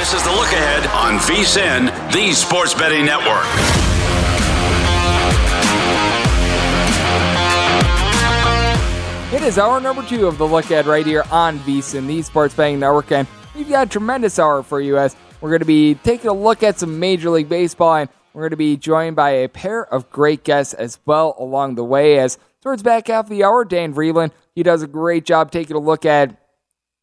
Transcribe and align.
This 0.00 0.14
is 0.14 0.22
the 0.22 0.30
look 0.30 0.50
ahead 0.50 0.86
on 0.86 1.18
VSIN, 1.18 2.10
the 2.10 2.32
Sports 2.32 2.72
Betting 2.72 3.04
Network. 3.04 3.44
It 9.34 9.46
is 9.46 9.58
hour 9.58 9.78
number 9.78 10.02
two 10.02 10.26
of 10.26 10.38
the 10.38 10.46
look 10.46 10.64
ahead 10.64 10.86
right 10.86 11.04
here 11.04 11.24
on 11.30 11.58
VSIN, 11.58 12.06
the 12.06 12.22
Sports 12.22 12.54
Betting 12.54 12.80
Network, 12.80 13.12
and 13.12 13.28
we've 13.54 13.68
got 13.68 13.88
a 13.88 13.90
tremendous 13.90 14.38
hour 14.38 14.62
for 14.62 14.80
you 14.80 14.96
as 14.96 15.14
we're 15.42 15.50
going 15.50 15.58
to 15.58 15.66
be 15.66 15.96
taking 15.96 16.30
a 16.30 16.32
look 16.32 16.62
at 16.62 16.78
some 16.78 16.98
Major 16.98 17.28
League 17.28 17.50
Baseball, 17.50 17.96
and 17.96 18.08
we're 18.32 18.40
going 18.40 18.52
to 18.52 18.56
be 18.56 18.78
joined 18.78 19.16
by 19.16 19.32
a 19.32 19.48
pair 19.50 19.84
of 19.92 20.08
great 20.08 20.44
guests 20.44 20.72
as 20.72 20.98
well 21.04 21.36
along 21.38 21.74
the 21.74 21.84
way. 21.84 22.18
As 22.18 22.38
towards 22.62 22.82
back 22.82 23.08
half 23.08 23.26
of 23.26 23.30
the 23.30 23.44
hour, 23.44 23.66
Dan 23.66 23.92
Vreeland, 23.92 24.30
he 24.54 24.62
does 24.62 24.82
a 24.82 24.86
great 24.86 25.26
job 25.26 25.50
taking 25.50 25.76
a 25.76 25.78
look 25.78 26.06
at 26.06 26.40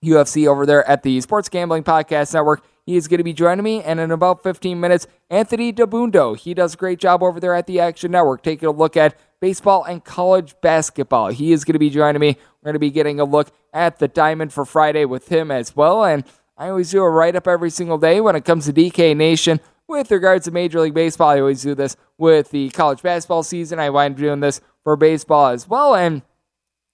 UFC 0.03 0.47
over 0.47 0.65
there 0.65 0.83
at 0.89 1.03
the 1.03 1.21
Sports 1.21 1.47
Gambling 1.47 1.83
Podcast 1.83 2.33
Network. 2.33 2.63
He 2.87 2.95
is 2.95 3.09
going 3.09 3.17
to 3.17 3.23
be 3.25 3.33
joining 3.33 3.65
me, 3.65 3.83
and 3.83 3.99
in 3.99 4.11
about 4.11 4.43
15 4.43 4.79
minutes, 4.79 5.07
Anthony 5.29 5.73
Dabbundo. 5.73 6.37
He 6.37 6.53
does 6.53 6.73
a 6.73 6.77
great 6.77 6.99
job 6.99 7.21
over 7.21 7.37
there 7.37 7.53
at 7.53 7.67
the 7.67 7.81
Action 7.81 8.11
Network, 8.11 8.41
taking 8.41 8.65
a 8.65 8.71
look 8.71 8.95
at 8.95 9.19
baseball 9.41 9.83
and 9.83 10.01
college 10.05 10.55
basketball. 10.61 11.27
He 11.27 11.51
is 11.51 11.65
going 11.65 11.73
to 11.73 11.79
be 11.79 11.89
joining 11.89 12.21
me. 12.21 12.37
We're 12.61 12.67
going 12.67 12.75
to 12.75 12.79
be 12.79 12.89
getting 12.89 13.19
a 13.19 13.25
look 13.25 13.51
at 13.73 13.99
the 13.99 14.07
Diamond 14.07 14.53
for 14.53 14.63
Friday 14.63 15.03
with 15.03 15.27
him 15.27 15.51
as 15.51 15.75
well. 15.75 16.05
And 16.05 16.23
I 16.57 16.69
always 16.69 16.89
do 16.89 17.03
a 17.03 17.09
write 17.09 17.35
up 17.35 17.45
every 17.45 17.71
single 17.71 17.97
day 17.97 18.21
when 18.21 18.37
it 18.37 18.45
comes 18.45 18.67
to 18.67 18.73
DK 18.73 19.17
Nation 19.17 19.59
with 19.89 20.09
regards 20.09 20.45
to 20.45 20.51
Major 20.51 20.79
League 20.79 20.93
Baseball. 20.93 21.31
I 21.31 21.41
always 21.41 21.61
do 21.61 21.75
this 21.75 21.97
with 22.17 22.51
the 22.51 22.69
college 22.69 23.01
basketball 23.01 23.43
season. 23.43 23.79
I 23.79 23.89
wind 23.89 24.15
up 24.15 24.21
doing 24.21 24.39
this 24.39 24.61
for 24.85 24.95
baseball 24.95 25.47
as 25.47 25.67
well. 25.67 25.93
And 25.93 26.21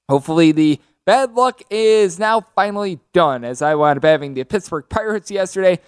hopefully 0.09 0.53
the 0.53 0.79
bad 1.05 1.33
luck 1.33 1.61
is 1.69 2.19
now 2.19 2.41
finally 2.55 2.99
done 3.13 3.43
as 3.43 3.61
I 3.61 3.75
wound 3.75 3.97
up 3.97 4.03
having 4.03 4.33
the 4.33 4.43
Pittsburgh 4.43 4.85
Pirates 4.89 5.31
yesterday 5.31 5.79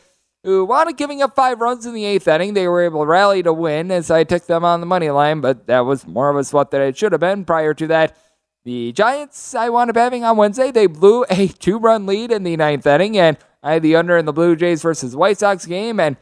who 0.45 0.63
wound 0.63 0.89
up 0.89 0.95
giving 0.97 1.23
up 1.23 1.35
five 1.35 1.59
runs 1.59 1.85
in 1.85 1.93
the 1.93 2.05
eighth 2.05 2.27
inning. 2.27 2.53
They 2.53 2.67
were 2.67 2.83
able 2.83 3.01
to 3.01 3.07
rally 3.07 3.41
to 3.43 3.51
win 3.51 3.89
as 3.89 4.11
I 4.11 4.23
took 4.23 4.45
them 4.45 4.63
on 4.63 4.79
the 4.79 4.85
money 4.85 5.09
line, 5.09 5.41
but 5.41 5.65
that 5.67 5.81
was 5.81 6.05
more 6.05 6.29
of 6.29 6.37
a 6.37 6.43
spot 6.43 6.71
that 6.71 6.81
it 6.81 6.95
should 6.97 7.11
have 7.13 7.21
been. 7.21 7.45
Prior 7.45 7.73
to 7.73 7.87
that, 7.87 8.15
the 8.63 8.91
Giants 8.91 9.55
I 9.55 9.69
wound 9.69 9.89
up 9.89 9.95
having 9.95 10.23
on 10.23 10.37
Wednesday, 10.37 10.71
they 10.71 10.85
blew 10.85 11.25
a 11.29 11.47
two 11.59 11.79
run 11.79 12.05
lead 12.05 12.31
in 12.31 12.43
the 12.43 12.55
ninth 12.57 12.85
inning, 12.85 13.17
and 13.17 13.37
I 13.63 13.73
had 13.73 13.81
the 13.81 13.95
under 13.95 14.17
in 14.17 14.25
the 14.25 14.33
Blue 14.33 14.55
Jays 14.55 14.83
versus 14.83 15.15
White 15.15 15.39
Sox 15.39 15.65
game, 15.65 15.99
and 15.99 16.15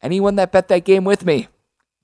anyone 0.00 0.36
that 0.36 0.52
bet 0.52 0.68
that 0.68 0.84
game 0.84 1.04
with 1.04 1.26
me, 1.26 1.48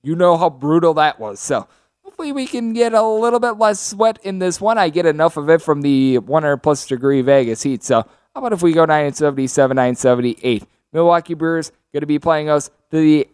you 0.03 0.15
know 0.15 0.37
how 0.37 0.51
brutal 0.51 0.93
that 0.95 1.19
was. 1.19 1.39
So 1.39 1.67
hopefully 2.13 2.31
we 2.31 2.45
can 2.45 2.73
get 2.73 2.93
a 2.93 3.01
little 3.01 3.39
bit 3.39 3.57
less 3.57 3.79
sweat 3.79 4.19
in 4.21 4.37
this 4.37 4.61
one. 4.61 4.77
I 4.77 4.89
get 4.89 5.07
enough 5.07 5.35
of 5.35 5.49
it 5.49 5.63
from 5.63 5.81
the 5.81 6.19
100 6.19 6.57
plus 6.57 6.85
degree 6.85 7.23
Vegas 7.23 7.63
heat. 7.63 7.83
So 7.83 8.01
how 8.01 8.39
about 8.39 8.53
if 8.53 8.61
we 8.61 8.71
go 8.71 8.81
977, 8.81 9.73
978? 9.73 10.63
Milwaukee 10.91 11.33
Brewers 11.33 11.71
going 11.91 12.01
to 12.01 12.05
be 12.05 12.19
playing 12.19 12.49
us 12.49 12.69
the 12.91 13.27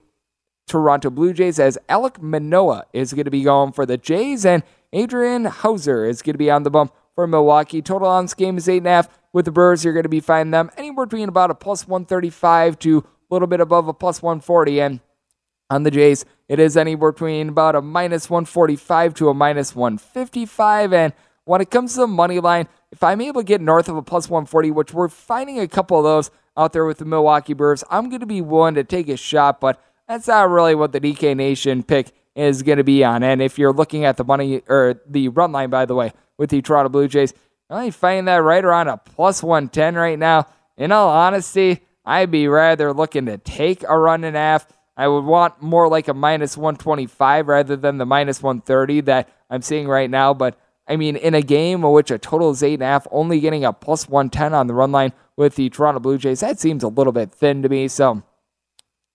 Toronto 0.66 1.10
Blue 1.10 1.34
Jays 1.34 1.60
as 1.60 1.78
Alek 1.90 2.22
Manoah 2.22 2.86
is 2.94 3.12
going 3.12 3.26
to 3.26 3.32
be 3.32 3.44
going 3.44 3.74
for 3.74 3.86
the 3.86 3.98
Jays 3.98 4.46
and 4.46 4.64
Adrian 4.94 5.44
Houser 5.44 6.06
is 6.06 6.22
going 6.22 6.36
to 6.36 6.40
be 6.40 6.50
on 6.50 6.64
the 6.64 6.72
bump 6.72 6.94
for 7.16 7.28
Milwaukee. 7.28 7.82
Total 7.82 8.08
on 8.08 8.24
this 8.24 8.34
game 8.34 8.58
is 8.58 8.68
8.5. 8.68 9.10
With 9.34 9.44
the 9.44 9.52
Brewers, 9.52 9.84
you're 9.84 9.94
going 9.94 10.04
to 10.04 10.10
be 10.10 10.22
finding 10.22 10.52
them 10.52 10.72
anywhere 10.78 11.06
between 11.06 11.28
about 11.28 11.52
a 11.52 11.56
plus 11.56 11.86
135 11.86 12.80
to 12.80 13.00
a 13.00 13.04
little 13.30 13.48
bit 13.50 13.60
above 13.60 13.90
a 13.90 13.94
plus 13.94 14.22
140. 14.22 14.80
And 14.80 15.00
on 15.70 15.84
the 15.84 15.92
Jays, 15.92 16.26
it 16.48 16.60
is 16.60 16.76
anywhere 16.76 17.12
between 17.12 17.50
about 17.50 17.76
a 17.76 17.82
minus 17.82 18.30
145 18.30 19.14
to 19.16 19.30
a 19.30 19.34
minus 19.34 19.76
155. 19.76 20.94
And 20.94 21.14
when 21.46 21.62
it 21.62 21.70
comes 21.70 21.94
to 21.94 22.02
the 22.02 22.08
money 22.08 22.40
line, 22.40 22.68
if 22.92 23.04
I'm 23.04 23.22
able 23.22 23.42
to 23.42 23.46
get 23.46 23.62
north 23.62 23.88
of 23.88 23.96
a 23.96 24.02
plus 24.02 24.30
140, 24.30 24.72
which 24.72 24.94
we're 24.94 25.10
finding 25.10 25.60
a 25.60 25.68
couple 25.68 25.98
of 25.98 26.04
those 26.04 26.32
out 26.58 26.74
there 26.74 26.86
with 26.86 26.98
the 26.98 27.06
Milwaukee 27.06 27.54
Brewers, 27.54 27.84
I'm 27.90 28.10
going 28.10 28.22
to 28.22 28.26
be 28.26 28.42
willing 28.42 28.76
to 28.76 28.84
take 28.84 29.10
a 29.10 29.18
shot, 29.18 29.60
but 29.60 29.82
that's 30.08 30.28
not 30.28 30.50
really 30.50 30.76
what 30.76 30.92
the 30.92 31.00
DK 31.00 31.36
Nation 31.36 31.84
pick 31.84 32.12
is 32.36 32.64
going 32.64 32.78
to 32.78 32.84
be 32.84 33.04
on. 33.04 33.22
And 33.22 33.42
if 33.42 33.60
you're 33.60 33.74
looking 33.74 34.06
at 34.06 34.18
the 34.18 34.24
money 34.24 34.62
or 34.68 35.02
the 35.06 35.30
run 35.30 35.52
line, 35.52 35.70
by 35.70 35.86
the 35.86 35.96
way, 35.96 36.14
with 36.38 36.50
the 36.50 36.62
Toronto 36.62 36.90
Blue 36.90 37.08
Jays, 37.08 37.34
I 37.70 37.92
find 37.92 38.28
that 38.28 38.38
right 38.38 38.66
around 38.66 38.88
a 38.88 38.98
plus 38.98 39.44
110 39.44 39.96
right 39.96 40.18
now. 40.18 40.48
In 40.78 40.92
all 40.92 41.10
honesty, 41.10 41.82
I'd 42.06 42.32
be 42.32 42.48
rather 42.48 42.94
looking 42.94 43.28
to 43.28 43.38
take 43.38 43.84
a 43.84 43.98
run 43.98 44.24
and 44.24 44.36
a 44.36 44.40
half. 44.40 44.68
I 45.00 45.08
would 45.08 45.24
want 45.24 45.62
more 45.62 45.88
like 45.88 46.10
a 46.10 46.14
minus 46.14 46.58
125 46.58 47.48
rather 47.48 47.78
than 47.78 48.00
the 48.00 48.06
minus 48.06 48.44
130 48.44 49.00
that 49.02 49.30
I'm 49.50 49.62
seeing 49.62 49.88
right 49.88 50.10
now. 50.10 50.34
But 50.34 50.60
I 50.90 50.98
mean, 50.98 51.16
in 51.16 51.34
a 51.34 51.42
game 51.42 51.86
in 51.86 51.92
which 51.92 52.12
a 52.12 52.18
total 52.18 52.52
is 52.52 52.62
eight 52.62 52.74
and 52.74 52.84
a 52.84 52.88
half, 52.88 53.08
only 53.10 53.40
getting 53.40 53.64
a 53.64 53.72
plus 53.72 54.10
110 54.10 54.54
on 54.54 54.68
the 54.68 54.74
run 54.74 54.92
line 54.92 55.14
with 55.38 55.56
the 55.56 55.70
Toronto 55.70 56.02
Blue 56.02 56.18
Jays, 56.18 56.42
that 56.42 56.60
seems 56.60 56.84
a 56.84 56.90
little 56.90 57.14
bit 57.14 57.32
thin 57.32 57.64
to 57.64 57.70
me. 57.70 57.88
So, 57.88 58.24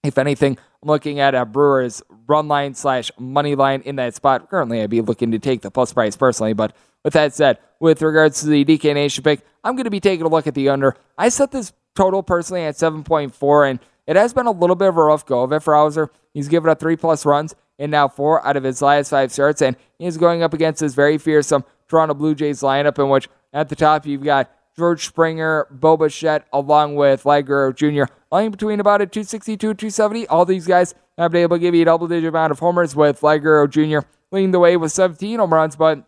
if 0.03 0.17
anything, 0.17 0.57
I'm 0.83 0.89
looking 0.89 1.21
at 1.21 1.35
a 1.35 1.45
Brewers 1.45 2.03
run 2.27 2.49
line 2.49 2.73
slash 2.73 3.11
money 3.19 3.55
line 3.55 3.83
in 3.83 3.97
that 3.97 4.15
spot. 4.15 4.49
Currently, 4.49 4.81
I'd 4.81 4.89
be 4.89 5.03
looking 5.03 5.33
to 5.33 5.39
take 5.39 5.61
the 5.61 5.71
plus 5.71 5.93
price 5.93 6.17
personally. 6.17 6.55
But 6.55 6.75
with 7.05 7.13
that 7.13 7.35
said, 7.35 7.59
with 7.79 8.01
regards 8.01 8.41
to 8.41 8.47
the 8.47 8.65
DK 8.65 8.95
Nation 8.95 9.23
pick, 9.23 9.43
I'm 9.63 9.77
going 9.77 9.85
to 9.85 9.91
be 9.91 10.01
taking 10.01 10.25
a 10.25 10.31
look 10.31 10.47
at 10.47 10.55
the 10.55 10.71
under. 10.71 10.97
I 11.19 11.29
set 11.29 11.51
this 11.51 11.75
total 11.95 12.23
personally 12.23 12.63
at 12.63 12.77
7.4, 12.77 13.71
and 13.71 13.81
it 14.07 14.17
has 14.17 14.33
been 14.33 14.47
a 14.47 14.51
little 14.51 14.77
bit 14.77 14.89
of 14.89 14.97
a 14.97 15.03
rough 15.03 15.25
go 15.25 15.43
of 15.43 15.53
it 15.53 15.61
for 15.61 15.75
Houser. 15.75 16.11
He's 16.33 16.49
given 16.49 16.71
up 16.71 16.81
three 16.81 16.97
plus 16.97 17.25
runs 17.25 17.55
in 17.79 17.91
now 17.91 18.09
four 18.09 18.45
out 18.47 18.57
of 18.57 18.65
his 18.65 18.83
last 18.83 19.11
five 19.11 19.33
starts, 19.33 19.63
and 19.63 19.77
he's 19.99 20.17
going 20.17 20.43
up 20.43 20.55
against 20.55 20.81
this 20.81 20.95
very 20.95 21.19
fearsome 21.19 21.65
Toronto 21.89 22.15
Blue 22.15 22.35
Jays 22.35 22.61
lineup, 22.61 22.99
in 22.99 23.09
which 23.09 23.29
at 23.53 23.69
the 23.69 23.77
top 23.77 24.07
you've 24.07 24.25
got 24.25 24.51
George 24.77 25.07
Springer, 25.07 25.67
Bo 25.71 25.97
Bichette, 25.97 26.47
along 26.53 26.97
with 26.97 27.25
Guerrero 27.25 27.73
Jr., 27.73 28.05
lying 28.31 28.51
between 28.51 28.81
about 28.81 29.01
a 29.01 29.07
262 29.07 29.57
270. 29.57 30.27
All 30.27 30.45
these 30.45 30.67
guys 30.67 30.95
have 31.17 31.31
been 31.31 31.43
able 31.43 31.57
to 31.57 31.61
give 31.61 31.75
you 31.75 31.83
a 31.83 31.85
double 31.85 32.09
digit 32.09 32.29
amount 32.29 32.51
of 32.51 32.59
homers, 32.59 32.97
with 32.97 33.21
Guerrero 33.21 33.67
Jr. 33.67 34.01
leading 34.33 34.51
the 34.51 34.59
way 34.59 34.77
with 34.77 34.93
17 34.93 35.39
home 35.39 35.53
runs, 35.53 35.77
but 35.77 36.05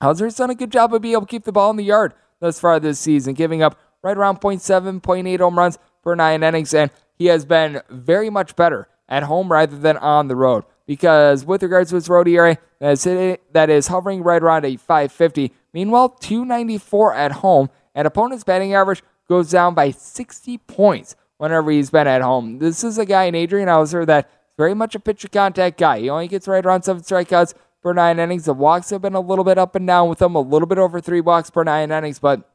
Houser's 0.00 0.36
done 0.36 0.50
a 0.50 0.54
good 0.54 0.72
job 0.72 0.92
of 0.94 1.02
being 1.02 1.12
able 1.12 1.22
to 1.22 1.26
keep 1.26 1.44
the 1.44 1.52
ball 1.52 1.70
in 1.70 1.76
the 1.76 1.84
yard 1.84 2.14
thus 2.40 2.60
far 2.60 2.80
this 2.80 2.98
season, 2.98 3.34
giving 3.34 3.62
up 3.62 3.78
right 4.02 4.16
around 4.16 4.40
0.7, 4.40 5.00
0.8 5.00 5.40
home 5.40 5.58
runs 5.58 5.78
per 6.02 6.14
nine 6.14 6.42
innings, 6.42 6.74
and 6.74 6.90
he 7.14 7.26
has 7.26 7.44
been 7.44 7.80
very 7.90 8.30
much 8.30 8.56
better 8.56 8.88
at 9.08 9.24
home 9.24 9.50
rather 9.50 9.78
than 9.78 9.96
on 9.96 10.28
the 10.28 10.36
road. 10.36 10.64
Because 10.86 11.44
with 11.44 11.62
regards 11.62 11.90
to 11.90 11.96
his 11.96 12.08
road 12.08 12.28
ERA, 12.28 12.58
that 12.80 13.70
is 13.70 13.86
hovering 13.86 14.22
right 14.22 14.42
around 14.42 14.64
a 14.64 14.76
550. 14.76 15.52
Meanwhile, 15.72 16.10
294 16.20 17.14
at 17.14 17.32
home, 17.32 17.70
and 17.94 18.06
opponent's 18.06 18.44
batting 18.44 18.74
average 18.74 19.02
goes 19.28 19.50
down 19.50 19.74
by 19.74 19.90
60 19.90 20.58
points 20.58 21.16
whenever 21.38 21.70
he's 21.70 21.90
been 21.90 22.06
at 22.06 22.20
home. 22.22 22.58
This 22.58 22.84
is 22.84 22.98
a 22.98 23.06
guy 23.06 23.24
in 23.24 23.34
Adrian 23.34 23.68
Houser 23.68 24.04
that's 24.04 24.30
very 24.58 24.74
much 24.74 24.94
a 24.94 25.00
pitcher 25.00 25.28
contact 25.28 25.78
guy. 25.78 26.00
He 26.00 26.10
only 26.10 26.28
gets 26.28 26.46
right 26.46 26.64
around 26.64 26.82
seven 26.82 27.02
strikeouts 27.02 27.54
per 27.82 27.92
nine 27.92 28.18
innings. 28.18 28.44
The 28.44 28.52
walks 28.52 28.90
have 28.90 29.02
been 29.02 29.14
a 29.14 29.20
little 29.20 29.44
bit 29.44 29.58
up 29.58 29.74
and 29.74 29.86
down 29.86 30.08
with 30.08 30.20
him, 30.20 30.34
a 30.34 30.40
little 30.40 30.66
bit 30.66 30.78
over 30.78 31.00
three 31.00 31.20
walks 31.20 31.50
per 31.50 31.64
nine 31.64 31.90
innings, 31.90 32.18
but 32.18 32.48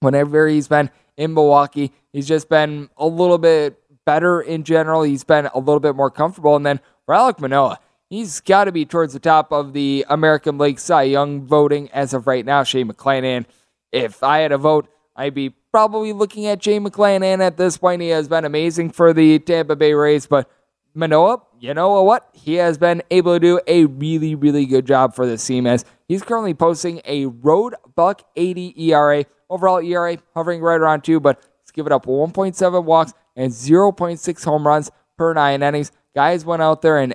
whenever 0.00 0.46
he's 0.48 0.68
been 0.68 0.90
in 1.16 1.32
Milwaukee, 1.32 1.92
he's 2.12 2.28
just 2.28 2.48
been 2.48 2.90
a 2.96 3.06
little 3.06 3.38
bit 3.38 3.80
better 4.04 4.40
in 4.40 4.64
general. 4.64 5.02
He's 5.02 5.24
been 5.24 5.46
a 5.46 5.58
little 5.58 5.80
bit 5.80 5.96
more 5.96 6.10
comfortable. 6.10 6.56
And 6.56 6.64
then 6.64 6.80
for 7.06 7.14
Alek 7.14 7.40
Manoah, 7.40 7.78
he's 8.08 8.40
got 8.40 8.64
to 8.64 8.72
be 8.72 8.84
towards 8.84 9.12
the 9.12 9.20
top 9.20 9.52
of 9.52 9.72
the 9.72 10.04
American 10.08 10.58
League 10.58 10.78
Cy 10.78 11.04
Young 11.04 11.42
voting 11.46 11.90
as 11.90 12.14
of 12.14 12.26
right 12.26 12.44
now. 12.44 12.62
Shane 12.62 12.88
McClanahan, 12.88 13.46
if 13.92 14.22
I 14.22 14.38
had 14.38 14.52
a 14.52 14.58
vote, 14.58 14.88
I'd 15.16 15.34
be 15.34 15.50
probably 15.70 16.12
looking 16.12 16.46
at 16.46 16.62
Shane 16.62 16.84
McClanahan 16.84 17.40
at 17.40 17.56
this 17.56 17.76
point. 17.76 18.02
He 18.02 18.08
has 18.08 18.28
been 18.28 18.44
amazing 18.44 18.90
for 18.90 19.12
the 19.12 19.38
Tampa 19.38 19.76
Bay 19.76 19.94
Rays, 19.94 20.26
but 20.26 20.50
Manoah, 20.94 21.42
you 21.58 21.74
know 21.74 22.02
what? 22.02 22.28
He 22.32 22.54
has 22.54 22.78
been 22.78 23.02
able 23.10 23.34
to 23.34 23.40
do 23.40 23.60
a 23.66 23.86
really, 23.86 24.34
really 24.34 24.66
good 24.66 24.86
job 24.86 25.14
for 25.14 25.26
this 25.26 25.44
team 25.44 25.66
as 25.66 25.84
he's 26.06 26.22
currently 26.22 26.54
posting 26.54 27.00
a 27.04 27.26
road 27.26 27.74
buck 27.96 28.22
80 28.36 28.74
ERA. 28.90 29.24
Overall 29.50 29.80
ERA 29.80 30.18
hovering 30.34 30.60
right 30.60 30.80
around 30.80 31.02
two, 31.02 31.20
but 31.20 31.42
he's 31.62 31.70
given 31.70 31.92
up 31.92 32.06
1.7 32.06 32.84
walks 32.84 33.12
and 33.36 33.52
0.6 33.52 34.44
home 34.44 34.66
runs 34.66 34.90
per 35.16 35.32
nine 35.34 35.62
innings. 35.62 35.92
Guys 36.14 36.44
went 36.44 36.62
out 36.62 36.82
there 36.82 36.98
and 36.98 37.14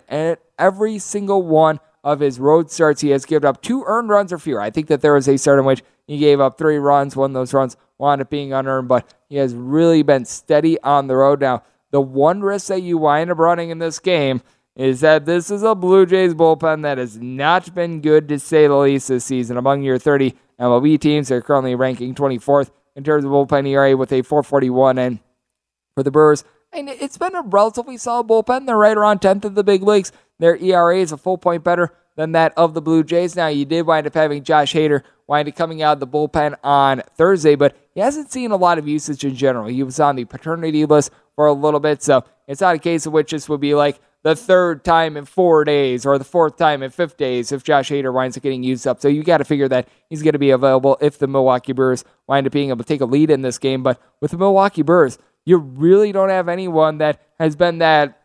every 0.57 0.99
single 0.99 1.41
one 1.43 1.79
of 2.03 2.19
his 2.19 2.39
road 2.39 2.71
starts, 2.71 3.01
he 3.01 3.09
has 3.09 3.25
given 3.25 3.47
up 3.47 3.61
two 3.61 3.83
earned 3.85 4.09
runs 4.09 4.31
or 4.31 4.39
fewer. 4.39 4.61
I 4.61 4.69
think 4.69 4.87
that 4.87 5.01
there 5.01 5.13
was 5.13 5.27
a 5.27 5.37
start 5.37 5.59
in 5.59 5.65
which 5.65 5.83
he 6.07 6.17
gave 6.17 6.39
up 6.39 6.57
three 6.57 6.77
runs. 6.77 7.15
One 7.15 7.31
of 7.31 7.33
those 7.33 7.53
runs 7.53 7.75
wound 7.97 8.21
up 8.21 8.29
being 8.29 8.53
unearned, 8.53 8.87
but 8.87 9.13
he 9.27 9.35
has 9.35 9.53
really 9.53 10.01
been 10.01 10.25
steady 10.25 10.79
on 10.81 11.07
the 11.07 11.15
road 11.15 11.41
now. 11.41 11.63
The 11.91 12.01
one 12.01 12.41
risk 12.41 12.67
that 12.67 12.81
you 12.81 12.97
wind 12.97 13.31
up 13.31 13.37
running 13.37 13.69
in 13.69 13.79
this 13.79 13.99
game 13.99 14.41
is 14.75 15.01
that 15.01 15.25
this 15.25 15.51
is 15.51 15.63
a 15.63 15.75
Blue 15.75 16.05
Jays 16.05 16.33
bullpen 16.33 16.83
that 16.83 16.97
has 16.97 17.17
not 17.17 17.75
been 17.75 17.99
good 17.99 18.29
to 18.29 18.39
say 18.39 18.67
the 18.67 18.75
least 18.75 19.09
this 19.09 19.25
season. 19.25 19.57
Among 19.57 19.83
your 19.83 19.97
30 19.97 20.35
MLB 20.59 20.99
teams, 20.99 21.27
they're 21.27 21.41
currently 21.41 21.75
ranking 21.75 22.15
24th 22.15 22.71
in 22.95 23.03
terms 23.03 23.25
of 23.25 23.31
bullpen 23.31 23.67
ERA 23.67 23.97
with 23.97 24.13
a 24.13 24.21
441. 24.21 24.97
And 24.97 25.19
for 25.95 26.03
the 26.03 26.11
Brewers, 26.11 26.43
And 26.71 26.89
it's 26.89 27.17
been 27.17 27.35
a 27.35 27.41
relatively 27.41 27.97
solid 27.97 28.27
bullpen. 28.27 28.65
They're 28.65 28.77
right 28.77 28.97
around 28.97 29.21
10th 29.21 29.45
of 29.45 29.55
the 29.55 29.63
big 29.63 29.83
leagues. 29.83 30.11
Their 30.37 30.55
ERA 30.57 30.97
is 30.97 31.11
a 31.11 31.17
full 31.17 31.37
point 31.37 31.63
better 31.63 31.93
than 32.15 32.33
that 32.33 32.53
of 32.57 32.73
the 32.73 32.81
Blue 32.81 33.03
Jays. 33.03 33.35
Now, 33.35 33.47
you 33.47 33.65
did 33.65 33.85
wind 33.85 34.05
up 34.05 34.13
having 34.13 34.43
Josh 34.43 34.73
Hader 34.73 35.03
wind 35.27 35.47
up 35.47 35.55
coming 35.55 35.81
out 35.81 35.93
of 35.93 35.99
the 35.99 36.07
bullpen 36.07 36.55
on 36.63 37.01
Thursday, 37.15 37.55
but 37.55 37.75
he 37.93 38.01
hasn't 38.01 38.31
seen 38.31 38.51
a 38.51 38.55
lot 38.55 38.77
of 38.77 38.87
usage 38.87 39.23
in 39.23 39.35
general. 39.35 39.67
He 39.67 39.83
was 39.83 39.99
on 39.99 40.15
the 40.15 40.25
paternity 40.25 40.85
list 40.85 41.11
for 41.35 41.45
a 41.45 41.53
little 41.53 41.79
bit. 41.79 42.03
So 42.03 42.23
it's 42.47 42.61
not 42.61 42.75
a 42.75 42.79
case 42.79 43.05
of 43.05 43.13
which 43.13 43.31
this 43.31 43.47
would 43.47 43.61
be 43.61 43.73
like 43.73 43.99
the 44.23 44.35
third 44.35 44.83
time 44.83 45.15
in 45.15 45.23
four 45.23 45.63
days 45.63 46.05
or 46.05 46.17
the 46.17 46.25
fourth 46.25 46.57
time 46.57 46.83
in 46.83 46.89
fifth 46.89 47.15
days 47.15 47.51
if 47.51 47.63
Josh 47.63 47.89
Hader 47.89 48.13
winds 48.13 48.35
up 48.35 48.43
getting 48.43 48.63
used 48.63 48.85
up. 48.85 48.99
So 48.99 49.07
you 49.07 49.23
got 49.23 49.37
to 49.37 49.45
figure 49.45 49.69
that 49.69 49.87
he's 50.09 50.21
going 50.21 50.33
to 50.33 50.39
be 50.39 50.49
available 50.49 50.97
if 50.99 51.17
the 51.17 51.27
Milwaukee 51.27 51.71
Brewers 51.71 52.03
wind 52.27 52.45
up 52.45 52.51
being 52.51 52.69
able 52.69 52.83
to 52.83 52.87
take 52.87 53.01
a 53.01 53.05
lead 53.05 53.29
in 53.29 53.43
this 53.43 53.57
game. 53.57 53.81
But 53.81 54.01
with 54.19 54.31
the 54.31 54.37
Milwaukee 54.37 54.81
Brewers, 54.81 55.17
you 55.49 55.57
really 55.57 56.11
don't 56.11 56.29
have 56.29 56.47
anyone 56.47 56.99
that 56.99 57.19
has 57.39 57.55
been 57.55 57.79
that 57.79 58.21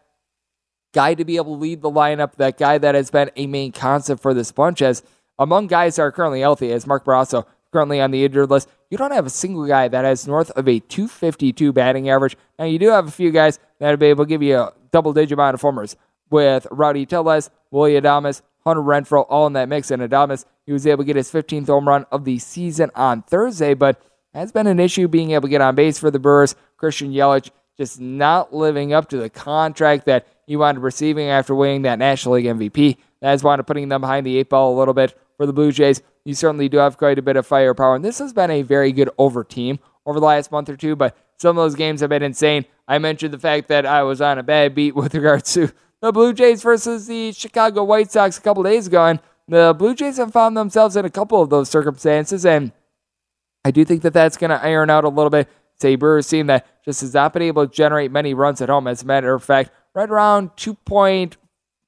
guy 0.92 1.14
to 1.14 1.24
be 1.24 1.36
able 1.36 1.56
to 1.56 1.60
lead 1.60 1.80
the 1.80 1.90
lineup, 1.90 2.34
that 2.36 2.58
guy 2.58 2.76
that 2.76 2.94
has 2.94 3.10
been 3.10 3.30
a 3.34 3.46
main 3.46 3.72
concept 3.72 4.20
for 4.20 4.34
this 4.34 4.52
bunch. 4.52 4.82
As 4.82 5.02
among 5.38 5.66
guys 5.66 5.96
that 5.96 6.02
are 6.02 6.12
currently 6.12 6.40
healthy, 6.40 6.70
as 6.70 6.86
Mark 6.86 7.06
Barroso 7.06 7.46
currently 7.72 7.98
on 7.98 8.10
the 8.10 8.26
injured 8.26 8.50
list, 8.50 8.68
you 8.90 8.98
don't 8.98 9.10
have 9.10 9.24
a 9.24 9.30
single 9.30 9.66
guy 9.66 9.88
that 9.88 10.04
has 10.04 10.26
north 10.26 10.50
of 10.50 10.68
a 10.68 10.80
252 10.80 11.72
batting 11.72 12.10
average. 12.10 12.36
Now, 12.58 12.66
you 12.66 12.78
do 12.78 12.90
have 12.90 13.08
a 13.08 13.10
few 13.10 13.30
guys 13.30 13.58
that 13.78 13.88
will 13.88 13.96
be 13.96 14.06
able 14.06 14.26
to 14.26 14.28
give 14.28 14.42
you 14.42 14.58
a 14.58 14.74
double 14.92 15.14
digit 15.14 15.32
amount 15.32 15.54
of 15.54 15.62
homers 15.62 15.96
with 16.28 16.66
Rowdy 16.70 17.06
Tellez, 17.06 17.48
Willie 17.70 17.98
Adames, 17.98 18.42
Hunter 18.64 18.82
Renfroe, 18.82 19.24
all 19.30 19.46
in 19.46 19.54
that 19.54 19.70
mix. 19.70 19.90
And 19.90 20.02
Adames, 20.02 20.44
he 20.66 20.72
was 20.72 20.86
able 20.86 21.04
to 21.04 21.06
get 21.06 21.16
his 21.16 21.32
15th 21.32 21.68
home 21.68 21.88
run 21.88 22.04
of 22.12 22.24
the 22.24 22.38
season 22.38 22.90
on 22.94 23.22
Thursday, 23.22 23.72
but 23.72 24.00
has 24.34 24.52
been 24.52 24.66
an 24.66 24.80
issue 24.80 25.08
being 25.08 25.30
able 25.30 25.42
to 25.42 25.48
get 25.48 25.60
on 25.60 25.74
base 25.74 25.98
for 25.98 26.10
the 26.10 26.18
Brewers. 26.18 26.56
Christian 26.84 27.12
Yelich 27.12 27.50
just 27.76 28.00
not 28.00 28.54
living 28.54 28.92
up 28.92 29.08
to 29.08 29.16
the 29.16 29.30
contract 29.30 30.06
that 30.06 30.26
he 30.46 30.56
wound 30.56 30.78
up 30.78 30.84
receiving 30.84 31.28
after 31.28 31.54
winning 31.54 31.82
that 31.82 31.98
National 31.98 32.34
League 32.34 32.44
MVP. 32.44 32.96
That 33.20 33.32
is 33.34 33.42
wound 33.42 33.60
up 33.60 33.66
putting 33.66 33.88
them 33.88 34.00
behind 34.00 34.26
the 34.26 34.38
eight 34.38 34.48
ball 34.48 34.76
a 34.76 34.78
little 34.78 34.94
bit 34.94 35.18
for 35.36 35.46
the 35.46 35.52
Blue 35.52 35.72
Jays 35.72 36.02
you 36.24 36.34
certainly 36.34 36.68
do 36.68 36.78
have 36.78 36.96
quite 36.96 37.18
a 37.18 37.22
bit 37.22 37.36
of 37.36 37.46
firepower. 37.46 37.94
And 37.94 38.04
this 38.04 38.18
has 38.18 38.32
been 38.32 38.50
a 38.50 38.62
very 38.62 38.92
good 38.92 39.10
over 39.18 39.44
team 39.44 39.78
over 40.06 40.18
the 40.18 40.26
last 40.26 40.50
month 40.50 40.68
or 40.68 40.76
two, 40.76 40.96
but 40.96 41.16
some 41.36 41.58
of 41.58 41.62
those 41.62 41.74
games 41.74 42.00
have 42.00 42.10
been 42.10 42.22
insane. 42.22 42.64
I 42.88 42.98
mentioned 42.98 43.32
the 43.32 43.38
fact 43.38 43.68
that 43.68 43.86
I 43.86 44.02
was 44.02 44.20
on 44.20 44.38
a 44.38 44.42
bad 44.42 44.74
beat 44.74 44.94
with 44.94 45.14
regards 45.14 45.52
to 45.54 45.70
the 46.00 46.12
Blue 46.12 46.32
Jays 46.32 46.62
versus 46.62 47.06
the 47.06 47.32
Chicago 47.32 47.84
White 47.84 48.10
Sox 48.10 48.38
a 48.38 48.40
couple 48.40 48.62
days 48.62 48.86
ago, 48.86 49.04
and 49.06 49.20
the 49.48 49.74
Blue 49.76 49.94
Jays 49.94 50.16
have 50.16 50.32
found 50.32 50.56
themselves 50.56 50.96
in 50.96 51.04
a 51.04 51.10
couple 51.10 51.40
of 51.40 51.50
those 51.50 51.70
circumstances, 51.70 52.44
and 52.44 52.72
I 53.64 53.70
do 53.70 53.84
think 53.84 54.02
that 54.02 54.12
that's 54.12 54.36
going 54.36 54.50
to 54.50 54.62
iron 54.62 54.90
out 54.90 55.04
a 55.04 55.08
little 55.08 55.30
bit. 55.30 55.48
A 55.82 55.96
Brewers 55.96 56.28
team 56.28 56.46
that 56.48 56.66
just 56.84 57.00
has 57.00 57.14
not 57.14 57.32
been 57.32 57.42
able 57.42 57.66
to 57.66 57.72
generate 57.74 58.10
many 58.10 58.34
runs 58.34 58.60
at 58.60 58.68
home. 58.68 58.86
As 58.86 59.02
a 59.02 59.06
matter 59.06 59.32
of 59.32 59.42
fact, 59.42 59.70
right 59.94 60.08
around 60.08 60.50
two 60.56 60.74
point 60.74 61.36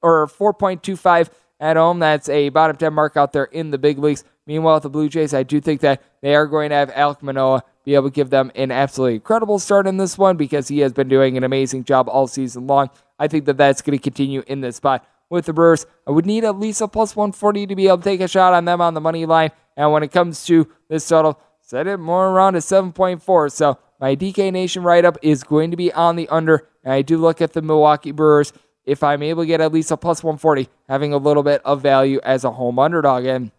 or 0.02 0.26
four 0.26 0.54
point 0.54 0.82
two 0.82 0.96
five 0.96 1.30
at 1.60 1.76
home. 1.76 1.98
That's 1.98 2.28
a 2.28 2.48
bottom 2.50 2.76
10 2.76 2.92
mark 2.92 3.16
out 3.16 3.32
there 3.32 3.44
in 3.44 3.70
the 3.70 3.78
big 3.78 3.98
leagues. 3.98 4.24
Meanwhile, 4.46 4.74
with 4.74 4.84
the 4.84 4.90
Blue 4.90 5.08
Jays, 5.08 5.34
I 5.34 5.42
do 5.42 5.60
think 5.60 5.80
that 5.80 6.02
they 6.22 6.34
are 6.34 6.46
going 6.46 6.70
to 6.70 6.76
have 6.76 6.90
Alek 6.92 7.22
Manoah 7.22 7.64
be 7.84 7.94
able 7.94 8.10
to 8.10 8.14
give 8.14 8.30
them 8.30 8.52
an 8.54 8.70
absolutely 8.70 9.16
incredible 9.16 9.58
start 9.58 9.86
in 9.86 9.96
this 9.96 10.16
one 10.16 10.36
because 10.36 10.68
he 10.68 10.80
has 10.80 10.92
been 10.92 11.08
doing 11.08 11.36
an 11.36 11.44
amazing 11.44 11.84
job 11.84 12.08
all 12.08 12.26
season 12.26 12.66
long. 12.66 12.90
I 13.18 13.28
think 13.28 13.46
that 13.46 13.56
that's 13.56 13.82
going 13.82 13.98
to 13.98 14.02
continue 14.02 14.42
in 14.46 14.60
this 14.60 14.76
spot 14.76 15.06
with 15.30 15.46
the 15.46 15.52
Brewers. 15.52 15.86
I 16.06 16.10
would 16.10 16.26
need 16.26 16.44
at 16.44 16.58
least 16.58 16.80
a 16.80 16.88
plus 16.88 17.16
140 17.16 17.66
to 17.66 17.76
be 17.76 17.86
able 17.86 17.98
to 17.98 18.04
take 18.04 18.20
a 18.20 18.28
shot 18.28 18.52
on 18.52 18.64
them 18.64 18.80
on 18.80 18.94
the 18.94 19.00
money 19.00 19.26
line. 19.26 19.50
And 19.76 19.92
when 19.92 20.02
it 20.02 20.12
comes 20.12 20.44
to 20.46 20.68
this 20.88 21.08
total, 21.08 21.40
set 21.60 21.86
it 21.86 21.96
more 21.98 22.28
around 22.28 22.54
a 22.54 22.58
7.4. 22.58 23.50
So 23.50 23.78
my 24.00 24.14
DK 24.14 24.52
Nation 24.52 24.82
write 24.82 25.04
up 25.04 25.18
is 25.22 25.42
going 25.42 25.70
to 25.70 25.76
be 25.76 25.92
on 25.92 26.16
the 26.16 26.28
under. 26.28 26.68
And 26.84 26.92
I 26.92 27.02
do 27.02 27.18
look 27.18 27.40
at 27.40 27.52
the 27.52 27.62
Milwaukee 27.62 28.12
Brewers 28.12 28.52
if 28.84 29.02
I'm 29.02 29.22
able 29.22 29.42
to 29.42 29.46
get 29.46 29.60
at 29.60 29.72
least 29.72 29.90
a 29.90 29.96
plus 29.96 30.22
140, 30.22 30.68
having 30.88 31.12
a 31.12 31.16
little 31.16 31.42
bit 31.42 31.60
of 31.64 31.82
value 31.82 32.20
as 32.22 32.44
a 32.44 32.52
home 32.52 32.78
underdog. 32.78 33.24
And 33.24 33.50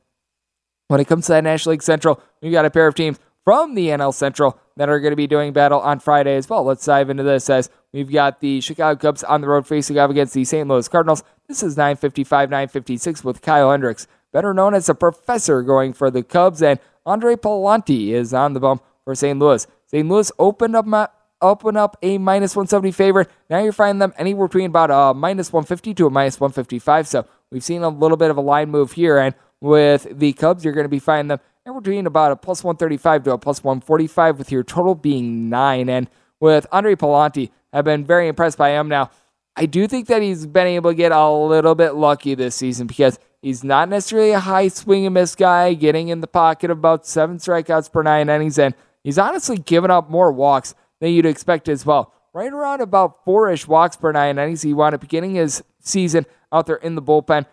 when 0.87 0.99
it 0.99 1.07
comes 1.07 1.25
to 1.25 1.33
that 1.33 1.43
National 1.43 1.71
League 1.71 1.83
Central, 1.83 2.21
we've 2.41 2.51
got 2.51 2.65
a 2.65 2.69
pair 2.69 2.87
of 2.87 2.95
teams 2.95 3.19
from 3.43 3.75
the 3.75 3.87
NL 3.87 4.13
Central 4.13 4.59
that 4.77 4.89
are 4.89 4.99
going 4.99 5.11
to 5.11 5.17
be 5.17 5.27
doing 5.27 5.53
battle 5.53 5.79
on 5.79 5.99
Friday 5.99 6.35
as 6.35 6.49
well. 6.49 6.63
Let's 6.63 6.85
dive 6.85 7.09
into 7.09 7.23
this 7.23 7.49
as 7.49 7.69
we've 7.91 8.11
got 8.11 8.39
the 8.39 8.61
Chicago 8.61 8.99
Cubs 8.99 9.23
on 9.23 9.41
the 9.41 9.47
road 9.47 9.67
facing 9.67 9.97
off 9.97 10.09
against 10.09 10.33
the 10.33 10.45
St. 10.45 10.67
Louis 10.67 10.87
Cardinals. 10.87 11.23
This 11.47 11.63
is 11.63 11.77
955, 11.77 12.49
956 12.49 13.23
with 13.23 13.41
Kyle 13.41 13.71
Hendricks, 13.71 14.07
better 14.31 14.53
known 14.53 14.73
as 14.73 14.87
the 14.87 14.95
Professor, 14.95 15.61
going 15.61 15.93
for 15.93 16.11
the 16.11 16.23
Cubs, 16.23 16.61
and 16.61 16.79
Andre 17.05 17.35
Pallante 17.35 18.09
is 18.09 18.33
on 18.33 18.53
the 18.53 18.59
bump 18.59 18.83
for 19.05 19.15
St. 19.15 19.39
Louis. 19.39 19.65
St. 19.87 20.07
Louis 20.07 20.31
opened 20.37 20.75
up 20.75 20.85
my, 20.85 21.07
open 21.41 21.77
up 21.77 21.97
a 22.01 22.17
minus 22.17 22.55
170 22.55 22.91
favorite. 22.91 23.29
Now 23.49 23.59
you're 23.59 23.71
finding 23.71 23.99
them 23.99 24.13
anywhere 24.17 24.47
between 24.47 24.67
about 24.67 24.91
a 24.91 25.13
minus 25.13 25.51
150 25.51 25.93
to 25.95 26.07
a 26.07 26.09
minus 26.09 26.39
155. 26.39 27.07
So 27.07 27.25
we've 27.51 27.63
seen 27.63 27.83
a 27.83 27.89
little 27.89 28.17
bit 28.17 28.31
of 28.31 28.37
a 28.37 28.41
line 28.41 28.69
move 28.69 28.93
here. 28.93 29.17
And 29.17 29.33
with 29.61 30.07
the 30.11 30.33
Cubs, 30.33 30.63
you're 30.63 30.73
going 30.73 30.85
to 30.85 30.89
be 30.89 30.99
finding 30.99 31.29
them 31.29 31.39
anywhere 31.65 31.81
between 31.81 32.05
about 32.05 32.31
a 32.31 32.35
plus 32.35 32.63
135 32.63 33.23
to 33.23 33.31
a 33.31 33.37
plus 33.37 33.63
145 33.63 34.37
with 34.37 34.51
your 34.51 34.63
total 34.63 34.95
being 34.95 35.49
nine. 35.49 35.89
And 35.89 36.09
with 36.39 36.67
Andre 36.71 36.95
Pallante, 36.95 37.49
I've 37.73 37.85
been 37.85 38.05
very 38.05 38.27
impressed 38.27 38.57
by 38.57 38.69
him 38.69 38.87
now. 38.87 39.09
I 39.55 39.65
do 39.65 39.87
think 39.87 40.07
that 40.07 40.21
he's 40.21 40.45
been 40.45 40.67
able 40.67 40.91
to 40.91 40.95
get 40.95 41.11
a 41.11 41.29
little 41.31 41.73
bit 41.73 41.95
lucky 41.95 42.35
this 42.35 42.55
season 42.55 42.85
because 42.85 43.17
he's 43.41 43.63
not 43.63 43.89
necessarily 43.89 44.31
a 44.31 44.39
high 44.39 44.67
swing 44.67 45.05
and 45.05 45.15
miss 45.15 45.33
guy, 45.35 45.73
getting 45.73 46.09
in 46.09 46.21
the 46.21 46.27
pocket 46.27 46.69
of 46.69 46.77
about 46.77 47.07
seven 47.07 47.37
strikeouts 47.37 47.91
per 47.91 48.03
nine 48.03 48.29
innings, 48.29 48.59
and 48.59 48.75
he's 49.03 49.17
honestly 49.17 49.57
given 49.57 49.91
up 49.91 50.09
more 50.09 50.31
walks 50.31 50.75
than 50.99 51.11
you'd 51.11 51.25
expect 51.25 51.69
as 51.69 51.85
well. 51.85 52.13
Right 52.33 52.51
around 52.51 52.81
about 52.81 53.23
four 53.25 53.49
ish 53.49 53.67
walks 53.67 53.95
per 53.95 54.11
nine 54.11 54.37
innings. 54.37 54.61
He 54.61 54.73
wound 54.73 54.93
up 54.93 55.01
beginning 55.01 55.35
his 55.35 55.63
season 55.79 56.25
out 56.51 56.67
there 56.67 56.75
in 56.75 56.95
the 56.95 57.01
bullpen. 57.01 57.45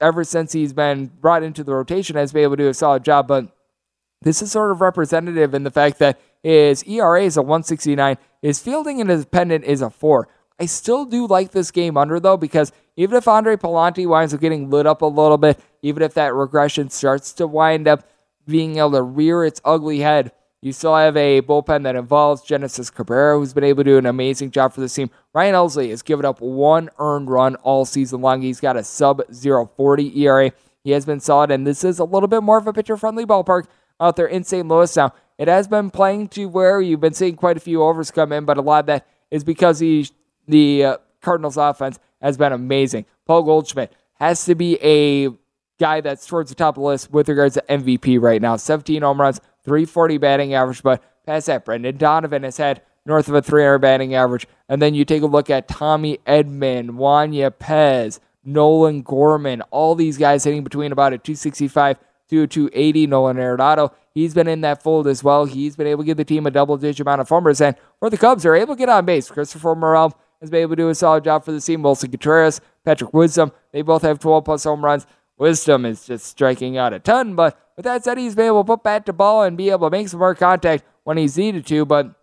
Ever 0.00 0.24
since 0.24 0.52
he's 0.52 0.72
been 0.72 1.06
brought 1.06 1.42
into 1.42 1.64
the 1.64 1.74
rotation, 1.74 2.16
has 2.16 2.32
been 2.32 2.42
able 2.42 2.56
to 2.56 2.64
do 2.64 2.68
a 2.68 2.74
solid 2.74 3.04
job. 3.04 3.28
But 3.28 3.54
this 4.22 4.42
is 4.42 4.52
sort 4.52 4.70
of 4.70 4.80
representative 4.80 5.54
in 5.54 5.62
the 5.62 5.70
fact 5.70 5.98
that 5.98 6.20
his 6.42 6.82
ERA 6.84 7.22
is 7.22 7.36
a 7.36 7.42
169, 7.42 8.18
his 8.40 8.58
fielding 8.58 9.00
independent 9.00 9.64
is 9.64 9.80
a 9.80 9.90
4. 9.90 10.28
I 10.58 10.66
still 10.66 11.04
do 11.04 11.26
like 11.26 11.52
this 11.52 11.70
game 11.70 11.96
under, 11.96 12.20
though, 12.20 12.36
because 12.36 12.72
even 12.96 13.16
if 13.16 13.26
Andre 13.26 13.56
Pallante 13.56 14.06
winds 14.06 14.34
up 14.34 14.40
getting 14.40 14.70
lit 14.70 14.86
up 14.86 15.02
a 15.02 15.06
little 15.06 15.38
bit, 15.38 15.58
even 15.82 16.02
if 16.02 16.14
that 16.14 16.34
regression 16.34 16.90
starts 16.90 17.32
to 17.34 17.46
wind 17.46 17.88
up 17.88 18.08
being 18.46 18.78
able 18.78 18.92
to 18.92 19.02
rear 19.02 19.44
its 19.44 19.60
ugly 19.64 20.00
head, 20.00 20.32
you 20.62 20.72
still 20.72 20.94
have 20.94 21.16
a 21.16 21.42
bullpen 21.42 21.82
that 21.82 21.96
involves 21.96 22.42
Genesis 22.42 22.88
Cabrera, 22.88 23.36
who's 23.36 23.52
been 23.52 23.64
able 23.64 23.82
to 23.82 23.90
do 23.90 23.98
an 23.98 24.06
amazing 24.06 24.52
job 24.52 24.72
for 24.72 24.80
this 24.80 24.94
team. 24.94 25.10
Ryan 25.34 25.56
Helsley 25.56 25.90
has 25.90 26.02
given 26.02 26.24
up 26.24 26.40
one 26.40 26.88
earned 27.00 27.28
run 27.28 27.56
all 27.56 27.84
season 27.84 28.20
long. 28.20 28.42
He's 28.42 28.60
got 28.60 28.76
a 28.76 28.84
sub 28.84 29.22
040 29.34 30.20
ERA. 30.20 30.52
He 30.84 30.92
has 30.92 31.04
been 31.04 31.18
solid, 31.18 31.50
and 31.50 31.66
this 31.66 31.82
is 31.82 31.98
a 31.98 32.04
little 32.04 32.28
bit 32.28 32.44
more 32.44 32.58
of 32.58 32.66
a 32.68 32.72
pitcher 32.72 32.96
friendly 32.96 33.26
ballpark 33.26 33.66
out 34.00 34.14
there 34.14 34.26
in 34.26 34.44
St. 34.44 34.66
Louis. 34.66 34.96
Now, 34.96 35.12
it 35.36 35.48
has 35.48 35.66
been 35.66 35.90
playing 35.90 36.28
to 36.28 36.46
where 36.46 36.80
you've 36.80 37.00
been 37.00 37.12
seeing 37.12 37.34
quite 37.34 37.56
a 37.56 37.60
few 37.60 37.82
overs 37.82 38.12
come 38.12 38.30
in, 38.32 38.44
but 38.44 38.56
a 38.56 38.62
lot 38.62 38.80
of 38.80 38.86
that 38.86 39.06
is 39.32 39.42
because 39.42 39.80
he, 39.80 40.08
the 40.46 40.84
uh, 40.84 40.96
Cardinals 41.20 41.56
offense 41.56 41.98
has 42.20 42.36
been 42.36 42.52
amazing. 42.52 43.06
Paul 43.26 43.42
Goldschmidt 43.42 43.92
has 44.14 44.44
to 44.44 44.54
be 44.54 44.78
a 44.80 45.28
guy 45.80 46.00
that's 46.00 46.26
towards 46.26 46.50
the 46.50 46.54
top 46.54 46.76
of 46.76 46.82
the 46.82 46.86
list 46.86 47.10
with 47.10 47.28
regards 47.28 47.54
to 47.54 47.64
MVP 47.68 48.20
right 48.20 48.40
now. 48.40 48.56
17 48.56 49.02
home 49.02 49.20
runs, 49.20 49.40
340 49.64 50.18
batting 50.18 50.54
average, 50.54 50.82
but 50.82 51.02
past 51.26 51.46
that, 51.46 51.64
Brendan 51.64 51.96
Donovan 51.96 52.42
has 52.42 52.56
had 52.56 52.82
north 53.04 53.28
of 53.28 53.34
a 53.34 53.42
300 53.42 53.78
batting 53.78 54.14
average. 54.14 54.46
And 54.68 54.80
then 54.80 54.94
you 54.94 55.04
take 55.04 55.22
a 55.22 55.26
look 55.26 55.50
at 55.50 55.68
Tommy 55.68 56.18
Edman, 56.26 56.92
Juan 56.92 57.32
Yepez, 57.32 58.18
Nolan 58.44 59.02
Gorman, 59.02 59.62
all 59.70 59.94
these 59.94 60.18
guys 60.18 60.44
hitting 60.44 60.64
between 60.64 60.92
about 60.92 61.12
a 61.12 61.18
265 61.18 61.98
to 62.28 62.46
280. 62.46 63.06
Nolan 63.06 63.36
Arenado, 63.36 63.92
he's 64.12 64.34
been 64.34 64.48
in 64.48 64.62
that 64.62 64.82
fold 64.82 65.06
as 65.06 65.22
well. 65.22 65.44
He's 65.44 65.76
been 65.76 65.86
able 65.86 66.02
to 66.02 66.06
give 66.06 66.16
the 66.16 66.24
team 66.24 66.46
a 66.46 66.50
double 66.50 66.76
digit 66.76 67.00
amount 67.00 67.20
of 67.20 67.28
homers. 67.28 67.60
And 67.60 67.76
where 67.98 68.10
the 68.10 68.18
Cubs 68.18 68.44
are 68.46 68.54
able 68.54 68.74
to 68.74 68.78
get 68.78 68.88
on 68.88 69.04
base, 69.04 69.30
Christopher 69.30 69.74
Morel 69.74 70.18
has 70.40 70.50
been 70.50 70.62
able 70.62 70.70
to 70.70 70.82
do 70.82 70.88
a 70.88 70.94
solid 70.94 71.24
job 71.24 71.44
for 71.44 71.52
the 71.52 71.60
team. 71.60 71.82
Willson 71.82 72.10
Contreras, 72.10 72.60
Patrick 72.84 73.12
Wisdom, 73.14 73.52
they 73.70 73.82
both 73.82 74.02
have 74.02 74.18
12 74.18 74.44
plus 74.44 74.64
home 74.64 74.84
runs. 74.84 75.06
Wisdom 75.38 75.86
is 75.86 76.04
just 76.04 76.26
striking 76.26 76.76
out 76.76 76.92
a 76.92 76.98
ton, 76.98 77.34
but 77.34 77.58
with 77.76 77.84
that 77.84 78.04
said, 78.04 78.18
he's 78.18 78.34
been 78.34 78.46
able 78.46 78.64
to 78.64 78.66
put 78.66 78.82
bat 78.82 79.06
to 79.06 79.12
ball 79.12 79.42
and 79.42 79.56
be 79.56 79.70
able 79.70 79.88
to 79.88 79.96
make 79.96 80.08
some 80.08 80.20
more 80.20 80.34
contact 80.34 80.84
when 81.04 81.16
he's 81.16 81.36
needed 81.36 81.66
to. 81.66 81.84
But 81.84 82.14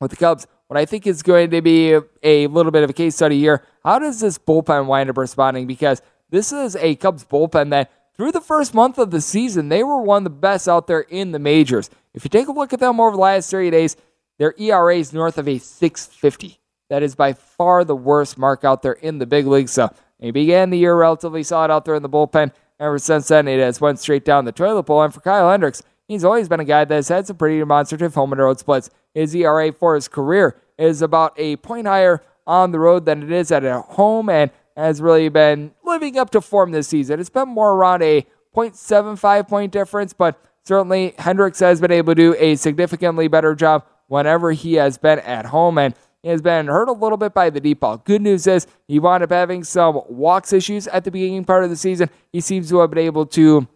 with 0.00 0.10
the 0.10 0.16
Cubs, 0.16 0.46
what 0.68 0.78
I 0.78 0.84
think 0.84 1.06
is 1.06 1.22
going 1.22 1.50
to 1.50 1.62
be 1.62 1.92
a, 1.92 2.02
a 2.22 2.46
little 2.46 2.72
bit 2.72 2.82
of 2.82 2.90
a 2.90 2.92
case 2.92 3.14
study 3.14 3.38
here, 3.38 3.62
how 3.84 3.98
does 3.98 4.20
this 4.20 4.38
bullpen 4.38 4.86
wind 4.86 5.10
up 5.10 5.16
responding? 5.16 5.66
Because 5.66 6.02
this 6.30 6.52
is 6.52 6.76
a 6.76 6.96
Cubs 6.96 7.24
bullpen 7.24 7.70
that 7.70 7.90
through 8.16 8.32
the 8.32 8.40
first 8.40 8.74
month 8.74 8.98
of 8.98 9.10
the 9.10 9.20
season, 9.20 9.68
they 9.68 9.82
were 9.82 10.00
one 10.00 10.18
of 10.18 10.24
the 10.24 10.30
best 10.30 10.68
out 10.68 10.86
there 10.86 11.00
in 11.00 11.32
the 11.32 11.38
majors. 11.38 11.90
If 12.14 12.24
you 12.24 12.30
take 12.30 12.48
a 12.48 12.52
look 12.52 12.72
at 12.72 12.80
them 12.80 12.98
over 12.98 13.12
the 13.12 13.20
last 13.20 13.50
30 13.50 13.70
days, 13.70 13.96
their 14.38 14.54
ERA 14.58 14.96
is 14.96 15.12
north 15.12 15.38
of 15.38 15.46
a 15.46 15.58
650. 15.58 16.58
That 16.88 17.02
is 17.02 17.14
by 17.14 17.32
far 17.32 17.84
the 17.84 17.96
worst 17.96 18.38
mark 18.38 18.64
out 18.64 18.82
there 18.82 18.92
in 18.92 19.18
the 19.18 19.26
big 19.26 19.46
league. 19.46 19.68
So 19.68 19.92
they 20.20 20.30
began 20.30 20.70
the 20.70 20.78
year 20.78 20.96
relatively 20.96 21.42
solid 21.42 21.70
out 21.70 21.84
there 21.84 21.94
in 21.94 22.02
the 22.02 22.08
bullpen. 22.08 22.52
Ever 22.78 22.98
since 22.98 23.28
then, 23.28 23.48
it 23.48 23.58
has 23.58 23.80
went 23.80 23.98
straight 23.98 24.24
down 24.24 24.44
the 24.44 24.52
toilet 24.52 24.84
bowl. 24.84 25.02
And 25.02 25.12
for 25.12 25.20
Kyle 25.20 25.50
Hendricks, 25.50 25.82
he's 26.06 26.24
always 26.24 26.48
been 26.48 26.60
a 26.60 26.64
guy 26.64 26.84
that 26.84 26.94
has 26.94 27.08
had 27.08 27.26
some 27.26 27.36
pretty 27.36 27.58
demonstrative 27.58 28.14
home 28.14 28.32
and 28.32 28.40
road 28.40 28.58
splits. 28.58 28.90
His 29.14 29.34
ERA 29.34 29.72
for 29.72 29.94
his 29.94 30.08
career 30.08 30.56
is 30.78 31.00
about 31.00 31.32
a 31.38 31.56
point 31.56 31.86
higher 31.86 32.22
on 32.46 32.72
the 32.72 32.78
road 32.78 33.06
than 33.06 33.22
it 33.22 33.32
is 33.32 33.50
at 33.50 33.64
home, 33.64 34.28
and 34.28 34.50
has 34.76 35.00
really 35.00 35.28
been 35.28 35.72
living 35.84 36.18
up 36.18 36.30
to 36.30 36.40
form 36.40 36.70
this 36.70 36.86
season. 36.88 37.18
It's 37.18 37.30
been 37.30 37.48
more 37.48 37.72
around 37.72 38.02
a 38.02 38.26
0.75 38.54 39.48
point 39.48 39.72
difference, 39.72 40.12
but 40.12 40.38
certainly 40.64 41.14
Hendricks 41.18 41.60
has 41.60 41.80
been 41.80 41.90
able 41.90 42.14
to 42.14 42.14
do 42.14 42.36
a 42.38 42.56
significantly 42.56 43.26
better 43.26 43.54
job 43.54 43.84
whenever 44.08 44.52
he 44.52 44.74
has 44.74 44.98
been 44.98 45.18
at 45.20 45.46
home. 45.46 45.78
And 45.78 45.94
has 46.26 46.42
been 46.42 46.66
hurt 46.66 46.88
a 46.88 46.92
little 46.92 47.18
bit 47.18 47.34
by 47.34 47.50
the 47.50 47.60
deep 47.60 47.80
ball. 47.80 47.98
Good 47.98 48.22
news 48.22 48.46
is 48.46 48.66
he 48.88 48.98
wound 48.98 49.22
up 49.22 49.30
having 49.30 49.64
some 49.64 50.00
walks 50.08 50.52
issues 50.52 50.86
at 50.88 51.04
the 51.04 51.10
beginning 51.10 51.44
part 51.44 51.64
of 51.64 51.70
the 51.70 51.76
season. 51.76 52.10
He 52.32 52.40
seems 52.40 52.68
to 52.70 52.78
have 52.80 52.90
been 52.90 53.04
able 53.04 53.26
to 53.26 53.66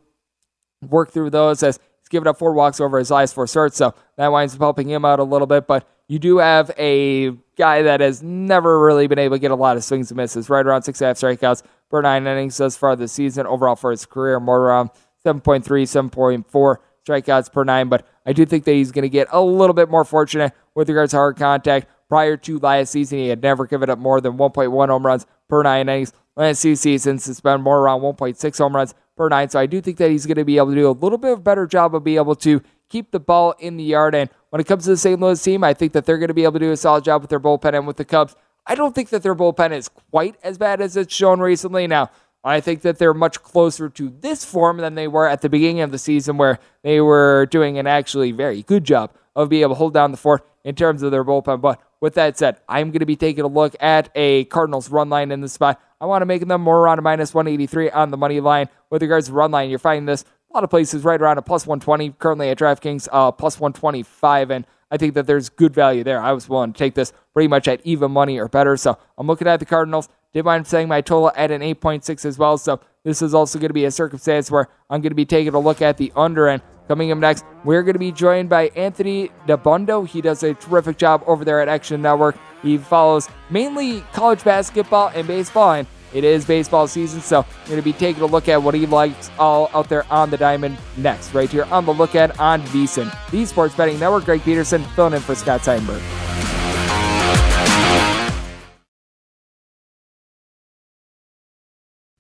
work 0.89 1.11
through 1.11 1.31
those 1.31 1.63
as 1.63 1.79
he's 2.01 2.09
given 2.09 2.27
up 2.27 2.39
four 2.39 2.53
walks 2.53 2.81
over 2.81 2.99
his 2.99 3.11
last 3.11 3.35
four 3.35 3.47
starts, 3.47 3.77
so 3.77 3.95
that 4.17 4.29
winds 4.29 4.55
up 4.55 4.61
helping 4.61 4.89
him 4.89 5.05
out 5.05 5.21
a 5.21 5.25
little 5.25 5.47
bit. 5.47 5.67
But 5.67 5.87
you 6.09 6.19
do 6.19 6.39
have 6.39 6.71
a 6.77 7.31
guy 7.57 7.83
that 7.83 8.01
has 8.01 8.23
never 8.23 8.81
really 8.81 9.07
been 9.07 9.19
able 9.19 9.37
to 9.37 9.41
get 9.41 9.51
a 9.51 9.57
lot 9.57 9.77
of 9.77 9.85
swings 9.85 10.11
and 10.11 10.17
misses, 10.17 10.51
right 10.51 10.67
around 10.67 10.83
six 10.83 11.01
and 11.01 11.07
a 11.07 11.09
half 11.09 11.19
strikeouts 11.19 11.63
per 11.89 12.03
nine 12.03 12.27
innings 12.27 12.57
thus 12.57 12.77
far 12.77 12.97
this 12.97 13.13
season. 13.13 13.47
Overall 13.47 13.77
for 13.77 13.91
his 13.91 14.07
career, 14.07 14.41
more 14.41 14.61
around 14.61 14.91
7.3, 15.25 15.63
7.4 15.65 16.77
strikeouts 17.07 17.53
per 17.53 17.65
nine. 17.65 17.89
But 17.89 18.07
I 18.27 18.33
do 18.33 18.45
think 18.45 18.65
that 18.65 18.73
he's 18.73 18.91
going 18.91 19.03
to 19.03 19.09
get 19.09 19.29
a 19.31 19.41
little 19.41 19.75
bit 19.75 19.91
more 19.91 20.05
fortunate 20.05 20.53
with 20.75 20.89
regards 20.89 21.13
to 21.13 21.19
hard 21.19 21.37
contact. 21.37 21.87
Prior 22.11 22.37
to 22.37 22.59
last 22.59 22.91
season, 22.91 23.19
he 23.19 23.29
had 23.29 23.41
never 23.41 23.69
given 23.69 23.89
up 23.89 24.01
more 24.01 24.21
than 24.21 24.37
1.1 24.37 24.89
home 24.89 25.07
runs 25.07 25.27
per 25.49 25.63
nine 25.63 25.89
innings. 25.89 26.13
Last 26.35 26.61
two 26.61 26.75
seasons, 26.75 27.29
it's 27.29 27.41
been 27.41 27.61
more 27.61 27.79
around 27.79 28.01
1.6 28.01 28.59
home 28.59 28.75
runs 28.75 28.95
per 29.17 29.29
nine. 29.29 29.49
So 29.49 29.61
I 29.61 29.67
do 29.67 29.81
think 29.81 29.97
that 29.99 30.11
he's 30.11 30.27
going 30.27 30.37
to 30.37 30.45
be 30.45 30.57
able 30.57 30.71
to 30.71 30.75
do 30.75 30.91
a 30.91 30.91
little 30.91 31.19
bit 31.19 31.31
of 31.31 31.39
a 31.39 31.43
better 31.43 31.69
job 31.69 31.95
of 31.95 32.03
being 32.03 32.17
able 32.17 32.35
to 32.35 32.63
keep 32.89 33.13
the 33.13 33.21
ball 33.21 33.55
in 33.61 33.77
the 33.77 33.85
yard. 33.85 34.17
And 34.17 34.29
when 34.49 34.59
it 34.59 34.67
comes 34.67 34.85
to 34.85 34.91
the 34.91 34.97
St. 34.97 35.21
Louis 35.21 35.41
team, 35.41 35.63
I 35.63 35.73
think 35.73 35.93
that 35.93 36.05
they're 36.05 36.19
going 36.19 36.29
to 36.29 36.35
be 36.35 36.43
able 36.43 36.55
to 36.55 36.59
do 36.59 36.73
a 36.73 36.77
solid 36.77 37.05
job 37.05 37.23
with 37.23 37.31
their 37.31 37.39
bullpen 37.39 37.75
and 37.75 37.87
with 37.87 37.97
the 37.97 38.05
Cubs. 38.05 38.35
I 38.67 38.75
don't 38.75 38.93
think 38.93 39.11
that 39.11 39.23
their 39.23 39.37
bullpen 39.37 39.71
is 39.71 39.89
quite 39.89 40.35
as 40.43 40.59
bad 40.59 40.81
as 40.81 40.97
it's 40.97 41.15
shown 41.15 41.39
recently. 41.39 41.87
Now, 41.87 42.11
I 42.43 42.61
think 42.61 42.83
that 42.83 42.99
they're 42.99 43.15
much 43.15 43.41
closer 43.43 43.89
to 43.89 44.09
this 44.21 44.45
form 44.45 44.79
than 44.79 44.97
they 44.97 45.07
were 45.07 45.29
at 45.29 45.43
the 45.43 45.49
beginning 45.49 45.83
of 45.83 45.93
the 45.93 45.99
season, 45.99 46.39
where 46.39 46.59
they 46.83 47.01
were 47.01 47.47
doing 47.47 47.79
an 47.79 47.87
actually 47.87 48.33
very 48.33 48.63
good 48.63 48.83
job 48.83 49.13
of 49.37 49.49
being 49.49 49.63
able 49.63 49.75
to 49.75 49.79
hold 49.79 49.95
down 49.95 50.11
the 50.11 50.17
fort 50.17 50.45
in 50.65 50.75
terms 50.75 51.03
of 51.03 51.11
their 51.11 51.25
bullpen. 51.25 51.61
But 51.61 51.81
with 52.01 52.15
that 52.15 52.39
said, 52.39 52.59
I'm 52.69 52.91
going 52.91 53.01
to 53.01 53.07
be 53.07 53.17
taking 53.17 53.45
a 53.45 53.49
look 53.49 53.75
at 53.81 54.11
a 54.15 54.45
Cardinals 54.47 54.91
run 54.91 55.09
line 55.09 55.31
in 55.31 55.41
the 55.41 55.49
spot. 55.49 55.81
I 56.01 56.07
want 56.07 56.23
to 56.23 56.27
make 56.27 56.47
them 56.47 56.63
more 56.63 56.81
around 56.81 56.99
a 56.99 57.03
minus 57.03 57.35
183 57.35 57.91
on 57.91 58.11
the 58.11 58.17
money 58.17 58.41
line. 58.41 58.69
With 58.91 59.03
regards 59.03 59.27
to 59.27 59.33
run 59.33 59.51
line, 59.51 59.71
you're 59.71 59.79
finding 59.79 60.07
this 60.07 60.25
a 60.51 60.55
lot 60.57 60.65
of 60.65 60.71
places 60.71 61.05
right 61.05 61.21
around 61.21 61.39
a 61.39 61.43
plus 61.43 61.67
120. 61.67 62.11
Currently 62.19 62.49
at 62.49 62.59
DraftKings, 62.59 63.09
uh, 63.13 63.33
plus 63.33 63.61
125, 63.61 64.51
and 64.51 64.67
I 64.91 64.97
think 64.97 65.15
that 65.15 65.27
there's 65.27 65.49
good 65.49 65.75
value 65.75 66.03
there. 66.03 66.21
I 66.21 66.33
was 66.33 66.49
willing 66.49 66.73
to 66.73 66.79
take 66.79 66.95
this 66.95 67.13
pretty 67.33 67.49
much 67.49 67.69
at 67.69 67.81
even 67.85 68.11
money 68.11 68.39
or 68.39 68.49
better. 68.49 68.77
So 68.77 68.99
I'm 69.17 69.27
looking 69.27 69.47
at 69.47 69.61
the 69.61 69.67
Cardinals. 69.67 70.09
Did 70.33 70.45
mind 70.45 70.67
saying 70.67 70.89
my 70.89 71.01
total 71.01 71.33
at 71.35 71.51
an 71.51 71.61
8.6 71.61 72.25
as 72.25 72.39
well. 72.39 72.57
So 72.57 72.81
this 73.05 73.21
is 73.21 73.35
also 73.35 73.59
going 73.59 73.71
to 73.71 73.75
be 73.75 73.85
a 73.85 73.91
circumstance 73.91 74.51
where 74.51 74.69
I'm 74.89 75.01
going 75.01 75.11
to 75.11 75.17
be 75.17 75.25
taking 75.25 75.55
a 75.55 75.59
look 75.59 75.83
at 75.83 75.97
the 75.97 76.13
under 76.15 76.49
and 76.49 76.63
Coming 76.91 77.13
up 77.13 77.19
next, 77.19 77.45
we're 77.63 77.85
going 77.85 77.93
to 77.93 78.01
be 78.01 78.11
joined 78.11 78.49
by 78.49 78.67
Anthony 78.75 79.31
Dabbundo. 79.47 80.05
He 80.05 80.21
does 80.21 80.43
a 80.43 80.55
terrific 80.55 80.99
job 80.99 81.23
over 81.25 81.45
there 81.45 81.61
at 81.61 81.69
Action 81.69 82.03
Network. 82.03 82.37
He 82.63 82.79
follows 82.79 83.29
mainly 83.49 84.01
college 84.13 84.43
basketball 84.43 85.13
and 85.15 85.25
baseball, 85.25 85.75
and 85.75 85.87
it 86.13 86.25
is 86.25 86.45
baseball 86.45 86.89
season, 86.89 87.21
so 87.21 87.47
we're 87.63 87.69
going 87.69 87.79
to 87.79 87.85
be 87.85 87.93
taking 87.93 88.25
a 88.25 88.27
look 88.27 88.49
at 88.49 88.61
what 88.61 88.75
he 88.75 88.87
likes 88.87 89.31
all 89.39 89.71
out 89.73 89.89
there 89.89 90.05
on 90.13 90.31
the 90.31 90.37
diamond 90.37 90.79
next, 90.97 91.33
right 91.33 91.49
here 91.49 91.63
on 91.67 91.87
the 91.87 91.95
Look 91.95 92.17
At 92.17 92.41
on 92.41 92.61
VSIN, 92.63 93.31
the 93.31 93.47
Sports 93.47 93.77
Betting 93.77 94.01
Network. 94.01 94.25
Greg 94.25 94.43
Peterson 94.43 94.83
filling 94.97 95.15
in 95.15 95.21
for 95.21 95.37
Scott 95.37 95.61
Seidenberg. 95.61 96.40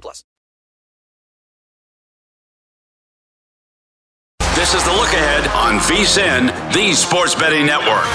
plus. 0.00 0.24
This 4.54 4.74
is 4.74 4.84
the 4.84 4.92
look 4.92 5.12
ahead 5.12 5.48
on 5.48 5.80
VSIN, 5.80 6.72
the 6.72 6.92
Sports 6.92 7.34
Betting 7.34 7.66
Network. 7.66 8.06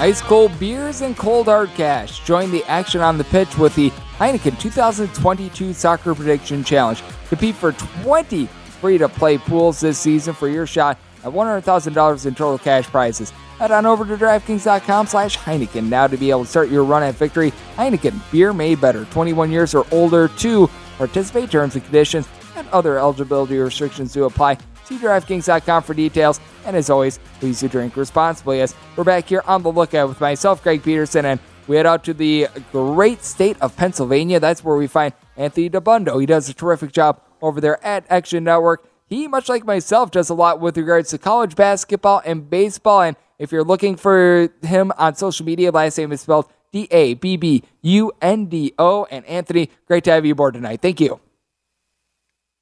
Ice 0.00 0.22
cold 0.22 0.58
beers 0.58 1.02
and 1.02 1.16
cold 1.16 1.46
hard 1.46 1.68
cash. 1.70 2.24
Join 2.24 2.50
the 2.50 2.64
action 2.64 3.02
on 3.02 3.18
the 3.18 3.24
pitch 3.24 3.58
with 3.58 3.74
the 3.74 3.90
Heineken 4.18 4.58
2022 4.58 5.72
Soccer 5.72 6.14
Prediction 6.14 6.64
Challenge. 6.64 7.02
Compete 7.28 7.54
for 7.54 7.72
20 7.72 8.46
free 8.46 8.96
to 8.98 9.08
play 9.08 9.36
pools 9.36 9.80
this 9.80 9.98
season 9.98 10.34
for 10.34 10.48
your 10.48 10.66
shot 10.66 10.98
at 11.22 11.30
$100,000 11.30 12.26
in 12.26 12.34
total 12.34 12.58
cash 12.58 12.86
prizes. 12.86 13.32
Head 13.60 13.72
on 13.72 13.84
over 13.84 14.06
to 14.06 14.16
DraftKings.com 14.16 15.06
slash 15.06 15.36
Heineken 15.36 15.90
now 15.90 16.06
to 16.06 16.16
be 16.16 16.30
able 16.30 16.44
to 16.44 16.50
start 16.50 16.70
your 16.70 16.82
run 16.82 17.02
at 17.02 17.14
victory. 17.16 17.52
Heineken, 17.76 18.18
beer 18.32 18.54
made 18.54 18.80
better, 18.80 19.04
21 19.04 19.52
years 19.52 19.74
or 19.74 19.86
older 19.92 20.28
to 20.28 20.66
participate. 20.96 21.50
Terms 21.50 21.74
and 21.74 21.84
conditions 21.84 22.26
and 22.56 22.66
other 22.70 22.98
eligibility 22.98 23.58
restrictions 23.58 24.14
do 24.14 24.24
apply. 24.24 24.56
See 24.84 24.96
DraftKings.com 24.96 25.82
for 25.82 25.92
details. 25.92 26.40
And 26.64 26.74
as 26.74 26.88
always, 26.88 27.18
please 27.38 27.60
do 27.60 27.68
drink 27.68 27.98
responsibly 27.98 28.62
as 28.62 28.74
we're 28.96 29.04
back 29.04 29.26
here 29.26 29.42
on 29.46 29.62
the 29.62 29.70
lookout 29.70 30.08
with 30.08 30.22
myself, 30.22 30.62
Greg 30.62 30.82
Peterson, 30.82 31.26
and 31.26 31.38
we 31.66 31.76
head 31.76 31.84
out 31.84 32.02
to 32.04 32.14
the 32.14 32.48
great 32.72 33.22
state 33.24 33.60
of 33.60 33.76
Pennsylvania. 33.76 34.40
That's 34.40 34.64
where 34.64 34.78
we 34.78 34.86
find 34.86 35.12
Anthony 35.36 35.68
Dabbundo. 35.68 36.18
He 36.18 36.24
does 36.24 36.48
a 36.48 36.54
terrific 36.54 36.92
job 36.92 37.20
over 37.42 37.60
there 37.60 37.84
at 37.84 38.06
Action 38.08 38.44
Network. 38.44 38.88
He, 39.06 39.28
much 39.28 39.50
like 39.50 39.66
myself, 39.66 40.10
does 40.12 40.30
a 40.30 40.34
lot 40.34 40.60
with 40.60 40.78
regards 40.78 41.10
to 41.10 41.18
college 41.18 41.56
basketball 41.56 42.22
and 42.24 42.48
baseball. 42.48 43.02
And 43.02 43.16
if 43.40 43.50
you're 43.50 43.64
looking 43.64 43.96
for 43.96 44.50
him 44.62 44.92
on 44.98 45.14
social 45.14 45.46
media, 45.46 45.72
last 45.72 45.96
name 45.96 46.12
is 46.12 46.20
spelled 46.20 46.46
D 46.72 46.86
A 46.90 47.14
B 47.14 47.38
B 47.38 47.62
U 47.80 48.12
N 48.20 48.46
D 48.46 48.74
O. 48.78 49.06
And 49.10 49.24
Anthony, 49.24 49.70
great 49.86 50.04
to 50.04 50.12
have 50.12 50.26
you 50.26 50.32
aboard 50.32 50.54
tonight. 50.54 50.82
Thank 50.82 51.00
you. 51.00 51.18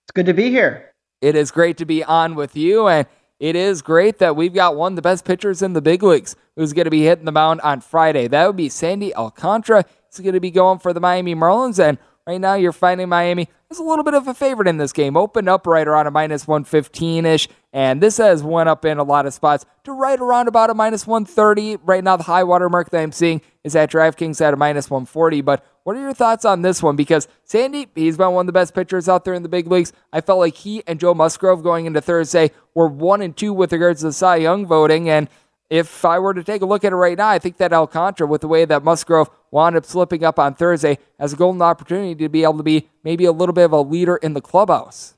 It's 0.04 0.12
good 0.14 0.26
to 0.26 0.34
be 0.34 0.50
here. 0.50 0.92
It 1.20 1.34
is 1.34 1.50
great 1.50 1.76
to 1.78 1.84
be 1.84 2.04
on 2.04 2.36
with 2.36 2.56
you. 2.56 2.86
And 2.86 3.08
it 3.40 3.56
is 3.56 3.82
great 3.82 4.18
that 4.18 4.36
we've 4.36 4.54
got 4.54 4.76
one 4.76 4.92
of 4.92 4.96
the 4.96 5.02
best 5.02 5.24
pitchers 5.24 5.62
in 5.62 5.72
the 5.72 5.82
big 5.82 6.02
leagues 6.02 6.36
who's 6.54 6.72
going 6.72 6.84
to 6.84 6.90
be 6.90 7.02
hitting 7.02 7.24
the 7.24 7.32
mound 7.32 7.60
on 7.62 7.80
Friday. 7.80 8.28
That 8.28 8.46
would 8.46 8.56
be 8.56 8.68
Sandy 8.68 9.12
Alcantara. 9.14 9.84
He's 10.10 10.20
going 10.20 10.34
to 10.34 10.40
be 10.40 10.52
going 10.52 10.78
for 10.78 10.92
the 10.92 11.00
Miami 11.00 11.34
Marlins. 11.34 11.82
And 11.82 11.98
right 12.24 12.40
now, 12.40 12.54
you're 12.54 12.72
finding 12.72 13.08
Miami 13.08 13.48
is 13.68 13.78
a 13.78 13.82
little 13.82 14.04
bit 14.04 14.14
of 14.14 14.28
a 14.28 14.34
favorite 14.34 14.68
in 14.68 14.76
this 14.76 14.92
game. 14.92 15.16
Opened 15.16 15.48
up 15.48 15.66
right 15.66 15.86
around 15.86 16.06
a 16.06 16.10
minus 16.12 16.46
115 16.46 17.26
ish. 17.26 17.48
And 17.78 18.00
this 18.00 18.16
has 18.16 18.42
went 18.42 18.68
up 18.68 18.84
in 18.84 18.98
a 18.98 19.04
lot 19.04 19.24
of 19.24 19.32
spots 19.32 19.64
to 19.84 19.92
right 19.92 20.18
around 20.18 20.48
about 20.48 20.68
a 20.68 20.74
minus 20.74 21.06
130. 21.06 21.76
Right 21.84 22.02
now, 22.02 22.16
the 22.16 22.24
high 22.24 22.42
water 22.42 22.68
mark 22.68 22.90
that 22.90 23.00
I'm 23.00 23.12
seeing 23.12 23.40
is 23.62 23.76
at 23.76 23.92
DraftKings 23.92 24.40
at 24.40 24.52
a 24.52 24.56
minus 24.56 24.90
140. 24.90 25.42
But 25.42 25.64
what 25.84 25.94
are 25.94 26.00
your 26.00 26.12
thoughts 26.12 26.44
on 26.44 26.62
this 26.62 26.82
one? 26.82 26.96
Because 26.96 27.28
Sandy, 27.44 27.86
he's 27.94 28.16
been 28.16 28.32
one 28.32 28.42
of 28.42 28.46
the 28.48 28.52
best 28.52 28.74
pitchers 28.74 29.08
out 29.08 29.24
there 29.24 29.32
in 29.32 29.44
the 29.44 29.48
big 29.48 29.68
leagues. 29.68 29.92
I 30.12 30.22
felt 30.22 30.40
like 30.40 30.56
he 30.56 30.82
and 30.88 30.98
Joe 30.98 31.14
Musgrove 31.14 31.62
going 31.62 31.86
into 31.86 32.00
Thursday 32.00 32.50
were 32.74 32.88
one 32.88 33.22
and 33.22 33.36
two 33.36 33.52
with 33.52 33.72
regards 33.72 34.00
to 34.00 34.06
the 34.06 34.12
Cy 34.12 34.38
Young 34.38 34.66
voting. 34.66 35.08
And 35.08 35.28
if 35.70 36.04
I 36.04 36.18
were 36.18 36.34
to 36.34 36.42
take 36.42 36.62
a 36.62 36.66
look 36.66 36.84
at 36.84 36.92
it 36.92 36.96
right 36.96 37.16
now, 37.16 37.28
I 37.28 37.38
think 37.38 37.58
that 37.58 37.72
Alcantara, 37.72 38.26
with 38.26 38.40
the 38.40 38.48
way 38.48 38.64
that 38.64 38.82
Musgrove 38.82 39.30
wound 39.52 39.76
up 39.76 39.86
slipping 39.86 40.24
up 40.24 40.40
on 40.40 40.56
Thursday, 40.56 40.98
has 41.20 41.32
a 41.32 41.36
golden 41.36 41.62
opportunity 41.62 42.16
to 42.16 42.28
be 42.28 42.42
able 42.42 42.56
to 42.56 42.64
be 42.64 42.88
maybe 43.04 43.24
a 43.24 43.30
little 43.30 43.52
bit 43.52 43.66
of 43.66 43.72
a 43.72 43.80
leader 43.82 44.16
in 44.16 44.34
the 44.34 44.40
clubhouse. 44.40 45.14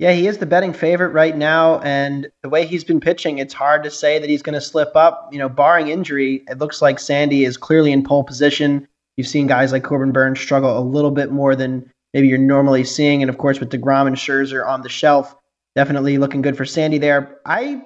Yeah, 0.00 0.12
he 0.12 0.26
is 0.26 0.38
the 0.38 0.46
betting 0.46 0.72
favorite 0.72 1.10
right 1.10 1.36
now, 1.36 1.78
and 1.80 2.28
the 2.42 2.48
way 2.48 2.66
he's 2.66 2.82
been 2.82 2.98
pitching, 2.98 3.38
it's 3.38 3.54
hard 3.54 3.84
to 3.84 3.90
say 3.90 4.18
that 4.18 4.28
he's 4.28 4.42
going 4.42 4.54
to 4.54 4.60
slip 4.60 4.94
up. 4.96 5.28
You 5.30 5.38
know, 5.38 5.48
barring 5.48 5.88
injury, 5.88 6.42
it 6.48 6.58
looks 6.58 6.82
like 6.82 6.98
Sandy 6.98 7.44
is 7.44 7.56
clearly 7.56 7.92
in 7.92 8.02
pole 8.02 8.24
position. 8.24 8.88
You've 9.16 9.28
seen 9.28 9.46
guys 9.46 9.70
like 9.70 9.84
Corbin 9.84 10.10
Burnes 10.10 10.40
struggle 10.40 10.76
a 10.76 10.80
little 10.80 11.12
bit 11.12 11.30
more 11.30 11.54
than 11.54 11.88
maybe 12.12 12.26
you're 12.26 12.38
normally 12.38 12.82
seeing, 12.82 13.22
and 13.22 13.30
of 13.30 13.38
course 13.38 13.60
with 13.60 13.70
deGrom 13.70 14.08
and 14.08 14.16
Scherzer 14.16 14.66
on 14.66 14.82
the 14.82 14.88
shelf, 14.88 15.36
definitely 15.76 16.18
looking 16.18 16.42
good 16.42 16.56
for 16.56 16.64
Sandy 16.64 16.98
there. 16.98 17.38
I 17.46 17.84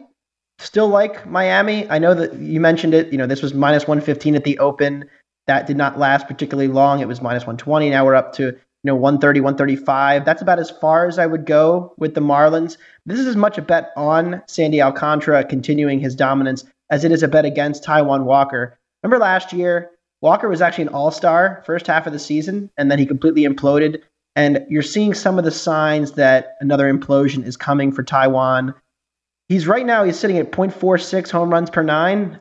still 0.58 0.88
like 0.88 1.26
Miami. 1.26 1.88
I 1.90 1.98
know 1.98 2.14
that 2.14 2.34
you 2.34 2.58
mentioned 2.58 2.94
it. 2.94 3.12
You 3.12 3.18
know, 3.18 3.26
this 3.26 3.42
was 3.42 3.52
minus 3.52 3.86
115 3.86 4.34
at 4.34 4.44
the 4.44 4.58
Open. 4.58 5.04
That 5.46 5.66
did 5.66 5.76
not 5.76 5.98
last 5.98 6.26
particularly 6.26 6.68
long. 6.68 7.00
It 7.00 7.08
was 7.08 7.20
minus 7.20 7.42
120. 7.42 7.90
Now 7.90 8.06
we're 8.06 8.14
up 8.14 8.32
to 8.34 8.58
you 8.84 8.88
know 8.88 8.94
130 8.94 9.40
135 9.40 10.24
that's 10.24 10.42
about 10.42 10.58
as 10.58 10.70
far 10.70 11.06
as 11.06 11.18
i 11.18 11.26
would 11.26 11.46
go 11.46 11.92
with 11.98 12.14
the 12.14 12.20
marlins. 12.20 12.76
This 13.06 13.18
is 13.18 13.26
as 13.26 13.36
much 13.36 13.58
a 13.58 13.62
bet 13.62 13.90
on 13.96 14.42
sandy 14.46 14.80
alcantara 14.80 15.44
continuing 15.44 16.00
his 16.00 16.14
dominance 16.14 16.64
as 16.90 17.04
it 17.04 17.12
is 17.12 17.22
a 17.22 17.28
bet 17.28 17.44
against 17.44 17.84
taijuan 17.84 18.24
walker. 18.24 18.78
Remember 19.02 19.22
last 19.22 19.52
year 19.52 19.90
walker 20.20 20.48
was 20.48 20.62
actually 20.62 20.82
an 20.82 20.94
all-star 20.94 21.62
first 21.66 21.86
half 21.86 22.06
of 22.06 22.12
the 22.12 22.18
season 22.18 22.70
and 22.76 22.90
then 22.90 22.98
he 22.98 23.06
completely 23.06 23.42
imploded. 23.42 24.02
And 24.36 24.64
you're 24.68 24.82
seeing 24.82 25.14
some 25.14 25.36
of 25.36 25.44
the 25.44 25.50
signs 25.50 26.12
that 26.12 26.54
another 26.60 26.92
implosion 26.92 27.44
is 27.44 27.56
coming 27.56 27.90
for 27.90 28.04
taijuan 28.04 28.74
he's 29.48 29.66
right 29.66 29.86
now 29.86 30.04
he's 30.04 30.18
sitting 30.18 30.38
at 30.38 30.52
0.46 30.52 31.30
home 31.30 31.50
runs 31.50 31.70
per 31.70 31.82
nine. 31.82 32.38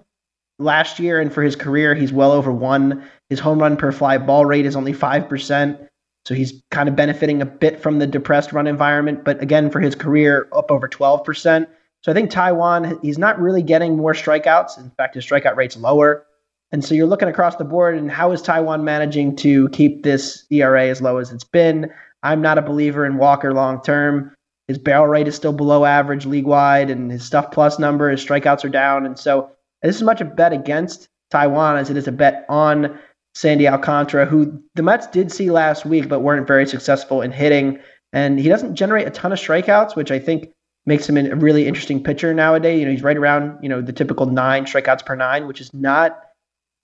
Last 0.59 0.99
year 0.99 1.19
and 1.19 1.31
for 1.31 1.43
his 1.43 1.55
career 1.55 1.95
he's 1.95 2.13
well 2.13 2.31
over 2.31 2.51
one. 2.51 3.03
His 3.29 3.39
home 3.39 3.59
run 3.59 3.77
per 3.77 3.91
fly 3.91 4.17
ball 4.17 4.45
rate 4.45 4.65
is 4.65 4.75
only 4.75 4.93
5% 4.93 5.87
so 6.27 6.35
he's 6.35 6.61
kind 6.71 6.89
of 6.89 6.95
benefiting 6.97 7.41
a 7.41 7.45
bit 7.45 7.81
from 7.81 7.99
the 7.99 8.05
depressed 8.05 8.51
run 8.51 8.67
environment, 8.67 9.23
but 9.23 9.41
again, 9.41 9.69
for 9.69 9.79
his 9.79 9.95
career, 9.95 10.49
up 10.51 10.69
over 10.69 10.89
12%. 10.89 11.65
So 12.01 12.11
I 12.11 12.13
think 12.13 12.29
Taijuan, 12.29 13.01
he's 13.01 13.17
not 13.17 13.39
really 13.39 13.63
getting 13.63 13.95
more 13.95 14.11
strikeouts. 14.11 14.77
In 14.77 14.89
fact, 14.97 15.15
his 15.15 15.25
strikeout 15.25 15.55
rate's 15.55 15.77
lower. 15.77 16.25
And 16.73 16.83
so 16.83 16.95
you're 16.95 17.07
looking 17.07 17.29
across 17.29 17.55
the 17.55 17.63
board, 17.63 17.97
and 17.97 18.11
how 18.11 18.33
is 18.33 18.41
Taijuan 18.41 18.83
managing 18.83 19.37
to 19.37 19.69
keep 19.69 20.03
this 20.03 20.45
ERA 20.49 20.89
as 20.89 21.01
low 21.01 21.15
as 21.15 21.31
it's 21.31 21.45
been? 21.45 21.89
I'm 22.23 22.41
not 22.41 22.57
a 22.57 22.61
believer 22.61 23.05
in 23.05 23.15
Walker 23.15 23.53
long 23.53 23.81
term. 23.81 24.35
His 24.67 24.77
barrel 24.77 25.07
rate 25.07 25.29
is 25.29 25.35
still 25.35 25.53
below 25.53 25.85
average 25.85 26.25
league 26.25 26.45
wide, 26.45 26.89
and 26.89 27.09
his 27.09 27.23
stuff 27.23 27.51
plus 27.51 27.79
number, 27.79 28.09
his 28.09 28.25
strikeouts 28.25 28.65
are 28.65 28.69
down. 28.69 29.05
And 29.05 29.17
so 29.17 29.49
this 29.81 29.95
is 29.95 30.03
much 30.03 30.19
a 30.19 30.25
bet 30.25 30.51
against 30.51 31.07
Taijuan 31.31 31.79
as 31.79 31.89
it 31.89 31.95
is 31.95 32.09
a 32.09 32.11
bet 32.11 32.45
on 32.49 32.99
Sandy 33.37 33.67
Alcantara, 33.67 34.25
who 34.25 34.59
the 34.73 34.81
Mets 34.81 35.05
did 35.05 35.31
see 35.31 35.51
last 35.51 35.85
week, 35.85 36.09
but 36.09 36.21
weren't 36.21 36.47
very 36.47 36.65
successful 36.65 37.21
in 37.21 37.31
hitting. 37.31 37.79
And 38.11 38.39
he 38.39 38.49
doesn't 38.49 38.73
generate 38.73 39.05
a 39.05 39.11
ton 39.11 39.31
of 39.31 39.37
strikeouts, 39.37 39.95
which 39.95 40.09
I 40.09 40.17
think 40.17 40.49
makes 40.87 41.07
him 41.07 41.17
a 41.17 41.35
really 41.35 41.67
interesting 41.67 42.03
pitcher 42.03 42.33
nowadays. 42.33 42.79
You 42.79 42.85
know, 42.85 42.91
he's 42.91 43.03
right 43.03 43.15
around, 43.15 43.59
you 43.61 43.69
know, 43.69 43.79
the 43.79 43.93
typical 43.93 44.25
nine 44.25 44.65
strikeouts 44.65 45.05
per 45.05 45.15
nine, 45.15 45.45
which 45.45 45.61
is 45.61 45.71
not, 45.71 46.19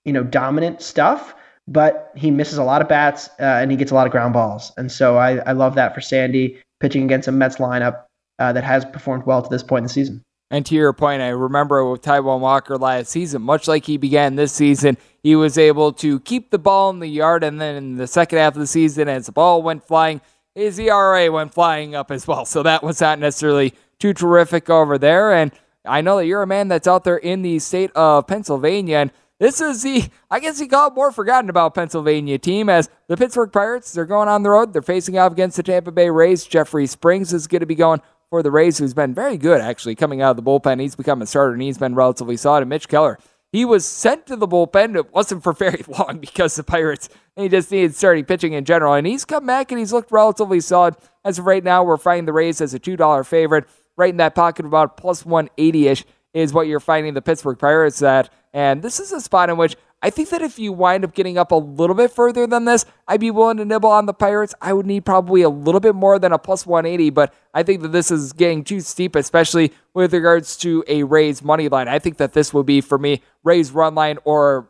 you 0.06 0.14
know, 0.14 0.24
dominant 0.24 0.84
stuff, 0.84 1.34
but 1.68 2.12
he 2.16 2.30
misses 2.30 2.60
a 2.60 2.64
lot 2.64 2.84
of 2.84 2.88
bats 2.88 3.30
uh, 3.40 3.58
and 3.60 3.72
he 3.72 3.78
gets 3.78 3.90
a 3.90 3.96
lot 3.96 4.06
of 4.06 4.12
ground 4.12 4.34
balls. 4.34 4.72
And 4.78 4.92
so 4.92 5.18
I, 5.18 5.38
I 5.38 5.54
love 5.54 5.74
that 5.74 5.96
for 5.96 6.02
Sandy 6.02 6.62
pitching 6.80 7.04
against 7.04 7.28
a 7.28 7.32
Mets 7.32 7.56
lineup 7.56 8.04
uh, 8.38 8.54
that 8.54 8.64
has 8.64 8.86
performed 8.86 9.26
well 9.26 9.42
to 9.42 9.50
this 9.50 9.64
point 9.64 9.80
in 9.80 9.84
the 9.86 9.90
season. 9.94 10.22
And 10.54 10.64
to 10.68 10.76
your 10.76 10.94
point, 10.94 11.24
I 11.24 11.30
remember 11.30 11.84
with 11.84 12.04
Taijuan 12.04 12.40
Walker 12.40 12.78
last 12.78 13.10
season, 13.10 13.42
much 13.42 13.68
like 13.68 13.88
he 13.88 13.98
began 13.98 14.36
this 14.36 14.54
season, 14.54 15.00
he 15.24 15.36
was 15.36 15.58
able 15.58 15.92
to 15.94 16.20
keep 16.20 16.52
the 16.52 16.60
ball 16.60 16.92
in 16.92 17.00
the 17.00 17.08
yard. 17.08 17.44
And 17.44 17.60
then 17.60 17.76
in 17.76 17.96
the 17.98 18.06
second 18.06 18.38
half 18.38 18.54
of 18.54 18.60
the 18.60 18.68
season, 18.68 19.10
as 19.10 19.26
the 19.26 19.32
ball 19.32 19.64
went 19.64 19.84
flying, 19.84 20.22
his 20.54 20.78
ERA 20.78 21.32
went 21.32 21.56
flying 21.56 21.96
up 21.96 22.12
as 22.12 22.28
well. 22.28 22.46
So 22.54 22.62
that 22.62 22.84
was 22.84 23.02
not 23.02 23.18
necessarily 23.18 23.74
too 23.98 24.14
terrific 24.14 24.70
over 24.70 25.00
there. 25.00 25.34
And 25.34 25.52
I 25.86 26.02
know 26.02 26.18
that 26.18 26.28
you're 26.28 26.44
a 26.44 26.48
man 26.48 26.68
that's 26.68 26.88
out 26.88 27.04
there 27.04 27.18
in 27.18 27.42
the 27.42 27.58
state 27.58 27.90
of 27.96 28.28
Pennsylvania. 28.28 28.98
And 28.98 29.12
this 29.40 29.60
is 29.60 29.82
the, 29.82 30.04
I 30.30 30.40
guess 30.40 30.62
you 30.62 30.68
call 30.68 30.90
it 30.90 30.94
more 30.94 31.12
forgotten 31.12 31.50
about 31.50 31.74
Pennsylvania 31.74 32.38
team 32.38 32.70
as 32.70 32.92
the 33.08 33.18
Pittsburgh 33.18 33.52
Pirates, 33.52 33.92
they're 33.92 34.06
going 34.06 34.30
on 34.30 34.44
the 34.44 34.52
road. 34.52 34.72
They're 34.72 34.84
facing 34.84 35.18
off 35.18 35.32
against 35.32 35.58
the 35.58 35.64
Tampa 35.64 35.92
Bay 35.92 36.12
Rays. 36.12 36.46
Jeffrey 36.46 36.86
Springs 36.86 37.34
is 37.34 37.48
going 37.48 37.62
to 37.62 37.66
be 37.66 37.74
going 37.74 38.02
for 38.34 38.42
the 38.42 38.50
Rays, 38.50 38.80
who's 38.80 38.96
been 38.96 39.14
very 39.14 39.38
good 39.38 39.62
actually 39.62 39.94
coming 39.94 40.24
out 40.24 40.32
of 40.32 40.38
the 40.38 40.42
bullpen. 40.42 40.82
He's 40.82 40.96
become 40.96 41.22
a 41.22 41.28
starter 41.28 41.54
and 41.54 41.62
he's 41.62 41.78
been 41.78 41.94
relatively 41.94 42.36
solid. 42.36 42.62
And 42.62 42.70
Mitch 42.70 42.88
Keller, 42.88 43.20
he 43.52 43.64
was 43.64 43.86
sent 43.86 44.26
to 44.26 44.36
the 44.36 44.48
bullpen. 44.48 44.96
It 44.96 45.14
wasn't 45.14 45.44
for 45.44 45.54
very 45.54 45.84
long 45.88 46.18
because 46.18 46.56
the 46.56 46.64
Pirates, 46.64 47.10
he 47.36 47.48
just 47.48 47.70
needed 47.70 47.94
starting 47.94 48.26
pitching 48.26 48.54
in 48.54 48.66
general. 48.66 48.96
And 48.96 49.06
he's 49.06 49.24
come 49.24 49.46
back 49.46 49.72
and 49.72 49.78
he's 49.78 49.94
looked 49.94 50.12
relatively 50.12 50.62
solid. 50.62 50.96
As 51.24 51.38
of 51.38 51.46
right 51.46 51.64
now, 51.64 51.84
we're 51.84 51.98
finding 51.98 52.26
the 52.26 52.34
Rays 52.34 52.60
as 52.60 52.74
a 52.74 52.80
$2 52.80 53.24
favorite. 53.24 53.66
Right 53.98 54.10
in 54.10 54.18
that 54.18 54.34
pocket, 54.34 54.66
about 54.66 54.98
plus 54.98 55.24
180 55.24 55.88
ish 55.90 56.04
is 56.34 56.54
what 56.54 56.66
you're 56.66 56.80
finding 56.80 57.14
the 57.14 57.22
Pittsburgh 57.22 57.60
Pirates 57.60 58.02
at. 58.02 58.34
And 58.52 58.82
this 58.82 59.00
is 59.00 59.12
a 59.12 59.22
spot 59.22 59.52
in 59.52 59.58
which 59.58 59.76
I 60.04 60.10
think 60.10 60.30
that 60.30 60.42
if 60.42 60.60
you 60.60 60.74
wind 60.74 61.06
up 61.06 61.14
getting 61.14 61.38
up 61.38 61.52
a 61.52 61.56
little 61.56 61.96
bit 61.96 62.12
further 62.12 62.46
than 62.46 62.66
this, 62.66 62.86
I'd 63.08 63.22
be 63.22 63.32
willing 63.32 63.56
to 63.58 63.66
nibble 63.66 63.90
on 63.90 64.06
the 64.06 64.14
Pirates. 64.14 64.54
I 64.62 64.74
would 64.74 64.86
need 64.86 65.06
probably 65.06 65.44
a 65.44 65.50
little 65.50 65.80
bit 65.80 65.96
more 65.96 66.20
than 66.20 66.34
a 66.34 66.38
plus 66.38 66.66
180, 66.66 67.10
but 67.12 67.34
I 67.54 67.64
think 67.64 67.82
that 67.84 67.94
this 67.94 68.12
is 68.12 68.34
getting 68.34 68.66
too 68.66 68.82
steep, 68.82 69.16
especially 69.16 69.72
with 69.94 70.14
regards 70.14 70.58
to 70.58 70.84
a 70.90 71.04
Rays 71.04 71.42
money 71.42 71.70
line. 71.70 71.88
I 71.88 72.00
think 72.00 72.18
that 72.18 72.34
this 72.34 72.54
would 72.54 72.66
be, 72.66 72.82
for 72.82 72.98
me, 72.98 73.22
Rays 73.46 73.72
run 73.72 73.96
line 73.96 74.18
or 74.26 74.70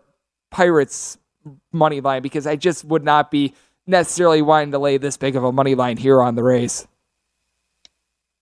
Pirates 0.51 1.17
money 1.71 1.99
line 1.99 2.21
because 2.21 2.45
I 2.45 2.55
just 2.55 2.85
would 2.85 3.03
not 3.03 3.31
be 3.31 3.55
necessarily 3.87 4.43
wanting 4.43 4.71
to 4.71 4.79
lay 4.79 4.97
this 4.97 5.17
big 5.17 5.35
of 5.35 5.43
a 5.43 5.51
money 5.51 5.73
line 5.73 5.97
here 5.97 6.21
on 6.21 6.35
the 6.35 6.43
Rays. 6.43 6.87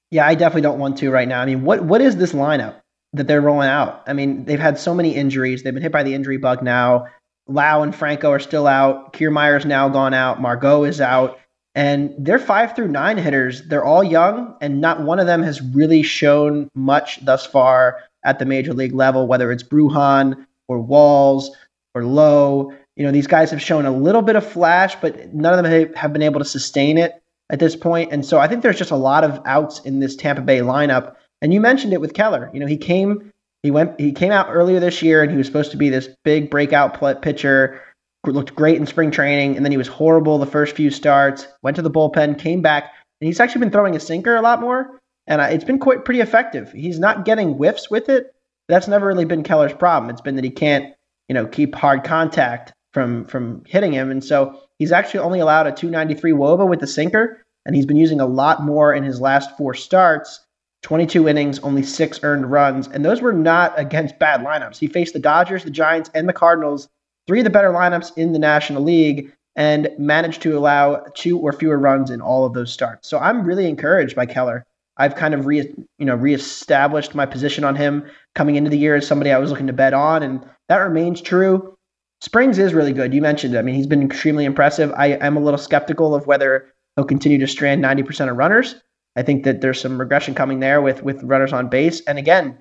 Yeah, 0.09 0.27
I 0.27 0.35
definitely 0.35 0.63
don't 0.63 0.77
want 0.77 0.97
to 0.97 1.09
right 1.09 1.27
now. 1.27 1.41
I 1.41 1.45
mean, 1.45 1.63
what 1.63 1.81
what 1.85 2.01
is 2.01 2.17
this 2.17 2.33
lineup? 2.33 2.80
That 3.13 3.27
they're 3.27 3.41
rolling 3.41 3.67
out. 3.67 4.03
I 4.07 4.13
mean, 4.13 4.45
they've 4.45 4.59
had 4.59 4.79
so 4.79 4.93
many 4.95 5.13
injuries. 5.13 5.63
They've 5.63 5.73
been 5.73 5.83
hit 5.83 5.91
by 5.91 6.03
the 6.03 6.13
injury 6.13 6.37
bug 6.37 6.63
now. 6.63 7.07
Lowe 7.47 7.83
and 7.83 7.93
Franco 7.93 8.31
are 8.31 8.39
still 8.39 8.67
out. 8.67 9.11
Kiermaier's 9.11 9.65
now 9.65 9.89
gone 9.89 10.13
out. 10.13 10.41
Margot 10.41 10.85
is 10.85 11.01
out. 11.01 11.37
And 11.75 12.13
they're 12.17 12.39
five 12.39 12.75
through 12.75 12.89
nine 12.89 13.17
hitters. 13.17 13.63
They're 13.67 13.83
all 13.83 14.03
young, 14.03 14.55
and 14.61 14.81
not 14.81 15.03
one 15.03 15.19
of 15.19 15.27
them 15.27 15.41
has 15.43 15.61
really 15.61 16.03
shown 16.03 16.69
much 16.75 17.23
thus 17.25 17.45
far 17.45 17.99
at 18.23 18.39
the 18.39 18.45
major 18.45 18.73
league 18.73 18.93
level, 18.93 19.27
whether 19.27 19.51
it's 19.51 19.63
Bruján 19.63 20.45
or 20.67 20.79
Walls 20.79 21.55
or 21.95 22.03
Lowe. 22.03 22.73
You 22.95 23.05
know, 23.05 23.11
these 23.11 23.27
guys 23.27 23.51
have 23.51 23.61
shown 23.61 23.85
a 23.85 23.91
little 23.91 24.21
bit 24.21 24.35
of 24.35 24.45
flash, 24.45 24.95
but 24.95 25.33
none 25.33 25.57
of 25.57 25.63
them 25.63 25.93
have 25.95 26.13
been 26.13 26.21
able 26.21 26.39
to 26.39 26.45
sustain 26.45 26.97
it 26.97 27.21
at 27.49 27.59
this 27.59 27.75
point. 27.75 28.11
And 28.11 28.25
so 28.25 28.37
I 28.37 28.47
think 28.47 28.63
there's 28.63 28.77
just 28.77 28.91
a 28.91 28.97
lot 28.97 29.23
of 29.23 29.41
outs 29.45 29.79
in 29.81 29.99
this 29.99 30.15
Tampa 30.15 30.41
Bay 30.41 30.59
lineup 30.59 31.15
and 31.41 31.53
you 31.53 31.59
mentioned 31.59 31.93
it 31.93 32.01
with 32.01 32.13
Keller. 32.13 32.49
You 32.53 32.59
know, 32.59 32.67
he 32.67 32.77
came 32.77 33.31
he 33.63 33.71
went 33.71 33.99
he 33.99 34.11
came 34.11 34.31
out 34.31 34.47
earlier 34.49 34.79
this 34.79 35.01
year 35.01 35.21
and 35.21 35.31
he 35.31 35.37
was 35.37 35.47
supposed 35.47 35.71
to 35.71 35.77
be 35.77 35.89
this 35.89 36.09
big 36.23 36.49
breakout 36.49 37.21
pitcher. 37.21 37.81
Looked 38.25 38.53
great 38.53 38.77
in 38.77 38.85
spring 38.85 39.09
training, 39.09 39.55
and 39.55 39.65
then 39.65 39.71
he 39.71 39.79
was 39.79 39.87
horrible 39.87 40.37
the 40.37 40.45
first 40.45 40.75
few 40.75 40.91
starts. 40.91 41.47
Went 41.63 41.75
to 41.77 41.81
the 41.81 41.89
bullpen, 41.89 42.37
came 42.37 42.61
back, 42.61 42.83
and 43.19 43.25
he's 43.25 43.39
actually 43.39 43.61
been 43.61 43.71
throwing 43.71 43.95
a 43.95 43.99
sinker 43.99 44.35
a 44.35 44.43
lot 44.43 44.61
more, 44.61 44.99
and 45.25 45.41
it's 45.41 45.63
been 45.63 45.79
quite 45.79 46.05
pretty 46.05 46.19
effective. 46.19 46.71
He's 46.71 46.99
not 46.99 47.25
getting 47.25 47.53
whiffs 47.53 47.89
with 47.89 48.09
it. 48.09 48.31
That's 48.67 48.87
never 48.87 49.07
really 49.07 49.25
been 49.25 49.41
Keller's 49.41 49.73
problem. 49.73 50.11
It's 50.11 50.21
been 50.21 50.35
that 50.35 50.43
he 50.43 50.51
can't, 50.51 50.93
you 51.29 51.33
know, 51.33 51.47
keep 51.47 51.73
hard 51.73 52.03
contact 52.03 52.73
from 52.93 53.25
from 53.25 53.63
hitting 53.65 53.91
him, 53.91 54.11
and 54.11 54.23
so 54.23 54.59
he's 54.77 54.91
actually 54.91 55.21
only 55.21 55.39
allowed 55.39 55.65
a 55.65 55.71
293 55.71 56.31
WOBA 56.33 56.69
with 56.69 56.79
the 56.79 56.85
sinker, 56.85 57.41
and 57.65 57.75
he's 57.75 57.87
been 57.87 57.97
using 57.97 58.19
a 58.19 58.27
lot 58.27 58.61
more 58.61 58.93
in 58.93 59.03
his 59.03 59.19
last 59.19 59.57
four 59.57 59.73
starts. 59.73 60.41
22 60.81 61.27
innings, 61.27 61.59
only 61.59 61.83
six 61.83 62.19
earned 62.23 62.51
runs, 62.51 62.87
and 62.87 63.05
those 63.05 63.21
were 63.21 63.33
not 63.33 63.77
against 63.79 64.17
bad 64.19 64.41
lineups. 64.41 64.77
He 64.77 64.87
faced 64.87 65.13
the 65.13 65.19
Dodgers, 65.19 65.63
the 65.63 65.69
Giants, 65.69 66.09
and 66.15 66.27
the 66.27 66.33
Cardinals, 66.33 66.89
three 67.27 67.39
of 67.39 67.43
the 67.43 67.51
better 67.51 67.69
lineups 67.69 68.17
in 68.17 68.31
the 68.31 68.39
National 68.39 68.81
League, 68.81 69.31
and 69.55 69.89
managed 69.97 70.41
to 70.41 70.57
allow 70.57 71.03
two 71.13 71.37
or 71.37 71.53
fewer 71.53 71.77
runs 71.77 72.09
in 72.09 72.21
all 72.21 72.45
of 72.45 72.53
those 72.53 72.71
starts. 72.71 73.07
So 73.07 73.19
I'm 73.19 73.43
really 73.43 73.67
encouraged 73.67 74.15
by 74.15 74.25
Keller. 74.25 74.65
I've 74.97 75.15
kind 75.15 75.33
of 75.33 75.45
re, 75.45 75.73
you 75.97 76.05
know, 76.05 76.15
reestablished 76.15 77.15
my 77.15 77.25
position 77.25 77.63
on 77.63 77.75
him 77.75 78.05
coming 78.35 78.55
into 78.55 78.69
the 78.69 78.77
year 78.77 78.95
as 78.95 79.07
somebody 79.07 79.31
I 79.31 79.39
was 79.39 79.49
looking 79.49 79.67
to 79.67 79.73
bet 79.73 79.93
on, 79.93 80.23
and 80.23 80.43
that 80.69 80.77
remains 80.77 81.21
true. 81.21 81.77
Springs 82.21 82.59
is 82.59 82.73
really 82.73 82.93
good. 82.93 83.13
You 83.13 83.21
mentioned 83.21 83.55
it. 83.55 83.57
I 83.57 83.61
mean, 83.61 83.75
he's 83.75 83.87
been 83.87 84.03
extremely 84.03 84.45
impressive. 84.45 84.91
I 84.95 85.07
am 85.07 85.37
a 85.37 85.39
little 85.39 85.57
skeptical 85.57 86.13
of 86.13 86.27
whether 86.27 86.71
he'll 86.95 87.05
continue 87.05 87.39
to 87.39 87.47
strand 87.47 87.83
90% 87.83 88.29
of 88.29 88.37
runners. 88.37 88.75
I 89.15 89.23
think 89.23 89.43
that 89.43 89.61
there's 89.61 89.79
some 89.79 89.99
regression 89.99 90.35
coming 90.35 90.59
there 90.59 90.81
with 90.81 91.03
with 91.03 91.23
runners 91.23 91.53
on 91.53 91.69
base. 91.69 92.01
And 92.01 92.17
again, 92.17 92.57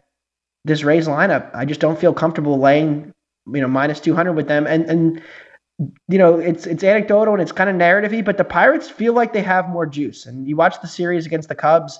this 0.64 0.82
Rays 0.82 1.06
lineup, 1.06 1.50
I 1.54 1.64
just 1.64 1.80
don't 1.80 1.98
feel 1.98 2.12
comfortable 2.12 2.58
laying, 2.58 3.12
you 3.46 3.60
know, 3.60 3.68
minus 3.68 4.00
200 4.00 4.32
with 4.32 4.48
them. 4.48 4.66
And 4.66 4.84
and 4.84 5.22
you 6.08 6.18
know, 6.18 6.38
it's 6.38 6.66
it's 6.66 6.84
anecdotal 6.84 7.34
and 7.34 7.42
it's 7.42 7.52
kind 7.52 7.70
of 7.70 7.76
narrativey, 7.76 8.24
but 8.24 8.36
the 8.36 8.44
Pirates 8.44 8.88
feel 8.90 9.14
like 9.14 9.32
they 9.32 9.42
have 9.42 9.68
more 9.68 9.86
juice. 9.86 10.26
And 10.26 10.46
you 10.46 10.56
watch 10.56 10.80
the 10.80 10.88
series 10.88 11.26
against 11.26 11.48
the 11.48 11.54
Cubs 11.54 11.98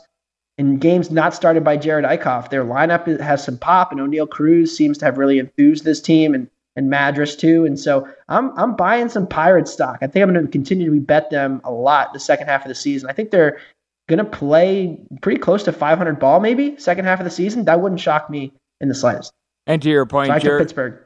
in 0.58 0.76
games 0.76 1.10
not 1.10 1.32
started 1.32 1.64
by 1.64 1.78
Jerad 1.78 2.06
Eickhoff, 2.06 2.50
their 2.50 2.64
lineup 2.64 3.18
has 3.20 3.42
some 3.42 3.56
pop, 3.56 3.92
and 3.92 4.00
Oneil 4.00 4.28
Cruz 4.28 4.76
seems 4.76 4.98
to 4.98 5.06
have 5.06 5.16
really 5.16 5.38
enthused 5.38 5.84
this 5.84 6.02
team, 6.02 6.34
and 6.34 6.50
and 6.76 6.92
Madris 6.92 7.36
too. 7.38 7.64
And 7.64 7.80
so 7.80 8.06
I'm 8.28 8.56
I'm 8.58 8.76
buying 8.76 9.08
some 9.08 9.26
Pirates 9.26 9.72
stock. 9.72 9.98
I 10.02 10.06
think 10.06 10.22
I'm 10.22 10.34
going 10.34 10.44
to 10.44 10.52
continue 10.52 10.94
to 10.94 11.00
bet 11.00 11.30
them 11.30 11.62
a 11.64 11.72
lot 11.72 12.12
the 12.12 12.20
second 12.20 12.46
half 12.46 12.64
of 12.64 12.68
the 12.68 12.74
season. 12.74 13.08
I 13.08 13.14
think 13.14 13.30
they're 13.30 13.58
going 14.10 14.18
to 14.18 14.24
play 14.24 14.98
pretty 15.22 15.40
close 15.40 15.62
to 15.62 15.72
500 15.72 16.18
ball, 16.18 16.40
maybe 16.40 16.76
second 16.78 17.04
half 17.04 17.20
of 17.20 17.24
the 17.24 17.30
season. 17.30 17.64
That 17.64 17.80
wouldn't 17.80 18.00
shock 18.00 18.28
me 18.28 18.52
in 18.80 18.88
the 18.88 18.94
slightest. 18.94 19.32
And 19.66 19.80
to 19.82 19.88
your 19.88 20.04
point, 20.04 20.32
so 20.32 20.38
Jared, 20.38 20.62
Pittsburgh. 20.62 20.98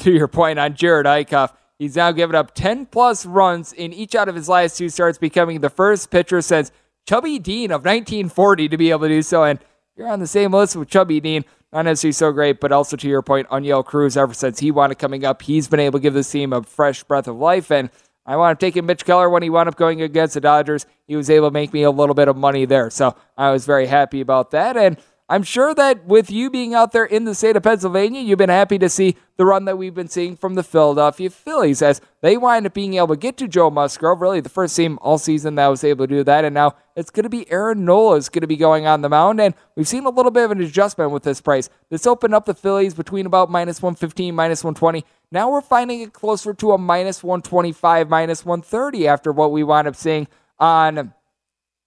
To 0.00 0.12
your 0.12 0.28
point 0.28 0.58
on 0.58 0.74
Jerad 0.74 1.04
Eickhoff, 1.04 1.54
he's 1.78 1.96
now 1.96 2.12
given 2.12 2.36
up 2.36 2.54
10 2.54 2.86
plus 2.86 3.24
runs 3.24 3.72
in 3.72 3.92
each 3.92 4.14
out 4.14 4.28
of 4.28 4.34
his 4.34 4.48
last 4.48 4.76
two 4.76 4.90
starts, 4.90 5.18
becoming 5.18 5.60
the 5.60 5.70
first 5.70 6.10
pitcher 6.10 6.42
since 6.42 6.70
Chubby 7.08 7.38
Dean 7.38 7.70
of 7.70 7.84
1940 7.84 8.68
to 8.68 8.76
be 8.76 8.90
able 8.90 9.00
to 9.02 9.08
do 9.08 9.22
so. 9.22 9.44
And 9.44 9.58
you're 9.96 10.08
on 10.08 10.20
the 10.20 10.26
same 10.26 10.52
list 10.52 10.76
with 10.76 10.88
Chubby 10.88 11.20
Dean. 11.20 11.44
Not 11.72 11.86
necessarily 11.86 12.12
so 12.12 12.32
great, 12.32 12.60
but 12.60 12.70
also 12.70 12.98
to 12.98 13.08
your 13.08 13.22
point, 13.22 13.48
Oneil 13.48 13.82
Cruz, 13.82 14.16
ever 14.18 14.34
since 14.34 14.58
he 14.58 14.70
wanted 14.70 14.98
coming 14.98 15.24
up, 15.24 15.40
he's 15.40 15.68
been 15.68 15.80
able 15.80 15.98
to 15.98 16.02
give 16.02 16.12
this 16.12 16.30
team 16.30 16.52
a 16.52 16.62
fresh 16.62 17.02
breath 17.02 17.26
of 17.26 17.36
life. 17.36 17.70
And 17.70 17.88
I 18.24 18.36
to 18.58 18.66
take 18.66 18.76
in 18.76 18.86
Mitch 18.86 19.04
Keller 19.04 19.28
when 19.28 19.42
he 19.42 19.50
wound 19.50 19.68
up 19.68 19.76
going 19.76 20.00
against 20.00 20.34
the 20.34 20.40
Dodgers. 20.40 20.86
He 21.06 21.16
was 21.16 21.28
able 21.28 21.48
to 21.48 21.52
make 21.52 21.72
me 21.72 21.82
a 21.82 21.90
little 21.90 22.14
bit 22.14 22.28
of 22.28 22.36
money 22.36 22.64
there. 22.64 22.88
So 22.90 23.16
I 23.36 23.50
was 23.50 23.66
very 23.66 23.86
happy 23.86 24.20
about 24.20 24.52
that. 24.52 24.76
And 24.76 24.96
I'm 25.32 25.44
sure 25.44 25.74
that 25.74 26.04
with 26.04 26.30
you 26.30 26.50
being 26.50 26.74
out 26.74 26.92
there 26.92 27.06
in 27.06 27.24
the 27.24 27.34
state 27.34 27.56
of 27.56 27.62
Pennsylvania, 27.62 28.20
you've 28.20 28.36
been 28.36 28.50
happy 28.50 28.78
to 28.78 28.90
see 28.90 29.16
the 29.38 29.46
run 29.46 29.64
that 29.64 29.78
we've 29.78 29.94
been 29.94 30.08
seeing 30.08 30.36
from 30.36 30.56
the 30.56 30.62
Philadelphia 30.62 31.30
Phillies 31.30 31.80
as 31.80 32.02
they 32.20 32.36
wind 32.36 32.66
up 32.66 32.74
being 32.74 32.94
able 32.94 33.08
to 33.08 33.16
get 33.16 33.38
to 33.38 33.48
Joe 33.48 33.70
Musgrove, 33.70 34.20
really 34.20 34.40
the 34.40 34.50
first 34.50 34.76
team 34.76 34.98
all 35.00 35.16
season 35.16 35.54
that 35.54 35.68
was 35.68 35.84
able 35.84 36.06
to 36.06 36.14
do 36.16 36.22
that. 36.22 36.44
And 36.44 36.52
now 36.52 36.74
it's 36.96 37.08
going 37.08 37.22
to 37.22 37.30
be 37.30 37.50
Aaron 37.50 37.86
Nola 37.86 38.16
is 38.16 38.28
going 38.28 38.42
to 38.42 38.46
be 38.46 38.58
going 38.58 38.86
on 38.86 39.00
the 39.00 39.08
mound. 39.08 39.40
And 39.40 39.54
we've 39.74 39.88
seen 39.88 40.04
a 40.04 40.10
little 40.10 40.30
bit 40.30 40.44
of 40.44 40.50
an 40.50 40.60
adjustment 40.60 41.12
with 41.12 41.22
this 41.22 41.40
price. 41.40 41.70
This 41.88 42.06
opened 42.06 42.34
up 42.34 42.44
the 42.44 42.52
Phillies 42.52 42.92
between 42.92 43.24
about 43.24 43.50
minus 43.50 43.80
115, 43.80 44.34
minus 44.34 44.62
120. 44.62 45.02
Now 45.30 45.50
we're 45.50 45.62
finding 45.62 46.02
it 46.02 46.12
closer 46.12 46.52
to 46.52 46.72
a 46.72 46.76
minus 46.76 47.24
125, 47.24 48.10
minus 48.10 48.44
130 48.44 49.08
after 49.08 49.32
what 49.32 49.50
we 49.50 49.64
wound 49.64 49.88
up 49.88 49.96
seeing 49.96 50.28
on, 50.58 51.14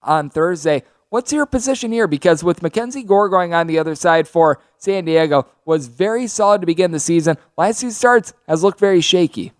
on 0.01 0.31
Thursday. 0.31 0.81
What's 1.15 1.31
your 1.31 1.45
position 1.45 1.93
here? 1.93 2.07
Because 2.07 2.43
with 2.43 2.59
MacKenzie 2.59 3.05
Gore 3.05 3.29
going 3.29 3.53
on 3.53 3.67
the 3.67 3.79
other 3.79 3.95
side 3.95 4.27
for 4.27 4.59
San 4.79 5.05
Diego, 5.05 5.47
was 5.63 5.87
very 5.87 6.27
solid 6.27 6.59
to 6.59 6.67
begin 6.67 6.91
the 6.91 6.99
season. 6.99 7.37
Last 7.57 7.79
few 7.79 7.91
starts 7.91 8.33
has 8.49 8.63
looked 8.63 8.81
very 8.81 8.99
shaky. 8.99 9.53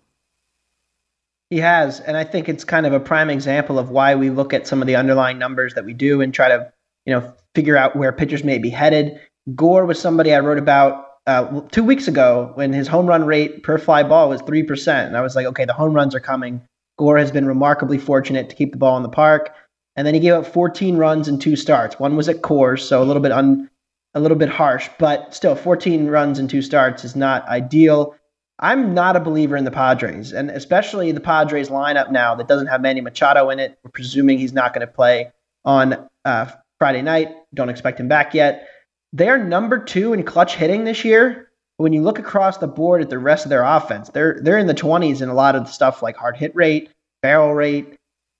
He 1.48 1.56
has, 1.60 2.00
and 2.00 2.14
I 2.14 2.24
think 2.24 2.50
it's 2.50 2.62
kind 2.62 2.84
of 2.84 2.92
a 2.92 3.00
prime 3.00 3.30
example 3.30 3.78
of 3.78 3.88
why 3.88 4.14
we 4.16 4.28
look 4.28 4.52
at 4.52 4.66
some 4.66 4.82
of 4.82 4.86
the 4.86 4.96
underlying 4.96 5.38
numbers 5.38 5.72
that 5.72 5.86
we 5.86 5.94
do 5.94 6.20
and 6.20 6.34
try 6.34 6.48
to, 6.48 6.70
you 7.06 7.14
know, 7.14 7.32
figure 7.54 7.78
out 7.78 7.96
where 7.96 8.12
pitchers 8.12 8.44
may 8.44 8.58
be 8.58 8.68
headed. 8.68 9.18
Gore 9.54 9.86
was 9.86 9.98
somebody 9.98 10.34
I 10.34 10.40
wrote 10.40 10.58
about 10.58 11.06
uh, 11.26 11.62
two 11.72 11.84
weeks 11.84 12.06
ago 12.06 12.52
when 12.56 12.74
his 12.74 12.86
home 12.86 13.06
run 13.06 13.24
rate 13.24 13.62
per 13.62 13.78
fly 13.78 14.02
ball 14.02 14.28
was 14.28 14.42
three 14.42 14.62
percent, 14.62 15.08
and 15.08 15.16
I 15.16 15.22
was 15.22 15.34
like, 15.34 15.46
okay, 15.46 15.64
the 15.64 15.72
home 15.72 15.94
runs 15.94 16.14
are 16.14 16.20
coming. 16.20 16.60
Gore 16.98 17.16
has 17.16 17.32
been 17.32 17.46
remarkably 17.46 17.96
fortunate 17.96 18.50
to 18.50 18.56
keep 18.56 18.72
the 18.72 18.78
ball 18.78 18.98
in 18.98 19.02
the 19.02 19.08
park. 19.08 19.54
And 19.96 20.06
then 20.06 20.14
he 20.14 20.20
gave 20.20 20.34
up 20.34 20.46
14 20.46 20.96
runs 20.96 21.26
in 21.26 21.38
two 21.38 21.56
starts. 21.56 21.98
One 21.98 22.16
was 22.16 22.28
at 22.28 22.42
Coors, 22.42 22.80
so 22.80 23.02
a 23.02 23.04
little 23.04 23.22
bit 23.22 23.32
un, 23.32 23.70
a 24.14 24.20
little 24.20 24.36
bit 24.36 24.48
harsh, 24.48 24.88
but 24.98 25.34
still 25.34 25.54
14 25.54 26.06
runs 26.08 26.38
in 26.38 26.48
two 26.48 26.62
starts 26.62 27.04
is 27.04 27.16
not 27.16 27.46
ideal. 27.48 28.14
I'm 28.58 28.94
not 28.94 29.16
a 29.16 29.20
believer 29.20 29.56
in 29.56 29.64
the 29.64 29.70
Padres, 29.70 30.32
and 30.32 30.50
especially 30.50 31.12
the 31.12 31.20
Padres 31.20 31.68
lineup 31.68 32.10
now 32.10 32.34
that 32.34 32.48
doesn't 32.48 32.68
have 32.68 32.80
Manny 32.80 33.02
Machado 33.02 33.50
in 33.50 33.58
it. 33.58 33.78
We're 33.84 33.90
presuming 33.90 34.38
he's 34.38 34.54
not 34.54 34.72
going 34.72 34.86
to 34.86 34.92
play 34.92 35.32
on 35.64 36.08
uh, 36.24 36.50
Friday 36.78 37.02
night. 37.02 37.28
Don't 37.52 37.68
expect 37.68 38.00
him 38.00 38.08
back 38.08 38.32
yet. 38.32 38.68
They 39.12 39.28
are 39.28 39.38
number 39.38 39.78
two 39.78 40.12
in 40.12 40.22
clutch 40.24 40.56
hitting 40.56 40.84
this 40.84 41.04
year. 41.04 41.50
When 41.78 41.92
you 41.92 42.02
look 42.02 42.18
across 42.18 42.56
the 42.56 42.66
board 42.66 43.02
at 43.02 43.10
the 43.10 43.18
rest 43.18 43.44
of 43.44 43.50
their 43.50 43.62
offense, 43.62 44.08
they're 44.08 44.38
they're 44.40 44.58
in 44.58 44.66
the 44.66 44.74
20s 44.74 45.20
in 45.20 45.28
a 45.28 45.34
lot 45.34 45.54
of 45.54 45.66
the 45.66 45.72
stuff 45.72 46.02
like 46.02 46.16
hard 46.16 46.36
hit 46.36 46.54
rate, 46.56 46.90
barrel 47.20 47.52
rate, 47.52 47.95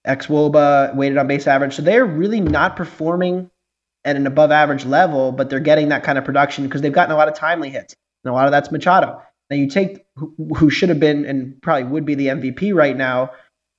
xwOBA, 0.06 0.94
weighted 0.94 1.18
on 1.18 1.26
base 1.26 1.46
average. 1.46 1.74
So 1.74 1.82
they're 1.82 2.06
really 2.06 2.40
not 2.40 2.76
performing 2.76 3.50
at 4.04 4.16
an 4.16 4.26
above 4.26 4.50
average 4.50 4.84
level, 4.84 5.32
but 5.32 5.50
they're 5.50 5.60
getting 5.60 5.88
that 5.88 6.04
kind 6.04 6.16
of 6.16 6.24
production 6.24 6.64
because 6.64 6.80
they've 6.80 6.92
gotten 6.92 7.12
a 7.12 7.16
lot 7.16 7.28
of 7.28 7.34
timely 7.34 7.70
hits. 7.70 7.94
And 8.24 8.30
a 8.30 8.34
lot 8.34 8.46
of 8.46 8.52
that's 8.52 8.70
Machado. 8.70 9.20
Now 9.50 9.56
you 9.56 9.68
take 9.68 10.04
who, 10.16 10.34
who 10.56 10.70
should 10.70 10.88
have 10.88 11.00
been 11.00 11.24
and 11.24 11.60
probably 11.62 11.84
would 11.84 12.04
be 12.04 12.14
the 12.14 12.28
MVP 12.28 12.74
right 12.74 12.96
now 12.96 13.30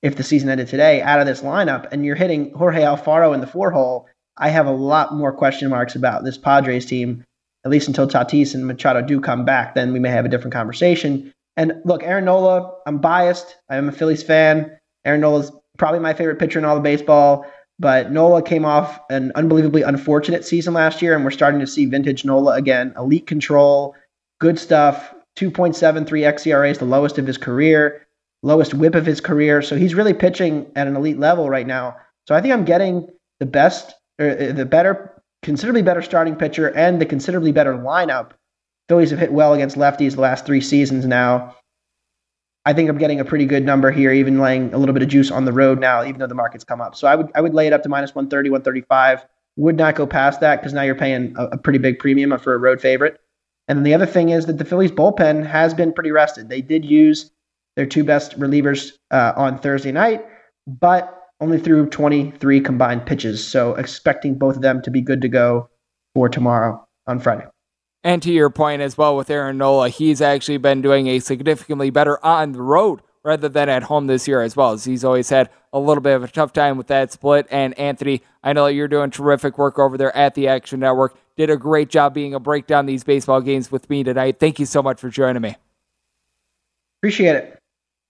if 0.02 0.16
the 0.16 0.22
season 0.22 0.48
ended 0.48 0.68
today 0.68 1.02
out 1.02 1.20
of 1.20 1.26
this 1.26 1.40
lineup, 1.40 1.88
and 1.90 2.04
you're 2.04 2.14
hitting 2.14 2.52
Jorge 2.52 2.82
Alfaro 2.82 3.34
in 3.34 3.40
the 3.40 3.46
four 3.46 3.70
hole. 3.70 4.06
I 4.36 4.48
have 4.50 4.66
a 4.66 4.72
lot 4.72 5.14
more 5.14 5.32
question 5.32 5.68
marks 5.68 5.96
about 5.96 6.24
this 6.24 6.38
Padres 6.38 6.86
team, 6.86 7.24
at 7.64 7.70
least 7.70 7.88
until 7.88 8.06
Tatis 8.06 8.54
and 8.54 8.66
Machado 8.66 9.02
do 9.02 9.20
come 9.20 9.44
back. 9.44 9.74
Then 9.74 9.92
we 9.92 9.98
may 9.98 10.10
have 10.10 10.24
a 10.24 10.28
different 10.28 10.54
conversation. 10.54 11.32
And 11.56 11.72
look, 11.84 12.04
Aaron 12.04 12.26
Nola, 12.26 12.72
I'm 12.86 12.98
biased. 12.98 13.56
I'm 13.68 13.88
a 13.88 13.92
Phillies 13.92 14.22
fan. 14.22 14.78
Aaron 15.04 15.20
Nola's 15.20 15.50
probably 15.78 16.00
my 16.00 16.12
favorite 16.12 16.38
pitcher 16.38 16.58
in 16.58 16.64
all 16.64 16.76
of 16.76 16.82
baseball. 16.82 17.46
But 17.78 18.10
Nola 18.10 18.42
came 18.42 18.64
off 18.64 19.00
an 19.08 19.30
unbelievably 19.36 19.82
unfortunate 19.82 20.44
season 20.44 20.74
last 20.74 21.00
year, 21.00 21.14
and 21.14 21.24
we're 21.24 21.30
starting 21.30 21.60
to 21.60 21.66
see 21.66 21.86
vintage 21.86 22.24
Nola 22.24 22.54
again. 22.54 22.92
Elite 22.96 23.26
control, 23.26 23.94
good 24.40 24.58
stuff. 24.58 25.14
2.73 25.38 26.04
xERA 26.06 26.70
is 26.70 26.78
the 26.78 26.84
lowest 26.84 27.18
of 27.18 27.26
his 27.26 27.38
career, 27.38 28.04
lowest 28.42 28.74
whip 28.74 28.96
of 28.96 29.06
his 29.06 29.20
career. 29.20 29.62
So 29.62 29.76
he's 29.76 29.94
really 29.94 30.12
pitching 30.12 30.66
at 30.74 30.88
an 30.88 30.96
elite 30.96 31.20
level 31.20 31.48
right 31.48 31.66
now. 31.66 31.96
So 32.26 32.34
I 32.34 32.40
think 32.40 32.52
I'm 32.52 32.64
getting 32.64 33.08
the 33.38 33.46
best, 33.46 33.94
or 34.18 34.30
uh, 34.30 34.52
the 34.52 34.66
better, 34.66 35.22
considerably 35.44 35.82
better 35.82 36.02
starting 36.02 36.34
pitcher 36.34 36.74
and 36.74 37.00
the 37.00 37.06
considerably 37.06 37.52
better 37.52 37.74
lineup. 37.74 38.32
Phillies 38.88 39.10
have 39.10 39.20
hit 39.20 39.32
well 39.32 39.54
against 39.54 39.76
lefties 39.76 40.16
the 40.16 40.22
last 40.22 40.44
three 40.44 40.60
seasons 40.60 41.06
now. 41.06 41.54
I 42.64 42.72
think 42.72 42.90
I'm 42.90 42.98
getting 42.98 43.20
a 43.20 43.24
pretty 43.24 43.46
good 43.46 43.64
number 43.64 43.90
here, 43.90 44.12
even 44.12 44.38
laying 44.38 44.74
a 44.74 44.78
little 44.78 44.92
bit 44.92 45.02
of 45.02 45.08
juice 45.08 45.30
on 45.30 45.44
the 45.44 45.52
road 45.52 45.80
now, 45.80 46.04
even 46.04 46.18
though 46.18 46.26
the 46.26 46.34
market's 46.34 46.64
come 46.64 46.80
up. 46.80 46.94
So 46.94 47.06
I 47.06 47.14
would 47.14 47.30
I 47.34 47.40
would 47.40 47.54
lay 47.54 47.66
it 47.66 47.72
up 47.72 47.82
to 47.84 47.88
minus 47.88 48.14
130, 48.14 48.50
135. 48.50 49.26
Would 49.56 49.76
not 49.76 49.96
go 49.96 50.06
past 50.06 50.40
that 50.40 50.60
because 50.60 50.72
now 50.72 50.82
you're 50.82 50.94
paying 50.94 51.34
a, 51.36 51.46
a, 51.46 51.58
pretty 51.58 51.80
big 51.80 51.98
premium 51.98 52.36
for 52.38 52.54
a 52.54 52.58
road 52.58 52.80
favorite. 52.80 53.18
And 53.66 53.78
then 53.78 53.82
the 53.82 53.94
other 53.94 54.06
thing 54.06 54.28
is 54.28 54.46
that 54.46 54.58
the 54.58 54.64
Phillies 54.64 54.92
bullpen 54.92 55.44
has 55.46 55.74
been 55.74 55.92
pretty 55.92 56.12
rested. 56.12 56.48
They 56.48 56.60
did 56.60 56.84
use 56.84 57.32
their 57.74 57.86
two 57.86 58.04
best 58.04 58.38
relievers 58.38 58.92
uh, 59.10 59.32
on 59.36 59.58
Thursday 59.58 59.90
night, 59.90 60.24
but 60.66 61.18
only 61.40 61.58
threw 61.58 61.86
23 61.86 62.60
combined 62.60 63.06
pitches. 63.06 63.46
So 63.46 63.74
expecting 63.74 64.38
both 64.38 64.56
of 64.56 64.62
them 64.62 64.80
to 64.82 64.90
be 64.90 65.00
good 65.00 65.22
to 65.22 65.28
go 65.28 65.68
for 66.14 66.28
tomorrow 66.28 66.86
on 67.06 67.18
Friday. 67.18 67.46
And 68.08 68.22
to 68.22 68.32
your 68.32 68.48
point 68.48 68.80
as 68.80 68.96
well 68.96 69.18
with 69.18 69.28
Aaron 69.28 69.58
Nola, 69.58 69.90
he's 69.90 70.22
actually 70.22 70.56
been 70.56 70.80
doing 70.80 71.08
a 71.08 71.18
significantly 71.18 71.90
better 71.90 72.24
on 72.24 72.52
the 72.52 72.62
road 72.62 73.02
rather 73.22 73.50
than 73.50 73.68
at 73.68 73.82
home 73.82 74.06
this 74.06 74.26
year 74.26 74.40
as 74.40 74.56
well, 74.56 74.72
as 74.72 74.86
he's 74.86 75.04
always 75.04 75.28
had 75.28 75.50
a 75.74 75.78
little 75.78 76.00
bit 76.00 76.14
of 76.14 76.24
a 76.24 76.28
tough 76.28 76.54
time 76.54 76.78
with 76.78 76.86
that 76.86 77.12
split. 77.12 77.46
And 77.50 77.78
Anthony, 77.78 78.22
I 78.42 78.54
know 78.54 78.64
that 78.64 78.72
you're 78.72 78.88
doing 78.88 79.10
terrific 79.10 79.58
work 79.58 79.78
over 79.78 79.98
there 79.98 80.16
at 80.16 80.34
the 80.34 80.48
Action 80.48 80.80
Network. 80.80 81.18
Did 81.36 81.50
a 81.50 81.58
great 81.58 81.90
job 81.90 82.14
being 82.14 82.32
a 82.32 82.40
breakdown 82.40 82.86
these 82.86 83.04
baseball 83.04 83.42
games 83.42 83.70
with 83.70 83.90
me 83.90 84.02
tonight. 84.04 84.40
Thank 84.40 84.58
you 84.58 84.64
so 84.64 84.82
much 84.82 84.98
for 84.98 85.10
joining 85.10 85.42
me. 85.42 85.56
Appreciate 87.00 87.36
it. 87.36 87.58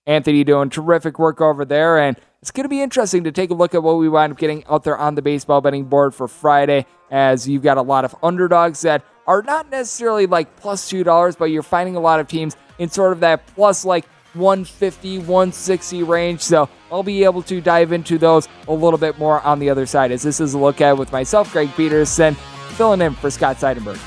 Anthony 0.07 0.45
doing 0.45 0.71
terrific 0.71 1.19
work 1.19 1.41
over 1.41 1.65
there, 1.65 1.99
and 1.99 2.17
it's 2.41 2.53
going 2.53 2.65
to 2.65 2.69
be 2.69 2.81
interesting 2.81 3.25
to 3.25 3.33
take 3.33 3.51
a 3.51 3.55
look 3.55 3.75
at 3.75 3.83
what 3.83 3.99
we 3.99 4.09
wind 4.09 4.33
up 4.33 4.39
getting 4.39 4.65
out 4.67 4.85
there 4.85 4.97
on 4.97 5.17
the 5.17 5.23
baseball 5.23 5.61
betting 5.61 5.87
board 5.87 6.15
for 6.15 6.29
Friday, 6.29 6.87
as 7.11 7.49
you've 7.49 7.65
got 7.65 7.79
a 7.79 7.83
lot 7.83 8.05
of 8.05 8.15
underdogs 8.23 8.83
that 8.83 9.05
are 9.29 9.43
not 9.43 9.71
necessarily 9.71 10.27
like 10.27 10.57
plus 10.57 10.91
$2, 10.91 11.39
but 11.39 11.45
you're 11.47 11.63
finding 11.63 11.95
a 11.95 12.01
lot 12.01 12.19
of 12.19 12.27
teams 12.27 12.57
in 12.79 12.89
sort 12.89 13.13
of 13.13 13.21
that 13.21 13.47
plus 13.49 13.85
like 13.85 14.07
150, 14.33 15.19
160 15.19 16.03
range. 16.03 16.41
So 16.41 16.69
I'll 16.91 17.03
be 17.03 17.23
able 17.25 17.43
to 17.43 17.61
dive 17.61 17.93
into 17.93 18.19
those 18.19 18.49
a 18.67 18.73
little 18.73 18.99
bit 18.99 19.19
more 19.19 19.43
on 19.43 19.59
the 19.59 19.69
other 19.69 19.85
side 19.85 20.11
as 20.11 20.23
this 20.23 20.41
is 20.41 20.55
a 20.55 20.59
look 20.59 20.81
at 20.81 20.97
with 20.97 21.13
myself, 21.13 21.53
Greg 21.53 21.71
Peterson, 21.77 22.35
filling 22.71 23.03
in 23.03 23.15
for 23.15 23.31
Scott 23.31 23.59
Seidenberg. 23.59 24.01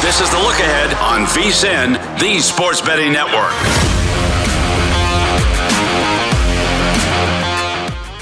This 0.00 0.20
is 0.22 0.30
the 0.30 0.38
look 0.38 0.58
ahead 0.58 0.94
on 0.94 1.26
VSIN, 1.26 2.18
the 2.18 2.40
Sports 2.40 2.80
Betting 2.80 3.12
Network. 3.12 3.89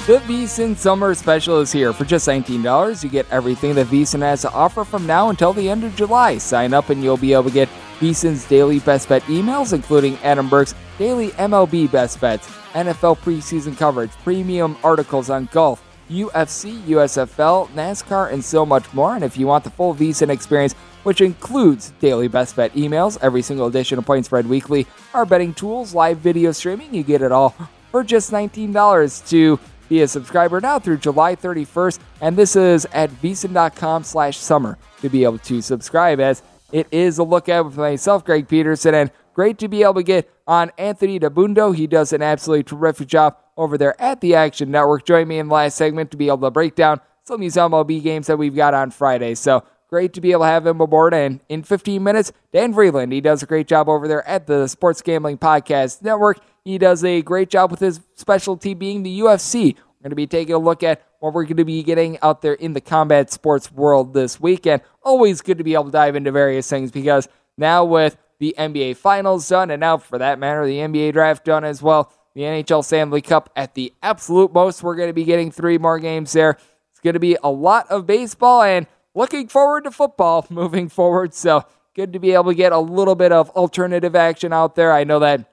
The 0.09 0.21
VSIN 0.21 0.75
Summer 0.75 1.13
Special 1.15 1.61
is 1.61 1.71
here. 1.71 1.93
For 1.93 2.07
just 2.07 2.27
$19, 2.27 3.05
you 3.05 3.11
get 3.11 3.31
everything 3.31 3.75
that 3.75 3.89
VSIN 3.89 4.21
has 4.21 4.41
to 4.41 4.51
offer 4.53 4.83
from 4.83 5.07
now 5.07 5.29
until 5.29 5.53
the 5.53 5.69
end 5.69 5.85
of 5.85 5.95
July. 5.97 6.39
Sign 6.39 6.73
up 6.73 6.89
and 6.89 7.05
you'll 7.05 7.19
be 7.19 7.35
able 7.35 7.43
to 7.45 7.51
get 7.51 7.69
VSIN's 8.01 8.49
daily 8.49 8.79
best 8.79 9.11
bet 9.11 9.21
emails, 9.25 9.75
including 9.75 10.17
Adam 10.21 10.49
Burke's 10.49 10.75
daily 10.97 11.29
MLB 11.33 11.93
best 11.93 12.23
bets, 12.23 12.49
NFL 12.73 13.19
preseason 13.19 13.77
coverage, 13.77 14.11
premium 14.25 14.79
articles 14.83 15.29
on 15.29 15.47
golf, 15.53 15.85
UFC, 16.09 16.81
USFL, 16.85 17.69
NASCAR, 17.73 18.33
and 18.33 18.43
so 18.43 18.65
much 18.65 18.91
more. 18.95 19.15
And 19.15 19.23
if 19.23 19.37
you 19.37 19.47
want 19.47 19.63
the 19.63 19.69
full 19.69 19.95
VSIN 19.95 20.31
experience, 20.31 20.73
which 21.03 21.21
includes 21.21 21.93
daily 22.01 22.29
best 22.29 22.57
bet 22.57 22.73
emails, 22.73 23.19
every 23.21 23.43
single 23.43 23.67
edition 23.67 23.99
of 23.99 24.07
Point 24.07 24.25
Spread 24.25 24.47
Weekly, 24.47 24.87
our 25.13 25.27
betting 25.27 25.53
tools, 25.53 25.93
live 25.93 26.17
video 26.17 26.51
streaming, 26.53 26.95
you 26.95 27.03
get 27.03 27.21
it 27.21 27.31
all 27.31 27.55
for 27.91 28.03
just 28.03 28.31
$19 28.31 29.29
to 29.29 29.61
be 29.89 30.03
a 30.03 30.09
subscriber 30.09 30.61
now 30.61 30.79
through 30.79 30.99
July 30.99 31.35
31st, 31.37 31.99
and 32.21 32.37
this 32.37 32.57
is 32.57 32.87
at 32.93 33.11
vsin.com 33.11 34.05
slash 34.05 34.37
summer 34.37 34.79
to 35.01 35.09
be 35.09 35.25
able 35.25 35.39
to 35.39 35.63
subscribe 35.63 36.21
as 36.21 36.43
it 36.73 36.87
is 36.91 37.19
a 37.19 37.23
look 37.23 37.49
at 37.49 37.65
with 37.65 37.77
myself, 37.77 38.25
Greg 38.25 38.49
Peterson, 38.49 38.95
and 38.95 39.11
great 39.33 39.59
to 39.59 39.69
be 39.69 39.83
able 39.83 39.95
to 39.95 40.03
get 40.03 40.31
on 40.47 40.71
Anthony 40.77 41.19
Dabbundo. 41.19 41.75
He 41.75 41.87
does 41.87 42.13
an 42.13 42.23
absolutely 42.23 42.65
terrific 42.65 43.09
job 43.09 43.37
over 43.57 43.79
there 43.79 44.01
at 44.01 44.21
the 44.21 44.35
Action 44.35 44.71
Network. 44.71 45.05
Join 45.05 45.29
me 45.29 45.39
in 45.39 45.49
the 45.49 45.55
last 45.55 45.77
segment 45.77 46.11
to 46.11 46.17
be 46.17 46.29
able 46.29 46.39
to 46.39 46.51
break 46.51 46.75
down 46.75 47.01
some 47.25 47.37
of 47.37 47.41
these 47.41 47.57
MLB 47.57 48.03
games 48.03 48.27
that 48.27 48.37
we've 48.37 48.55
got 48.55 48.75
on 48.75 48.91
Friday. 48.91 49.35
So 49.35 49.65
great 49.89 50.13
to 50.15 50.21
be 50.21 50.33
able 50.33 50.43
to 50.43 50.47
have 50.47 50.67
him 50.67 50.81
aboard. 50.81 51.15
And 51.15 51.41
in 51.49 51.63
15 51.63 52.03
minutes, 52.03 52.33
Dan 52.53 52.73
Freeland, 52.73 53.13
he 53.13 53.21
does 53.21 53.43
a 53.43 53.47
great 53.47 53.67
job 53.67 53.89
over 53.89 54.07
there 54.07 54.27
at 54.27 54.47
the 54.47 54.67
Sports 54.67 55.03
Gambling 55.03 55.39
Podcast 55.39 56.03
Network. 56.03 56.41
He 56.69 56.77
does 56.77 57.03
a 57.03 57.23
great 57.23 57.49
job 57.49 57.71
with 57.71 57.81
his 57.81 58.03
specialty 58.15 58.75
being 58.75 59.03
the 59.03 59.21
UFC. 59.21 59.75
We're 59.75 60.03
going 60.03 60.11
to 60.11 60.17
be 60.17 60.27
taking 60.27 60.55
a 60.55 60.59
look 60.59 60.83
at 60.83 61.03
what 61.19 61.33
we're 61.33 61.45
going 61.45 61.57
to 61.57 61.65
be 61.65 61.83
getting 61.83 62.19
out 62.21 62.43
there 62.43 62.53
in 62.53 62.75
the 62.75 62.83
combat 62.83 63.33
sports 63.33 63.73
world 63.73 64.13
this 64.13 64.39
weekend. 64.39 64.83
Always 65.03 65.41
good 65.41 65.57
to 65.57 65.65
be 65.65 65.73
able 65.73 65.87
to 65.87 65.91
dive 65.91 66.15
into 66.15 66.31
various 66.31 66.69
things 66.69 66.91
because 66.91 67.27
now 67.57 67.87
with 67.87 68.19
the 68.39 68.55
NBA 68.59 68.99
Finals 68.99 69.49
done, 69.49 69.71
and 69.71 69.81
now 69.81 69.97
for 69.97 70.19
that 70.19 70.39
matter, 70.39 70.67
the 70.67 70.77
NBA 70.77 71.15
Draft 71.15 71.47
done 71.47 71.65
as 71.65 71.81
well, 71.81 72.13
the 72.35 72.43
NHL 72.43 72.85
Stanley 72.85 73.23
Cup 73.23 73.49
at 73.57 73.73
the 73.73 73.95
absolute 74.03 74.53
most, 74.53 74.83
we're 74.83 74.95
going 74.95 75.09
to 75.09 75.15
be 75.15 75.25
getting 75.25 75.51
three 75.51 75.79
more 75.79 75.99
games 75.99 76.35
there. 76.35 76.59
It's 76.91 77.01
going 77.01 77.15
to 77.15 77.19
be 77.19 77.39
a 77.43 77.51
lot 77.51 77.91
of 77.91 78.07
baseball 78.07 78.61
and 78.61 78.87
looking 79.15 79.49
forward 79.49 79.85
to 79.85 79.91
football 79.91 80.47
moving 80.51 80.91
forward. 80.91 81.33
So 81.33 81.65
good 81.95 82.13
to 82.13 82.19
be 82.19 82.35
able 82.35 82.51
to 82.51 82.55
get 82.55 82.73
a 82.73 82.79
little 82.79 83.15
bit 83.15 83.33
of 83.33 83.49
alternative 83.53 84.15
action 84.15 84.53
out 84.53 84.75
there. 84.75 84.93
I 84.93 85.05
know 85.05 85.21
that 85.21 85.51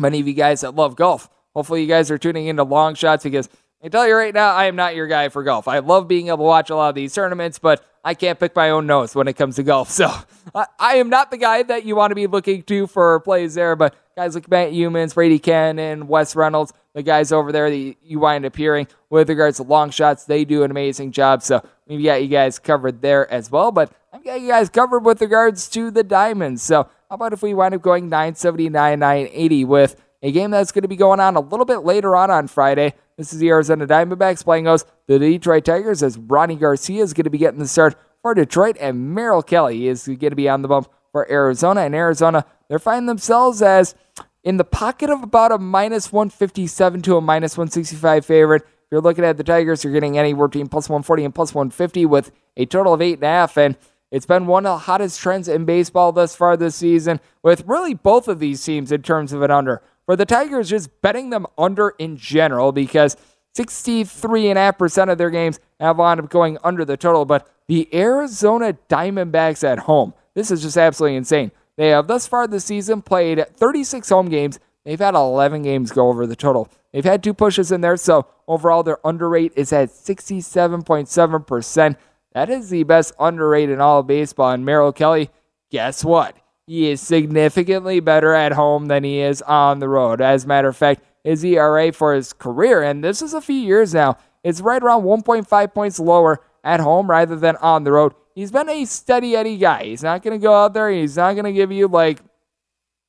many 0.00 0.20
of 0.20 0.26
you 0.26 0.34
guys 0.34 0.62
that 0.62 0.74
love 0.74 0.96
golf. 0.96 1.28
Hopefully, 1.54 1.82
you 1.82 1.88
guys 1.88 2.10
are 2.10 2.18
tuning 2.18 2.46
into 2.46 2.62
long 2.62 2.94
shots 2.94 3.24
because 3.24 3.48
I 3.82 3.88
tell 3.88 4.06
you 4.06 4.14
right 4.14 4.34
now, 4.34 4.54
I 4.54 4.66
am 4.66 4.76
not 4.76 4.94
your 4.94 5.06
guy 5.06 5.30
for 5.30 5.42
golf. 5.42 5.66
I 5.66 5.78
love 5.78 6.06
being 6.06 6.28
able 6.28 6.38
to 6.38 6.42
watch 6.44 6.70
a 6.70 6.76
lot 6.76 6.90
of 6.90 6.94
these 6.94 7.14
tournaments, 7.14 7.58
but 7.58 7.84
I 8.04 8.14
can't 8.14 8.38
pick 8.38 8.54
my 8.54 8.70
own 8.70 8.86
nose 8.86 9.14
when 9.14 9.26
it 9.26 9.34
comes 9.34 9.56
to 9.56 9.62
golf. 9.62 9.90
So 10.00 10.10
I, 10.54 10.66
I 10.78 10.94
am 10.96 11.10
not 11.10 11.30
the 11.30 11.36
guy 11.36 11.62
that 11.62 11.84
you 11.84 11.96
want 11.96 12.10
to 12.10 12.14
be 12.14 12.26
looking 12.26 12.62
to 12.64 12.86
for 12.86 13.20
plays 13.20 13.54
there. 13.54 13.76
But 13.76 13.94
guys 14.16 14.34
like 14.34 14.50
Matt 14.50 14.72
Youmans, 14.72 15.14
Brady 15.14 15.38
Kannon, 15.38 16.04
Wes 16.08 16.36
Reynolds, 16.36 16.72
the 16.94 17.02
guys 17.02 17.32
over 17.32 17.52
there 17.52 17.70
that 17.70 17.96
you 18.02 18.18
wind 18.18 18.44
up 18.44 18.56
hearing 18.56 18.86
with 19.10 19.28
regards 19.28 19.58
to 19.58 19.62
long 19.62 19.90
shots, 19.90 20.24
they 20.24 20.44
do 20.44 20.62
an 20.62 20.70
amazing 20.70 21.12
job. 21.12 21.42
So 21.42 21.62
we've 21.86 22.04
got 22.04 22.22
you 22.22 22.28
guys 22.28 22.58
covered 22.58 23.02
there 23.02 23.30
as 23.30 23.50
well. 23.50 23.72
But 23.72 23.92
I've 24.12 24.24
got 24.24 24.40
you 24.40 24.48
guys 24.48 24.68
covered 24.68 25.00
with 25.00 25.20
regards 25.20 25.68
to 25.70 25.90
the 25.90 26.02
diamonds. 26.02 26.62
So 26.62 26.88
how 27.10 27.16
about 27.16 27.32
if 27.32 27.42
we 27.42 27.52
wind 27.54 27.74
up 27.74 27.82
going 27.82 28.08
979, 28.08 29.00
980 29.00 29.64
with 29.64 30.00
a 30.22 30.30
game 30.30 30.52
that's 30.52 30.70
going 30.70 30.82
to 30.82 30.88
be 30.88 30.94
going 30.94 31.18
on 31.18 31.34
a 31.34 31.40
little 31.40 31.66
bit 31.66 31.78
later 31.78 32.14
on 32.14 32.30
on 32.30 32.46
Friday. 32.46 32.94
This 33.16 33.32
is 33.32 33.40
the 33.40 33.48
Arizona 33.48 33.84
Diamondbacks 33.84 34.44
playing 34.44 34.66
host 34.66 34.86
the 35.08 35.18
Detroit 35.18 35.64
Tigers 35.64 36.04
as 36.04 36.16
Rony 36.16 36.58
Garcia 36.58 37.02
is 37.02 37.12
going 37.12 37.24
to 37.24 37.30
be 37.30 37.38
getting 37.38 37.58
the 37.58 37.66
start 37.66 37.96
for 38.22 38.32
Detroit 38.32 38.76
and 38.78 39.12
Merrill 39.12 39.42
Kelly 39.42 39.88
is 39.88 40.06
going 40.06 40.20
to 40.20 40.36
be 40.36 40.48
on 40.48 40.62
the 40.62 40.68
bump 40.68 40.88
for 41.10 41.28
Arizona. 41.28 41.80
And 41.80 41.96
Arizona, 41.96 42.44
they're 42.68 42.78
finding 42.78 43.06
themselves 43.06 43.60
as 43.60 43.96
in 44.44 44.56
the 44.56 44.64
pocket 44.64 45.10
of 45.10 45.24
about 45.24 45.50
a 45.50 45.58
minus 45.58 46.12
157 46.12 47.02
to 47.02 47.16
a 47.16 47.20
minus 47.20 47.58
165 47.58 48.24
favorite. 48.24 48.62
If 48.62 48.92
you're 48.92 49.00
looking 49.00 49.24
at 49.24 49.36
the 49.36 49.42
Tigers, 49.42 49.82
you're 49.82 49.92
getting 49.92 50.16
anywhere 50.16 50.46
between 50.46 50.68
plus 50.68 50.88
140 50.88 51.24
and 51.24 51.34
plus 51.34 51.52
150 51.52 52.06
with 52.06 52.30
a 52.56 52.66
total 52.66 52.94
of 52.94 53.02
eight 53.02 53.14
and 53.14 53.24
a 53.24 53.26
half. 53.26 53.56
And 53.56 53.76
it's 54.10 54.26
been 54.26 54.46
one 54.46 54.66
of 54.66 54.74
the 54.74 54.84
hottest 54.84 55.20
trends 55.20 55.48
in 55.48 55.64
baseball 55.64 56.12
thus 56.12 56.34
far 56.34 56.56
this 56.56 56.76
season, 56.76 57.20
with 57.42 57.64
really 57.66 57.94
both 57.94 58.28
of 58.28 58.40
these 58.40 58.64
teams 58.64 58.90
in 58.90 59.02
terms 59.02 59.32
of 59.32 59.42
an 59.42 59.50
under. 59.50 59.82
For 60.06 60.16
the 60.16 60.26
Tigers, 60.26 60.70
just 60.70 61.00
betting 61.02 61.30
them 61.30 61.46
under 61.56 61.90
in 61.90 62.16
general 62.16 62.72
because 62.72 63.16
63.5% 63.56 65.12
of 65.12 65.18
their 65.18 65.30
games 65.30 65.60
have 65.78 65.98
wound 65.98 66.20
up 66.20 66.30
going 66.30 66.58
under 66.64 66.84
the 66.84 66.96
total. 66.96 67.24
But 67.24 67.48
the 67.68 67.88
Arizona 67.94 68.76
Diamondbacks 68.88 69.62
at 69.62 69.80
home, 69.80 70.14
this 70.34 70.50
is 70.50 70.62
just 70.62 70.76
absolutely 70.76 71.16
insane. 71.16 71.52
They 71.76 71.90
have 71.90 72.08
thus 72.08 72.26
far 72.26 72.46
this 72.46 72.64
season 72.64 73.02
played 73.02 73.44
36 73.56 74.08
home 74.08 74.28
games. 74.28 74.58
They've 74.84 74.98
had 74.98 75.14
11 75.14 75.62
games 75.62 75.92
go 75.92 76.08
over 76.08 76.26
the 76.26 76.36
total. 76.36 76.68
They've 76.92 77.04
had 77.04 77.22
two 77.22 77.34
pushes 77.34 77.70
in 77.70 77.80
there, 77.80 77.96
so 77.96 78.26
overall 78.48 78.82
their 78.82 79.04
under 79.06 79.28
rate 79.28 79.52
is 79.54 79.72
at 79.72 79.90
67.7%. 79.90 81.96
That 82.32 82.50
is 82.50 82.70
the 82.70 82.84
best 82.84 83.12
underrated 83.18 83.74
in 83.74 83.80
all 83.80 84.00
of 84.00 84.06
baseball. 84.06 84.50
And 84.50 84.64
Merrill 84.64 84.92
Kelly, 84.92 85.30
guess 85.70 86.04
what? 86.04 86.36
he 86.70 86.88
is 86.88 87.00
significantly 87.00 87.98
better 87.98 88.32
at 88.32 88.52
home 88.52 88.86
than 88.86 89.02
he 89.02 89.18
is 89.18 89.42
on 89.42 89.80
the 89.80 89.88
road. 89.88 90.20
As 90.20 90.44
a 90.44 90.46
matter 90.46 90.68
of 90.68 90.76
fact, 90.76 91.02
his 91.24 91.44
ERA 91.44 91.90
for 91.90 92.14
his 92.14 92.32
career, 92.32 92.80
and 92.80 93.02
this 93.02 93.22
is 93.22 93.34
a 93.34 93.40
few 93.40 93.56
years 93.56 93.92
now, 93.92 94.18
it's 94.44 94.60
right 94.60 94.80
around 94.80 95.02
1.5 95.02 95.74
points 95.74 95.98
lower 95.98 96.40
at 96.62 96.78
home 96.78 97.10
rather 97.10 97.34
than 97.34 97.56
on 97.56 97.82
the 97.82 97.90
road. 97.90 98.14
He's 98.36 98.52
been 98.52 98.68
a 98.68 98.84
steady 98.84 99.34
Eddie 99.34 99.56
guy. 99.56 99.82
He's 99.86 100.04
not 100.04 100.22
going 100.22 100.38
to 100.38 100.40
go 100.40 100.54
out 100.54 100.72
there. 100.72 100.88
He's 100.92 101.16
not 101.16 101.32
going 101.32 101.44
to 101.44 101.52
give 101.52 101.72
you 101.72 101.88
like 101.88 102.20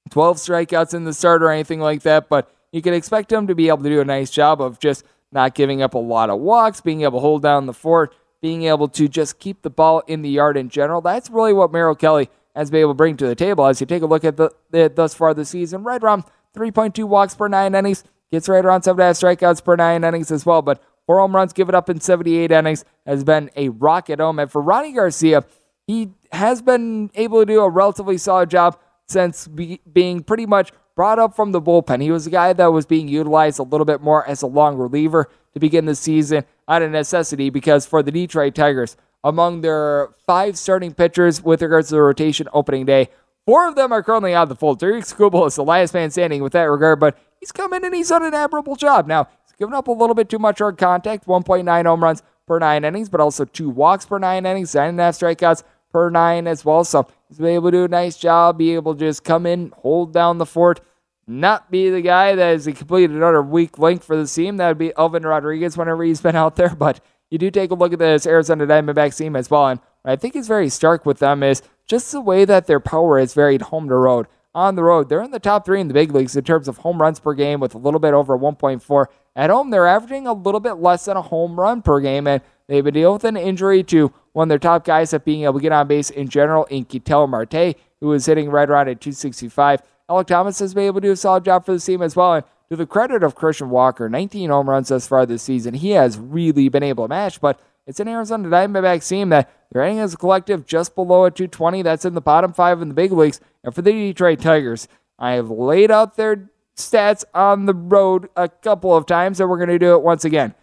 12 0.10 0.38
strikeouts 0.38 0.95
in 0.95 1.03
the 1.03 1.13
start 1.13 1.43
or 1.43 1.51
anything 1.51 1.79
like 1.79 2.01
that, 2.01 2.29
but 2.29 2.51
you 2.71 2.81
can 2.81 2.95
expect 2.95 3.31
him 3.31 3.45
to 3.45 3.53
be 3.53 3.67
able 3.67 3.84
to 3.84 3.89
do 3.89 4.01
a 4.01 4.05
nice 4.05 4.31
job 4.31 4.60
of 4.60 4.79
just 4.79 5.05
not 5.31 5.53
giving 5.53 5.84
up 5.84 5.93
a 5.93 5.99
lot 5.99 6.31
of 6.31 6.39
walks, 6.39 6.81
being 6.81 7.03
able 7.03 7.19
to 7.19 7.21
hold 7.21 7.43
down 7.43 7.67
the 7.67 7.73
fort, 7.73 8.15
being 8.41 8.63
able 8.63 8.88
to 8.88 9.08
just 9.08 9.39
keep 9.39 9.62
the 9.62 9.69
ball 9.69 10.01
in 10.08 10.21
the 10.21 10.30
yard 10.30 10.58
in 10.58 10.69
general. 10.69 11.01
That's 11.01 11.30
really 11.30 11.54
what 11.54 11.71
Merrill 11.71 11.95
Kelly 11.95 12.30
has 12.56 12.71
been 12.71 12.82
able 12.82 12.91
to 12.91 12.95
bring 12.95 13.17
to 13.17 13.27
the 13.27 13.36
table. 13.36 13.65
As 13.65 13.80
you 13.80 13.88
take 13.88 14.01
a 14.01 14.08
look 14.08 14.25
at 14.25 14.38
the, 14.38 14.51
the 14.71 14.91
thus 14.93 15.13
far 15.13 15.34
this 15.34 15.49
season, 15.49 15.84
right 15.84 16.01
around 16.01 16.23
3.2 16.56 17.04
walks 17.06 17.36
per 17.36 17.47
nine 17.47 17.75
innings, 17.75 18.04
gets 18.32 18.49
right 18.49 18.65
around 18.65 18.82
seven 18.84 19.01
and 19.01 19.06
a 19.06 19.08
half 19.08 19.17
strikeouts 19.17 19.63
per 19.63 19.75
nine 19.75 20.04
innings 20.04 20.32
as 20.32 20.45
well. 20.45 20.62
But 20.62 20.82
four 21.06 21.19
home 21.19 21.36
runs 21.36 21.54
given 21.54 21.75
up 21.75 21.89
in 21.89 22.01
78 22.01 22.51
innings 22.51 22.84
has 23.06 23.23
been 23.23 23.49
a 23.56 23.69
rocket 23.69 24.19
home. 24.19 24.39
And 24.39 24.51
for 24.51 24.62
Rony 24.63 24.95
Garcia, 24.95 25.45
he 25.88 26.10
has 26.32 26.62
been 26.62 27.12
able 27.13 27.39
to 27.41 27.45
do 27.45 27.62
a 27.62 27.69
relatively 27.69 28.17
solid 28.17 28.49
job 28.49 28.77
since 29.08 29.47
be, 29.47 29.82
being 29.91 30.23
pretty 30.23 30.45
much 30.45 30.71
brought 30.95 31.19
up 31.19 31.36
from 31.36 31.51
the 31.51 31.62
bullpen. 31.62 32.01
He 32.01 32.12
was 32.12 32.27
a 32.27 32.30
guy 32.30 32.54
that 32.54 32.67
was 32.67 32.86
being 32.86 33.08
utilized 33.08 33.60
a 33.60 33.63
little 33.63 33.86
bit 33.86 34.01
more 34.01 34.27
as 34.27 34.41
a 34.41 34.47
long 34.47 34.77
reliever 34.77 35.30
to 35.53 35.59
begin 35.59 35.85
the 35.85 35.95
season 35.95 36.43
out 36.67 36.81
of 36.81 36.91
necessity 36.91 37.49
because 37.49 37.85
for 37.85 38.01
the 38.01 38.11
Detroit 38.11 38.55
Tigers, 38.55 38.97
among 39.23 39.61
their 39.61 40.09
five 40.25 40.57
starting 40.57 40.93
pitchers 40.93 41.41
with 41.43 41.61
regards 41.61 41.89
to 41.89 41.95
the 41.95 42.01
rotation 42.01 42.47
opening 42.53 42.85
day, 42.85 43.09
four 43.45 43.67
of 43.67 43.75
them 43.75 43.91
are 43.91 44.03
currently 44.03 44.33
out 44.33 44.43
of 44.43 44.49
the 44.49 44.55
fold. 44.55 44.79
Tarik 44.79 45.03
Skubal 45.03 45.47
is 45.47 45.55
the 45.55 45.63
last 45.63 45.93
man 45.93 46.09
standing 46.09 46.41
with 46.41 46.53
that 46.53 46.63
regard, 46.63 46.99
but 46.99 47.17
he's 47.39 47.51
come 47.51 47.73
in 47.73 47.83
and 47.83 47.93
he's 47.93 48.09
done 48.09 48.23
an 48.23 48.33
admirable 48.33 48.75
job. 48.75 49.07
Now, 49.07 49.27
he's 49.45 49.53
given 49.57 49.73
up 49.73 49.87
a 49.87 49.91
little 49.91 50.15
bit 50.15 50.29
too 50.29 50.39
much 50.39 50.59
hard 50.59 50.77
contact, 50.77 51.25
1.9 51.25 51.85
home 51.85 52.03
runs 52.03 52.23
per 52.47 52.59
nine 52.59 52.83
innings, 52.83 53.09
but 53.09 53.21
also 53.21 53.45
two 53.45 53.69
walks 53.69 54.05
per 54.05 54.19
nine 54.19 54.45
innings, 54.45 54.75
nine 54.75 54.89
and 54.89 54.99
a 54.99 55.03
half 55.03 55.15
strikeouts 55.15 55.63
per 55.91 56.09
nine 56.09 56.47
as 56.47 56.65
well. 56.65 56.83
So 56.83 57.07
he's 57.27 57.37
been 57.37 57.47
able 57.47 57.71
to 57.71 57.77
do 57.77 57.83
a 57.85 57.87
nice 57.87 58.17
job, 58.17 58.57
be 58.57 58.73
able 58.73 58.93
to 58.93 58.99
just 58.99 59.23
come 59.23 59.45
in, 59.45 59.71
hold 59.77 60.13
down 60.13 60.37
the 60.37 60.45
fort, 60.45 60.81
not 61.27 61.71
be 61.71 61.89
the 61.89 62.01
guy 62.01 62.36
that 62.36 62.55
is 62.55 62.67
a 62.67 62.73
complete 62.73 63.10
another 63.10 63.41
weak 63.41 63.77
link 63.77 64.03
for 64.03 64.15
the 64.15 64.27
team. 64.27 64.57
That 64.57 64.69
would 64.69 64.77
be 64.77 64.93
Elvin 64.97 65.23
Rodriguez 65.23 65.77
whenever 65.77 66.03
he's 66.03 66.21
been 66.21 66.36
out 66.36 66.55
there. 66.55 66.75
But 66.81 66.99
you 67.29 67.38
do 67.38 67.49
take 67.49 67.71
a 67.71 67.75
look 67.75 67.93
at 67.93 67.99
this 67.99 68.25
Arizona 68.25 68.67
Diamondbacks 68.67 69.17
team 69.17 69.36
as 69.36 69.49
well. 69.49 69.67
And 69.67 69.79
I 70.03 70.15
think 70.15 70.36
is 70.36 70.47
very 70.47 70.69
stark 70.69 71.05
with 71.05 71.19
them 71.19 71.43
is 71.43 71.62
just 71.88 72.12
the 72.12 72.21
way 72.21 72.45
that 72.45 72.67
their 72.67 72.79
power 72.79 73.19
is 73.19 73.34
varied 73.34 73.63
home 73.63 73.88
to 73.88 73.95
road. 73.95 74.27
On 74.53 74.75
the 74.75 74.84
road, 74.84 75.07
they're 75.07 75.21
in 75.21 75.31
the 75.31 75.39
top 75.39 75.65
three 75.65 75.79
in 75.79 75.88
the 75.88 75.93
big 75.93 76.12
leagues 76.12 76.36
in 76.36 76.43
terms 76.43 76.67
of 76.67 76.79
home 76.79 77.01
runs 77.01 77.21
per 77.21 77.34
game 77.34 77.62
with 77.62 77.73
a 77.73 77.77
little 77.77 78.01
bit 78.01 78.13
over 78.13 78.38
1.4. 78.38 79.05
At 79.34 79.49
home, 79.49 79.69
they're 79.69 79.88
averaging 79.88 80.27
a 80.27 80.34
little 80.34 80.60
bit 80.60 80.73
less 80.73 81.05
than 81.05 81.15
a 81.15 81.21
home 81.21 81.57
run 81.57 81.81
per 81.81 82.01
game. 82.01 82.27
And 82.27 82.41
they've 82.67 82.84
been 82.84 82.93
dealing 82.93 83.13
with 83.13 83.23
an 83.23 83.38
injury 83.38 83.81
to 83.84 84.12
one 84.34 84.45
of 84.45 84.49
their 84.49 84.60
top 84.60 84.84
guys 84.84 85.13
at 85.13 85.23
being 85.23 85.43
able 85.43 85.53
to 85.53 85.62
get 85.62 85.71
on 85.71 85.88
base 85.88 86.10
in 86.10 86.27
general 86.27 86.65
in 86.65 86.84
Ketel 86.84 87.27
Marte, 87.27 87.77
who 88.01 88.12
is 88.12 88.25
hitting 88.25 88.49
right 88.49 88.69
around 88.69 88.89
at 88.89 88.99
265. 88.99 89.81
Alek 90.12 90.28
Thomas 90.28 90.60
has 90.60 90.74
been 90.74 90.84
able 90.84 91.00
to 91.00 91.08
do 91.08 91.12
a 91.13 91.15
solid 91.15 91.45
job 91.45 91.65
for 91.65 91.74
the 91.74 91.80
team 91.80 92.02
as 92.02 92.17
well. 92.17 92.34
And 92.34 92.43
to 92.69 92.76
the 92.76 92.86
credit 92.86 93.24
of 93.24 93.34
Christian 93.34 93.69
Walker, 93.69 94.10
19 94.10 94.50
home 94.50 94.69
runs 94.69 94.89
thus 94.89 95.08
far 95.08 95.26
this 95.26 95.41
season, 95.41 95.74
he 95.74 95.91
has 95.91 96.17
really 96.17 96.67
been 96.67 96.84
able 96.84 97.06
to 97.06 97.10
match. 97.10 97.39
But 97.39 97.62
it's 97.88 98.02
an 98.02 98.10
Arizona 98.10 98.50
Diamondbacks 98.50 99.08
team 99.08 99.30
that 99.30 99.50
they're 99.71 99.84
hitting 99.84 100.00
as 100.00 100.13
a 100.13 100.17
collective 100.17 100.65
just 100.65 100.95
below 100.95 101.24
a 101.24 101.32
220. 101.32 101.82
That's 101.82 102.04
in 102.04 102.13
the 102.13 102.21
bottom 102.21 102.52
five 102.52 102.82
in 102.82 102.89
the 102.89 102.93
big 102.93 103.13
leagues. 103.13 103.39
And 103.63 103.74
for 103.74 103.82
the 103.82 103.91
Detroit 103.93 104.41
Tigers, 104.41 104.89
I 105.17 105.32
have 105.34 105.50
laid 105.50 105.91
out 105.91 106.17
their 106.17 106.50
stats 106.76 107.24
on 107.34 107.65
the 107.65 107.74
road 107.74 108.28
a 108.36 108.50
couple 108.50 108.95
of 108.95 109.06
times, 109.06 109.39
and 109.39 109.50
we're 109.50 109.58
going 109.58 109.69
to 109.69 109.80
do 109.80 109.93
it 109.93 110.02
once 110.02 110.26
again. 110.26 110.54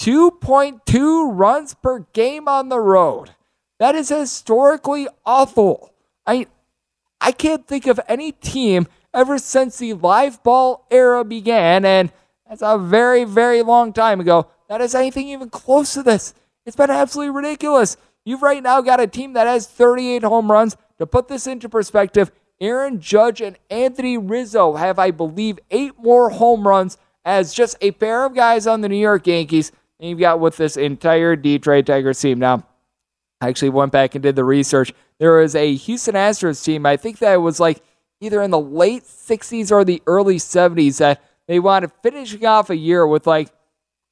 2.2 0.00 1.30
runs 1.32 1.74
per 1.74 2.00
game 2.12 2.48
on 2.48 2.70
the 2.70 2.80
road. 2.80 3.30
That 3.78 3.94
is 3.94 4.08
historically 4.08 5.06
awful. 5.24 5.92
I 6.26 6.48
I 7.20 7.32
can't 7.32 7.66
think 7.66 7.86
of 7.86 8.00
any 8.08 8.32
team 8.32 8.86
ever 9.12 9.38
since 9.38 9.78
the 9.78 9.94
live 9.94 10.42
ball 10.42 10.86
era 10.90 11.24
began, 11.24 11.84
and 11.84 12.12
that's 12.48 12.62
a 12.62 12.78
very, 12.78 13.24
very 13.24 13.62
long 13.62 13.92
time 13.92 14.20
ago, 14.20 14.48
that 14.68 14.80
is 14.80 14.94
anything 14.94 15.28
even 15.28 15.50
close 15.50 15.94
to 15.94 16.02
this. 16.02 16.34
It's 16.64 16.76
been 16.76 16.90
absolutely 16.90 17.34
ridiculous. 17.34 17.96
You've 18.24 18.42
right 18.42 18.62
now 18.62 18.80
got 18.80 19.00
a 19.00 19.06
team 19.06 19.34
that 19.34 19.46
has 19.46 19.66
38 19.66 20.22
home 20.24 20.50
runs. 20.50 20.76
To 20.98 21.06
put 21.06 21.28
this 21.28 21.46
into 21.46 21.68
perspective, 21.68 22.32
Aaron 22.60 23.00
Judge 23.00 23.40
and 23.40 23.58
Anthony 23.70 24.18
Rizzo 24.18 24.74
have, 24.74 24.98
I 24.98 25.10
believe, 25.10 25.58
eight 25.70 25.92
more 25.98 26.30
home 26.30 26.66
runs 26.66 26.96
as 27.24 27.52
just 27.52 27.76
a 27.80 27.90
pair 27.92 28.24
of 28.24 28.34
guys 28.34 28.66
on 28.66 28.80
the 28.80 28.88
New 28.88 28.96
York 28.96 29.26
Yankees. 29.26 29.72
And 30.00 30.10
you've 30.10 30.18
got 30.18 30.40
with 30.40 30.56
this 30.56 30.76
entire 30.76 31.36
Detroit 31.36 31.86
Tigers 31.86 32.20
team. 32.20 32.38
Now, 32.38 32.66
I 33.40 33.48
actually 33.48 33.70
went 33.70 33.92
back 33.92 34.14
and 34.14 34.22
did 34.22 34.36
the 34.36 34.44
research. 34.44 34.92
There 35.18 35.36
was 35.36 35.54
a 35.54 35.74
Houston 35.74 36.14
Astros 36.14 36.64
team, 36.64 36.86
I 36.86 36.96
think 36.96 37.18
that 37.18 37.36
was 37.36 37.60
like 37.60 37.82
either 38.20 38.42
in 38.42 38.50
the 38.50 38.60
late 38.60 39.04
60s 39.04 39.70
or 39.70 39.84
the 39.84 40.02
early 40.06 40.36
70s 40.36 40.98
that 40.98 41.22
they 41.46 41.58
wanted 41.58 41.92
finishing 42.02 42.44
off 42.46 42.70
a 42.70 42.76
year 42.76 43.06
with 43.06 43.26
like, 43.26 43.52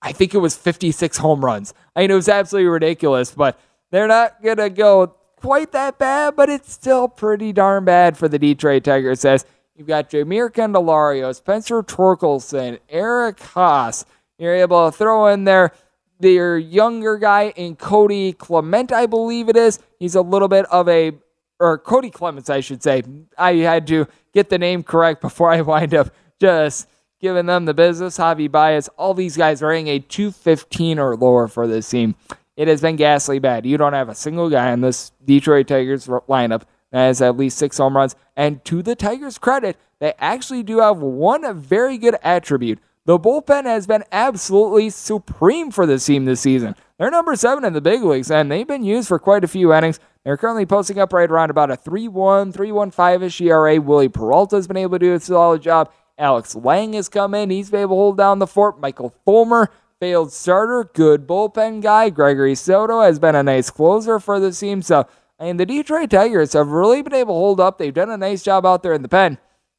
I 0.02 0.12
think 0.12 0.34
it 0.34 0.38
was 0.38 0.56
56 0.56 1.16
home 1.16 1.44
runs. 1.44 1.72
I 1.96 2.00
mean, 2.00 2.10
it 2.10 2.14
was 2.14 2.28
absolutely 2.28 2.68
ridiculous, 2.68 3.32
but 3.32 3.58
they're 3.90 4.08
not 4.08 4.42
going 4.42 4.58
to 4.58 4.68
go 4.68 5.14
quite 5.36 5.72
that 5.72 5.98
bad, 5.98 6.36
but 6.36 6.48
it's 6.48 6.72
still 6.72 7.08
pretty 7.08 7.52
darn 7.52 7.84
bad 7.84 8.16
for 8.16 8.28
the 8.28 8.38
Detroit 8.38 8.84
Tigers. 8.84 9.20
Says 9.20 9.46
you've 9.74 9.86
got 9.86 10.10
Jeimer 10.10 10.50
Candelario, 10.50 11.34
Spencer 11.34 11.82
Torkelson, 11.82 12.78
Eric 12.88 13.38
Haase. 13.38 14.04
You're 14.38 14.54
able 14.54 14.90
to 14.90 14.96
throw 14.96 15.28
in 15.28 15.44
there 15.44 15.72
their 16.20 16.56
younger 16.58 17.18
guy 17.18 17.52
in 17.56 17.76
Cody 17.76 18.32
Clement, 18.32 18.92
I 18.92 19.06
believe 19.06 19.48
it 19.48 19.56
is. 19.56 19.78
He's 19.98 20.14
a 20.14 20.22
little 20.22 20.48
bit 20.48 20.66
of 20.66 20.88
a 20.88 21.12
or 21.60 21.78
Cody 21.78 22.10
Clements, 22.10 22.50
I 22.50 22.60
should 22.60 22.82
say. 22.82 23.02
I 23.38 23.54
had 23.54 23.86
to 23.88 24.06
get 24.32 24.50
the 24.50 24.58
name 24.58 24.82
correct 24.82 25.20
before 25.20 25.50
I 25.50 25.60
wind 25.60 25.94
up 25.94 26.10
just 26.40 26.88
giving 27.20 27.46
them 27.46 27.64
the 27.64 27.74
business. 27.74 28.18
Javi 28.18 28.50
Baez, 28.50 28.88
all 28.96 29.14
these 29.14 29.36
guys 29.36 29.62
are 29.62 29.70
hitting 29.70 29.88
a 29.88 29.98
215 29.98 30.98
or 30.98 31.16
lower 31.16 31.48
for 31.48 31.66
this 31.66 31.88
team. 31.88 32.14
It 32.56 32.68
has 32.68 32.80
been 32.80 32.96
ghastly 32.96 33.38
bad. 33.38 33.66
You 33.66 33.76
don't 33.76 33.94
have 33.94 34.08
a 34.08 34.14
single 34.14 34.50
guy 34.50 34.70
in 34.72 34.80
this 34.80 35.10
Detroit 35.24 35.66
Tigers 35.66 36.06
lineup 36.06 36.62
that 36.90 37.06
has 37.06 37.22
at 37.22 37.36
least 37.36 37.58
six 37.58 37.78
home 37.78 37.96
runs. 37.96 38.14
And 38.36 38.64
to 38.66 38.82
the 38.82 38.94
Tigers' 38.94 39.38
credit, 39.38 39.76
they 39.98 40.12
actually 40.18 40.62
do 40.62 40.78
have 40.78 40.98
one 40.98 41.60
very 41.60 41.98
good 41.98 42.16
attribute. 42.22 42.78
The 43.06 43.18
bullpen 43.18 43.64
has 43.66 43.86
been 43.86 44.02
absolutely 44.12 44.88
supreme 44.88 45.70
for 45.70 45.84
this 45.84 46.06
team 46.06 46.24
this 46.24 46.40
season. 46.40 46.74
They're 46.98 47.10
number 47.10 47.36
seven 47.36 47.62
in 47.62 47.74
the 47.74 47.82
big 47.82 48.02
leagues, 48.02 48.30
and 48.30 48.50
they've 48.50 48.66
been 48.66 48.82
used 48.82 49.08
for 49.08 49.18
quite 49.18 49.44
a 49.44 49.48
few 49.48 49.74
innings. 49.74 50.00
They're 50.24 50.38
currently 50.38 50.64
posting 50.64 50.98
up 50.98 51.12
right 51.12 51.30
around 51.30 51.50
about 51.50 51.70
a 51.70 51.76
3 51.76 52.08
1, 52.08 52.52
3 52.52 52.72
1 52.72 52.90
5 52.90 53.22
ish 53.22 53.42
ERA. 53.42 53.78
Wily 53.78 54.08
Peralta 54.08 54.56
has 54.56 54.66
been 54.66 54.78
able 54.78 54.98
to 54.98 55.04
do 55.04 55.12
a 55.12 55.20
solid 55.20 55.60
job. 55.60 55.92
Alex 56.16 56.54
Lange 56.54 56.94
has 56.94 57.10
come 57.10 57.34
in. 57.34 57.50
He's 57.50 57.68
been 57.68 57.82
able 57.82 57.96
to 57.96 58.00
hold 58.00 58.16
down 58.16 58.38
the 58.38 58.46
fort. 58.46 58.80
Michael 58.80 59.14
Fulmer, 59.26 59.70
failed 60.00 60.32
starter, 60.32 60.84
good 60.94 61.26
bullpen 61.26 61.82
guy. 61.82 62.08
Gregory 62.08 62.54
Soto 62.54 63.02
has 63.02 63.18
been 63.18 63.34
a 63.34 63.42
nice 63.42 63.68
closer 63.68 64.18
for 64.18 64.40
the 64.40 64.50
team. 64.50 64.80
So, 64.80 65.06
I 65.38 65.44
mean, 65.44 65.58
the 65.58 65.66
Detroit 65.66 66.08
Tigers 66.08 66.54
have 66.54 66.68
really 66.68 67.02
been 67.02 67.12
able 67.12 67.34
to 67.34 67.38
hold 67.38 67.60
up. 67.60 67.76
They've 67.76 67.92
done 67.92 68.08
a 68.08 68.16
nice 68.16 68.42
job 68.42 68.64
out 68.64 68.82
there 68.82 68.94
in 68.94 69.02
the 69.02 69.08
pen. 69.10 69.36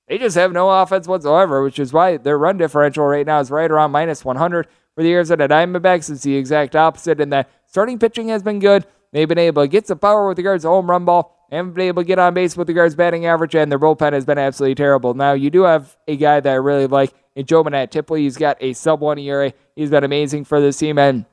They 0.07 0.17
just 0.17 0.35
have 0.35 0.51
no 0.51 0.69
offense 0.69 1.07
whatsoever, 1.07 1.63
which 1.63 1.79
is 1.79 1.91
why 1.91 2.17
their 2.17 2.37
run 2.37 2.57
differential 2.57 3.05
right 3.05 3.25
now 3.25 3.39
is 3.39 3.49
right 3.49 3.69
around 3.69 3.91
minus 3.91 4.23
100. 4.23 4.67
For 4.95 5.03
the 5.03 5.11
Arizona 5.11 5.47
Diamondbacks, 5.47 6.09
it's 6.09 6.23
the 6.23 6.35
exact 6.35 6.75
opposite 6.75 7.19
in 7.19 7.29
that 7.31 7.49
starting 7.65 7.99
pitching 7.99 8.29
has 8.29 8.43
been 8.43 8.59
good. 8.59 8.85
They've 9.11 9.27
been 9.27 9.37
able 9.37 9.63
to 9.63 9.67
get 9.67 9.87
some 9.87 9.99
power 9.99 10.27
with 10.27 10.37
regards 10.37 10.63
to 10.63 10.69
home 10.69 10.89
run 10.89 11.05
ball. 11.05 11.47
They 11.49 11.57
haven't 11.57 11.73
been 11.73 11.87
able 11.87 12.03
to 12.03 12.07
get 12.07 12.19
on 12.19 12.33
base 12.33 12.55
with 12.55 12.67
regards 12.67 12.93
to 12.93 12.97
batting 12.97 13.25
average, 13.25 13.55
and 13.55 13.71
their 13.71 13.79
bullpen 13.79 14.13
has 14.13 14.25
been 14.25 14.37
absolutely 14.37 14.75
terrible. 14.75 15.13
Now, 15.13 15.33
you 15.33 15.49
do 15.49 15.63
have 15.63 15.95
a 16.07 16.15
guy 16.15 16.39
that 16.39 16.49
I 16.49 16.55
really 16.55 16.87
like 16.87 17.13
in 17.35 17.45
Joe 17.45 17.63
Mantiply. 17.63 18.19
He's 18.19 18.37
got 18.37 18.57
a 18.61 18.73
sub 18.73 19.01
one 19.01 19.17
ERA. 19.17 19.53
He's 19.75 19.89
been 19.89 20.03
amazing 20.03 20.45
for 20.45 20.59
this 20.59 20.77
team, 20.77 20.97
and 20.97 21.25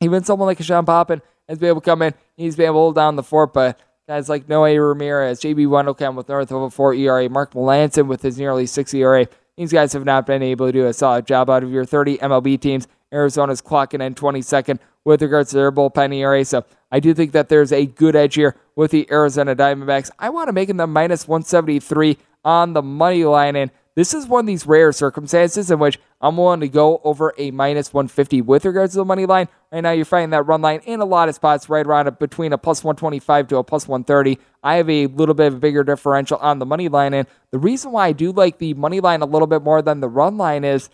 even 0.00 0.24
someone 0.24 0.46
like 0.46 0.62
Sean 0.62 0.86
Poppen 0.86 1.20
has 1.48 1.58
been 1.58 1.68
able 1.68 1.80
to 1.80 1.84
come 1.84 2.02
in. 2.02 2.14
He's 2.36 2.56
been 2.56 2.66
able 2.66 2.74
to 2.74 2.80
hold 2.80 2.94
down 2.94 3.16
the 3.16 3.22
fort, 3.22 3.52
but 3.52 3.78
guys 4.10 4.28
like 4.28 4.48
Noe 4.48 4.64
Ramirez, 4.64 5.38
JB 5.38 5.68
Wendelken 5.68 6.16
with 6.16 6.28
north 6.28 6.50
of 6.50 6.62
a 6.62 6.68
4 6.68 6.94
ERA, 6.94 7.28
Mark 7.28 7.52
Melancon 7.52 8.08
with 8.08 8.22
his 8.22 8.38
nearly 8.38 8.66
6 8.66 8.92
ERA. 8.92 9.28
These 9.56 9.72
guys 9.72 9.92
have 9.92 10.04
not 10.04 10.26
been 10.26 10.42
able 10.42 10.66
to 10.66 10.72
do 10.72 10.86
a 10.86 10.92
solid 10.92 11.28
job 11.28 11.48
out 11.48 11.62
of 11.62 11.70
your 11.70 11.84
30 11.84 12.18
MLB 12.18 12.60
teams. 12.60 12.88
Arizona's 13.12 13.62
clocking 13.62 14.04
in 14.04 14.16
22nd 14.16 14.80
with 15.04 15.22
regards 15.22 15.50
to 15.50 15.58
their 15.58 15.70
bullpen 15.70 16.12
ERA. 16.12 16.44
So 16.44 16.64
I 16.90 16.98
do 16.98 17.14
think 17.14 17.30
that 17.30 17.48
there's 17.48 17.70
a 17.70 17.86
good 17.86 18.16
edge 18.16 18.34
here 18.34 18.56
with 18.74 18.90
the 18.90 19.06
Arizona 19.12 19.54
Diamondbacks. 19.54 20.10
I 20.18 20.30
want 20.30 20.48
to 20.48 20.52
make 20.52 20.74
them 20.74 20.92
minus 20.92 21.28
173 21.28 22.18
on 22.44 22.72
the 22.72 22.82
money 22.82 23.22
line. 23.24 23.54
And 23.54 23.70
this 23.96 24.14
is 24.14 24.26
one 24.26 24.40
of 24.40 24.46
these 24.46 24.66
rare 24.66 24.92
circumstances 24.92 25.70
in 25.70 25.78
which 25.78 25.98
I'm 26.20 26.36
willing 26.36 26.60
to 26.60 26.68
go 26.68 27.00
over 27.02 27.34
a 27.38 27.50
minus 27.50 27.92
150 27.92 28.42
with 28.42 28.64
regards 28.64 28.92
to 28.92 28.98
the 28.98 29.04
money 29.04 29.26
line. 29.26 29.48
Right 29.72 29.80
now, 29.80 29.90
you're 29.90 30.04
finding 30.04 30.30
that 30.30 30.44
run 30.44 30.62
line 30.62 30.80
in 30.84 31.00
a 31.00 31.04
lot 31.04 31.28
of 31.28 31.34
spots 31.34 31.68
right 31.68 31.84
around 31.84 32.06
a, 32.06 32.12
between 32.12 32.52
a 32.52 32.58
plus 32.58 32.84
125 32.84 33.48
to 33.48 33.56
a 33.56 33.64
plus 33.64 33.88
130. 33.88 34.38
I 34.62 34.76
have 34.76 34.88
a 34.88 35.06
little 35.08 35.34
bit 35.34 35.48
of 35.48 35.54
a 35.54 35.58
bigger 35.58 35.82
differential 35.82 36.38
on 36.38 36.58
the 36.60 36.66
money 36.66 36.88
line. 36.88 37.14
And 37.14 37.26
the 37.50 37.58
reason 37.58 37.90
why 37.92 38.06
I 38.06 38.12
do 38.12 38.32
like 38.32 38.58
the 38.58 38.74
money 38.74 39.00
line 39.00 39.22
a 39.22 39.26
little 39.26 39.48
bit 39.48 39.62
more 39.62 39.82
than 39.82 40.00
the 40.00 40.08
run 40.08 40.36
line 40.36 40.64
is 40.64 40.88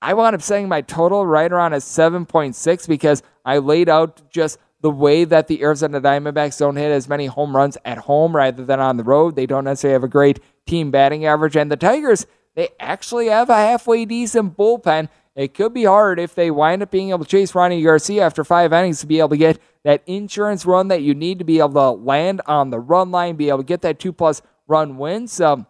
I 0.00 0.14
wound 0.14 0.34
up 0.34 0.42
setting 0.42 0.68
my 0.68 0.80
total 0.80 1.26
right 1.26 1.52
around 1.52 1.74
a 1.74 1.76
7.6 1.76 2.88
because 2.88 3.22
I 3.44 3.58
laid 3.58 3.88
out 3.88 4.30
just 4.30 4.58
the 4.80 4.90
way 4.90 5.24
that 5.24 5.46
the 5.46 5.62
Arizona 5.62 6.00
Diamondbacks 6.00 6.58
don't 6.58 6.76
hit 6.76 6.90
as 6.90 7.08
many 7.08 7.26
home 7.26 7.54
runs 7.54 7.78
at 7.84 7.98
home 7.98 8.34
rather 8.34 8.64
than 8.64 8.80
on 8.80 8.96
the 8.96 9.04
road. 9.04 9.36
They 9.36 9.46
don't 9.46 9.64
necessarily 9.64 9.92
have 9.92 10.04
a 10.04 10.08
great 10.08 10.40
team 10.66 10.90
batting 10.90 11.24
average. 11.26 11.56
And 11.56 11.70
the 11.70 11.76
Tigers, 11.76 12.26
they 12.54 12.68
actually 12.78 13.28
have 13.28 13.50
a 13.50 13.54
halfway 13.54 14.04
decent 14.04 14.56
bullpen. 14.56 15.08
It 15.34 15.54
could 15.54 15.72
be 15.72 15.84
hard 15.84 16.18
if 16.18 16.34
they 16.34 16.50
wind 16.50 16.82
up 16.82 16.90
being 16.90 17.10
able 17.10 17.24
to 17.24 17.30
chase 17.30 17.52
Rony 17.52 17.82
Garcia 17.82 18.24
after 18.24 18.44
five 18.44 18.72
innings 18.72 19.00
to 19.00 19.06
be 19.06 19.18
able 19.18 19.30
to 19.30 19.36
get 19.36 19.58
that 19.84 20.02
insurance 20.06 20.66
run 20.66 20.88
that 20.88 21.02
you 21.02 21.14
need 21.14 21.38
to 21.38 21.44
be 21.44 21.58
able 21.58 21.72
to 21.72 21.90
land 21.90 22.42
on 22.46 22.70
the 22.70 22.78
run 22.78 23.10
line, 23.10 23.36
be 23.36 23.48
able 23.48 23.58
to 23.58 23.64
get 23.64 23.82
that 23.82 23.98
two 23.98 24.12
plus 24.12 24.42
run 24.68 24.98
win. 24.98 25.26
So 25.26 25.66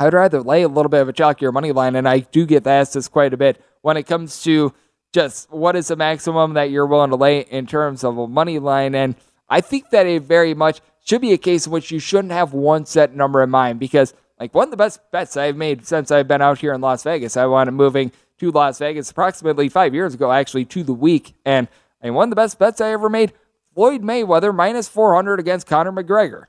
I'd 0.00 0.12
rather 0.12 0.40
lay 0.40 0.62
a 0.62 0.68
little 0.68 0.88
bit 0.88 1.02
of 1.02 1.08
a 1.08 1.12
chalkier 1.12 1.52
money 1.52 1.72
line, 1.72 1.94
and 1.94 2.08
I 2.08 2.20
do 2.20 2.46
get 2.46 2.66
asked 2.66 2.94
this 2.94 3.06
quite 3.06 3.32
a 3.32 3.36
bit 3.36 3.62
when 3.82 3.96
it 3.96 4.04
comes 4.04 4.42
to 4.42 4.72
just 5.12 5.50
what 5.52 5.76
is 5.76 5.88
the 5.88 5.96
maximum 5.96 6.54
that 6.54 6.70
you're 6.70 6.86
willing 6.86 7.10
to 7.10 7.16
lay 7.16 7.40
in 7.40 7.66
terms 7.66 8.02
of 8.02 8.18
a 8.18 8.26
money 8.26 8.58
line. 8.58 8.94
And 8.94 9.14
I 9.48 9.60
think 9.60 9.90
that 9.90 10.06
it 10.06 10.22
very 10.22 10.54
much 10.54 10.80
should 11.10 11.20
be 11.20 11.32
a 11.32 11.38
case 11.38 11.66
in 11.66 11.72
which 11.72 11.90
you 11.90 11.98
shouldn't 11.98 12.32
have 12.32 12.52
one 12.52 12.86
set 12.86 13.16
number 13.16 13.42
in 13.42 13.50
mind 13.50 13.80
because, 13.80 14.14
like, 14.38 14.54
one 14.54 14.68
of 14.68 14.70
the 14.70 14.76
best 14.76 15.00
bets 15.10 15.36
I've 15.36 15.56
made 15.56 15.84
since 15.84 16.12
I've 16.12 16.28
been 16.28 16.40
out 16.40 16.60
here 16.60 16.72
in 16.72 16.80
Las 16.80 17.02
Vegas, 17.02 17.36
I 17.36 17.46
wanted 17.46 17.72
moving 17.72 18.12
to 18.38 18.52
Las 18.52 18.78
Vegas 18.78 19.10
approximately 19.10 19.68
five 19.68 19.92
years 19.92 20.14
ago, 20.14 20.30
actually, 20.30 20.66
to 20.66 20.84
the 20.84 20.94
week. 20.94 21.34
And 21.44 21.66
I 22.00 22.06
mean, 22.06 22.14
one 22.14 22.28
of 22.28 22.30
the 22.30 22.36
best 22.36 22.60
bets 22.60 22.80
I 22.80 22.92
ever 22.92 23.08
made 23.08 23.32
Floyd 23.74 24.02
Mayweather 24.02 24.54
minus 24.54 24.86
400 24.86 25.40
against 25.40 25.66
Conor 25.66 25.90
McGregor. 25.90 26.44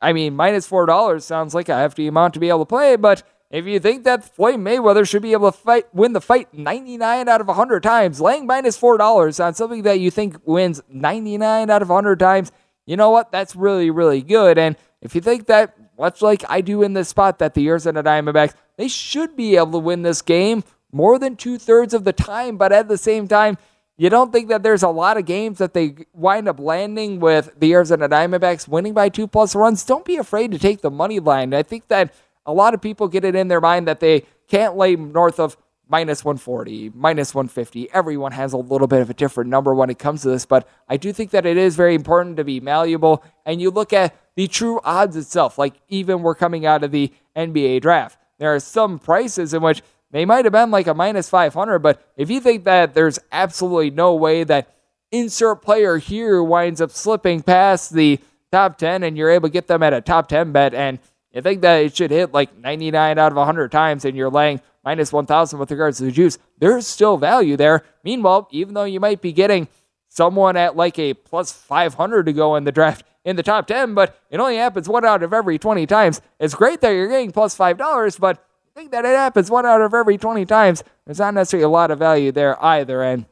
I 0.00 0.12
mean, 0.12 0.36
minus 0.36 0.68
$4 0.70 1.20
sounds 1.20 1.52
like 1.52 1.68
a 1.68 1.74
hefty 1.74 2.06
amount 2.06 2.34
to 2.34 2.40
be 2.40 2.50
able 2.50 2.60
to 2.60 2.66
play, 2.66 2.94
but 2.94 3.24
if 3.50 3.66
you 3.66 3.80
think 3.80 4.04
that 4.04 4.24
Floyd 4.24 4.60
Mayweather 4.60 5.08
should 5.08 5.22
be 5.22 5.32
able 5.32 5.50
to 5.50 5.58
fight, 5.58 5.92
win 5.92 6.12
the 6.12 6.20
fight 6.20 6.54
99 6.54 7.28
out 7.28 7.40
of 7.40 7.48
100 7.48 7.82
times, 7.82 8.20
laying 8.20 8.46
minus 8.46 8.78
$4 8.78 9.44
on 9.44 9.54
something 9.54 9.82
that 9.82 9.98
you 9.98 10.12
think 10.12 10.36
wins 10.44 10.82
99 10.88 11.68
out 11.68 11.82
of 11.82 11.88
100 11.88 12.20
times, 12.20 12.52
you 12.86 12.96
know 12.96 13.10
what? 13.10 13.32
That's 13.32 13.56
really, 13.56 13.90
really 13.90 14.22
good. 14.22 14.58
And 14.58 14.76
if 15.00 15.14
you 15.14 15.20
think 15.20 15.46
that, 15.46 15.76
much 15.98 16.22
like 16.22 16.44
I 16.48 16.60
do 16.60 16.82
in 16.82 16.92
this 16.92 17.08
spot, 17.08 17.38
that 17.38 17.54
the 17.54 17.68
Arizona 17.68 18.02
Diamondbacks, 18.02 18.54
they 18.76 18.88
should 18.88 19.36
be 19.36 19.56
able 19.56 19.72
to 19.72 19.78
win 19.78 20.02
this 20.02 20.22
game 20.22 20.64
more 20.92 21.18
than 21.18 21.36
two 21.36 21.58
thirds 21.58 21.94
of 21.94 22.04
the 22.04 22.12
time, 22.12 22.56
but 22.56 22.72
at 22.72 22.88
the 22.88 22.98
same 22.98 23.26
time, 23.28 23.58
you 23.96 24.10
don't 24.10 24.32
think 24.32 24.48
that 24.48 24.62
there's 24.62 24.82
a 24.82 24.88
lot 24.88 25.16
of 25.16 25.24
games 25.24 25.58
that 25.58 25.72
they 25.72 25.94
wind 26.12 26.48
up 26.48 26.58
landing 26.58 27.20
with 27.20 27.58
the 27.58 27.72
Arizona 27.72 28.08
Diamondbacks 28.08 28.66
winning 28.66 28.92
by 28.92 29.08
two 29.08 29.28
plus 29.28 29.54
runs? 29.54 29.84
Don't 29.84 30.04
be 30.04 30.16
afraid 30.16 30.50
to 30.50 30.58
take 30.58 30.80
the 30.80 30.90
money 30.90 31.20
line. 31.20 31.54
I 31.54 31.62
think 31.62 31.88
that 31.88 32.12
a 32.44 32.52
lot 32.52 32.74
of 32.74 32.80
people 32.80 33.06
get 33.08 33.24
it 33.24 33.36
in 33.36 33.48
their 33.48 33.60
mind 33.60 33.86
that 33.86 34.00
they 34.00 34.24
can't 34.48 34.76
lay 34.76 34.96
north 34.96 35.38
of 35.38 35.56
minus 35.88 36.24
140, 36.24 36.92
minus 36.94 37.34
150. 37.34 37.90
Everyone 37.92 38.32
has 38.32 38.52
a 38.52 38.58
little 38.58 38.86
bit 38.86 39.00
of 39.00 39.10
a 39.10 39.14
different 39.14 39.50
number 39.50 39.74
when 39.74 39.90
it 39.90 39.98
comes 39.98 40.22
to 40.22 40.28
this, 40.28 40.46
but 40.46 40.66
I 40.88 40.96
do 40.96 41.12
think 41.12 41.30
that 41.32 41.46
it 41.46 41.56
is 41.56 41.76
very 41.76 41.94
important 41.94 42.36
to 42.38 42.44
be 42.44 42.60
malleable. 42.60 43.24
And 43.44 43.60
you 43.60 43.70
look 43.70 43.92
at 43.92 44.16
the 44.34 44.48
true 44.48 44.80
odds 44.82 45.16
itself, 45.16 45.58
like 45.58 45.74
even 45.88 46.22
we're 46.22 46.34
coming 46.34 46.66
out 46.66 46.82
of 46.82 46.90
the 46.90 47.12
NBA 47.36 47.82
draft. 47.82 48.18
There 48.38 48.54
are 48.54 48.60
some 48.60 48.98
prices 48.98 49.54
in 49.54 49.62
which 49.62 49.82
they 50.10 50.24
might 50.24 50.44
have 50.44 50.52
been 50.52 50.70
like 50.70 50.86
a 50.86 50.94
minus 50.94 51.28
500, 51.28 51.80
but 51.80 52.02
if 52.16 52.30
you 52.30 52.40
think 52.40 52.64
that 52.64 52.94
there's 52.94 53.18
absolutely 53.32 53.90
no 53.90 54.14
way 54.14 54.44
that 54.44 54.74
insert 55.12 55.62
player 55.62 55.98
here 55.98 56.42
winds 56.42 56.80
up 56.80 56.90
slipping 56.90 57.42
past 57.42 57.92
the 57.92 58.18
top 58.50 58.78
10 58.78 59.02
and 59.02 59.16
you're 59.16 59.30
able 59.30 59.48
to 59.48 59.52
get 59.52 59.66
them 59.66 59.82
at 59.82 59.92
a 59.92 60.00
top 60.00 60.28
10 60.28 60.52
bet 60.52 60.74
and 60.74 60.98
you 61.32 61.42
think 61.42 61.62
that 61.62 61.84
it 61.84 61.96
should 61.96 62.10
hit 62.10 62.32
like 62.32 62.56
99 62.56 63.18
out 63.18 63.32
of 63.32 63.36
100 63.36 63.72
times 63.72 64.04
and 64.04 64.16
you're 64.16 64.30
laying 64.30 64.60
minus 64.84 65.12
1,000 65.12 65.58
with 65.58 65.70
regards 65.70 65.98
to 65.98 66.04
the 66.04 66.12
juice, 66.12 66.38
there's 66.58 66.86
still 66.86 67.16
value 67.16 67.56
there. 67.56 67.84
Meanwhile, 68.04 68.48
even 68.50 68.74
though 68.74 68.84
you 68.84 69.00
might 69.00 69.20
be 69.20 69.32
getting 69.32 69.68
someone 70.08 70.56
at 70.56 70.76
like 70.76 70.98
a 70.98 71.14
plus 71.14 71.52
500 71.52 72.26
to 72.26 72.32
go 72.32 72.56
in 72.56 72.64
the 72.64 72.72
draft 72.72 73.04
in 73.24 73.36
the 73.36 73.42
top 73.42 73.66
10, 73.66 73.94
but 73.94 74.18
it 74.30 74.38
only 74.38 74.56
happens 74.56 74.88
one 74.88 75.04
out 75.04 75.22
of 75.22 75.32
every 75.32 75.58
20 75.58 75.86
times. 75.86 76.20
It's 76.38 76.54
great 76.54 76.80
that 76.82 76.90
you're 76.90 77.08
getting 77.08 77.32
plus 77.32 77.56
$5, 77.56 78.20
but 78.20 78.44
I 78.76 78.78
think 78.78 78.90
that 78.92 79.04
it 79.04 79.16
happens 79.16 79.50
one 79.50 79.66
out 79.66 79.80
of 79.80 79.94
every 79.94 80.18
20 80.18 80.44
times. 80.46 80.84
There's 81.06 81.18
not 81.18 81.34
necessarily 81.34 81.64
a 81.64 81.68
lot 81.68 81.90
of 81.90 81.98
value 81.98 82.32
there 82.32 82.62
either. 82.62 83.02
And 83.02 83.26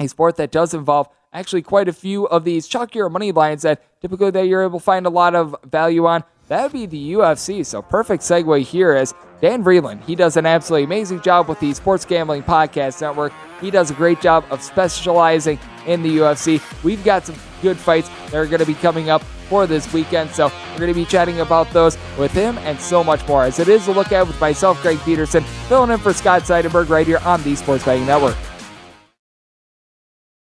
a 0.00 0.08
sport 0.08 0.36
that 0.36 0.50
does 0.50 0.74
involve 0.74 1.08
actually 1.32 1.62
quite 1.62 1.88
a 1.88 1.92
few 1.92 2.26
of 2.26 2.44
these 2.44 2.68
chalkier 2.68 3.10
money 3.10 3.32
lines 3.32 3.62
that 3.62 3.82
typically 4.00 4.30
that 4.30 4.46
you're 4.46 4.62
able 4.62 4.78
to 4.78 4.84
find 4.84 5.06
a 5.06 5.10
lot 5.10 5.34
of 5.34 5.56
value 5.64 6.06
on 6.06 6.24
that 6.48 6.62
would 6.62 6.72
be 6.72 6.86
the 6.86 7.12
UFC. 7.14 7.64
So 7.64 7.82
perfect 7.82 8.22
segue 8.22 8.62
here 8.62 8.92
as 8.92 9.14
Dan 9.40 9.64
Vreeland. 9.64 10.04
He 10.04 10.14
does 10.14 10.36
an 10.36 10.46
absolutely 10.46 10.84
amazing 10.84 11.20
job 11.20 11.48
with 11.48 11.60
the 11.60 11.72
Sports 11.74 12.04
Gambling 12.04 12.42
Podcast 12.42 13.00
Network. 13.00 13.32
He 13.60 13.70
does 13.70 13.90
a 13.90 13.94
great 13.94 14.20
job 14.20 14.44
of 14.50 14.62
specializing 14.62 15.58
in 15.86 16.02
the 16.02 16.18
UFC. 16.18 16.60
We've 16.82 17.02
got 17.04 17.26
some 17.26 17.36
good 17.62 17.76
fights 17.76 18.08
that 18.08 18.34
are 18.34 18.46
going 18.46 18.60
to 18.60 18.66
be 18.66 18.74
coming 18.74 19.10
up 19.10 19.22
for 19.48 19.66
this 19.66 19.92
weekend. 19.92 20.30
So 20.30 20.50
we're 20.72 20.78
going 20.78 20.92
to 20.92 20.94
be 20.94 21.04
chatting 21.04 21.40
about 21.40 21.70
those 21.70 21.96
with 22.18 22.32
him 22.32 22.58
and 22.58 22.80
so 22.80 23.04
much 23.04 23.26
more. 23.26 23.44
As 23.44 23.58
it 23.58 23.68
is 23.68 23.88
a 23.88 23.92
look 23.92 24.12
at 24.12 24.26
with 24.26 24.40
myself, 24.40 24.80
Greg 24.82 24.98
Peterson, 25.00 25.42
filling 25.68 25.90
in 25.90 25.98
for 25.98 26.12
Scott 26.12 26.42
Seidenberg 26.42 26.88
right 26.88 27.06
here 27.06 27.18
on 27.24 27.42
the 27.42 27.54
Sports 27.54 27.84
Betting 27.84 28.06
Network. 28.06 28.36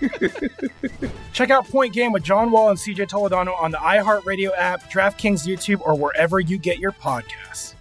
Check 1.32 1.50
out 1.50 1.68
Point 1.68 1.92
Game 1.92 2.12
with 2.12 2.22
John 2.22 2.50
Wall 2.50 2.70
and 2.70 2.78
CJ 2.78 3.08
Toledano 3.08 3.60
on 3.60 3.70
the 3.70 3.78
iHeartRadio 3.78 4.50
app, 4.56 4.90
DraftKings 4.90 5.46
YouTube, 5.46 5.80
or 5.82 5.94
wherever 5.94 6.40
you 6.40 6.58
get 6.58 6.78
your 6.78 6.92
podcasts. 6.92 7.74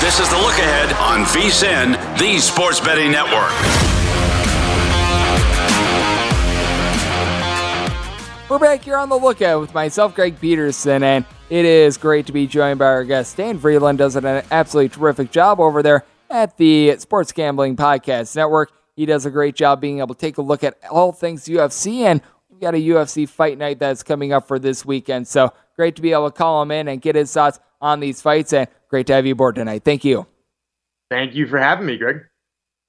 This 0.00 0.20
is 0.20 0.28
the 0.28 0.36
look 0.36 0.58
ahead 0.58 0.92
on 0.94 1.24
VSIN, 1.24 2.18
the 2.18 2.38
Sports 2.38 2.80
Betting 2.80 3.10
Network. 3.10 3.50
We're 8.50 8.58
back 8.58 8.84
here 8.84 8.98
on 8.98 9.08
the 9.08 9.16
lookout 9.16 9.60
with 9.60 9.72
myself, 9.72 10.14
Greg 10.14 10.38
Peterson, 10.38 11.02
and 11.02 11.24
it 11.48 11.64
is 11.64 11.96
great 11.96 12.26
to 12.26 12.32
be 12.32 12.46
joined 12.46 12.78
by 12.78 12.84
our 12.84 13.04
guest, 13.04 13.36
Dan 13.38 13.58
Vreeland. 13.58 13.96
Does 13.96 14.16
an 14.16 14.26
absolutely 14.50 14.90
terrific 14.90 15.30
job 15.30 15.58
over 15.58 15.82
there 15.82 16.04
at 16.28 16.56
the 16.58 16.96
Sports 16.98 17.32
Gambling 17.32 17.76
Podcast 17.76 18.36
Network. 18.36 18.70
He 18.96 19.06
does 19.06 19.26
a 19.26 19.30
great 19.30 19.56
job 19.56 19.80
being 19.80 19.98
able 19.98 20.14
to 20.14 20.20
take 20.20 20.38
a 20.38 20.42
look 20.42 20.62
at 20.62 20.78
all 20.90 21.12
things 21.12 21.44
UFC, 21.44 22.00
and 22.00 22.22
we've 22.48 22.60
got 22.60 22.74
a 22.74 22.78
UFC 22.78 23.28
fight 23.28 23.58
night 23.58 23.78
that's 23.78 24.02
coming 24.02 24.32
up 24.32 24.46
for 24.46 24.58
this 24.58 24.84
weekend. 24.84 25.26
So 25.26 25.52
great 25.76 25.96
to 25.96 26.02
be 26.02 26.12
able 26.12 26.30
to 26.30 26.36
call 26.36 26.62
him 26.62 26.70
in 26.70 26.88
and 26.88 27.02
get 27.02 27.16
his 27.16 27.32
thoughts 27.32 27.58
on 27.80 28.00
these 28.00 28.22
fights, 28.22 28.52
and 28.52 28.68
great 28.88 29.06
to 29.08 29.14
have 29.14 29.26
you 29.26 29.32
aboard 29.32 29.56
tonight. 29.56 29.82
Thank 29.84 30.04
you. 30.04 30.26
Thank 31.10 31.34
you 31.34 31.46
for 31.46 31.58
having 31.58 31.86
me, 31.86 31.96
Greg. 31.98 32.22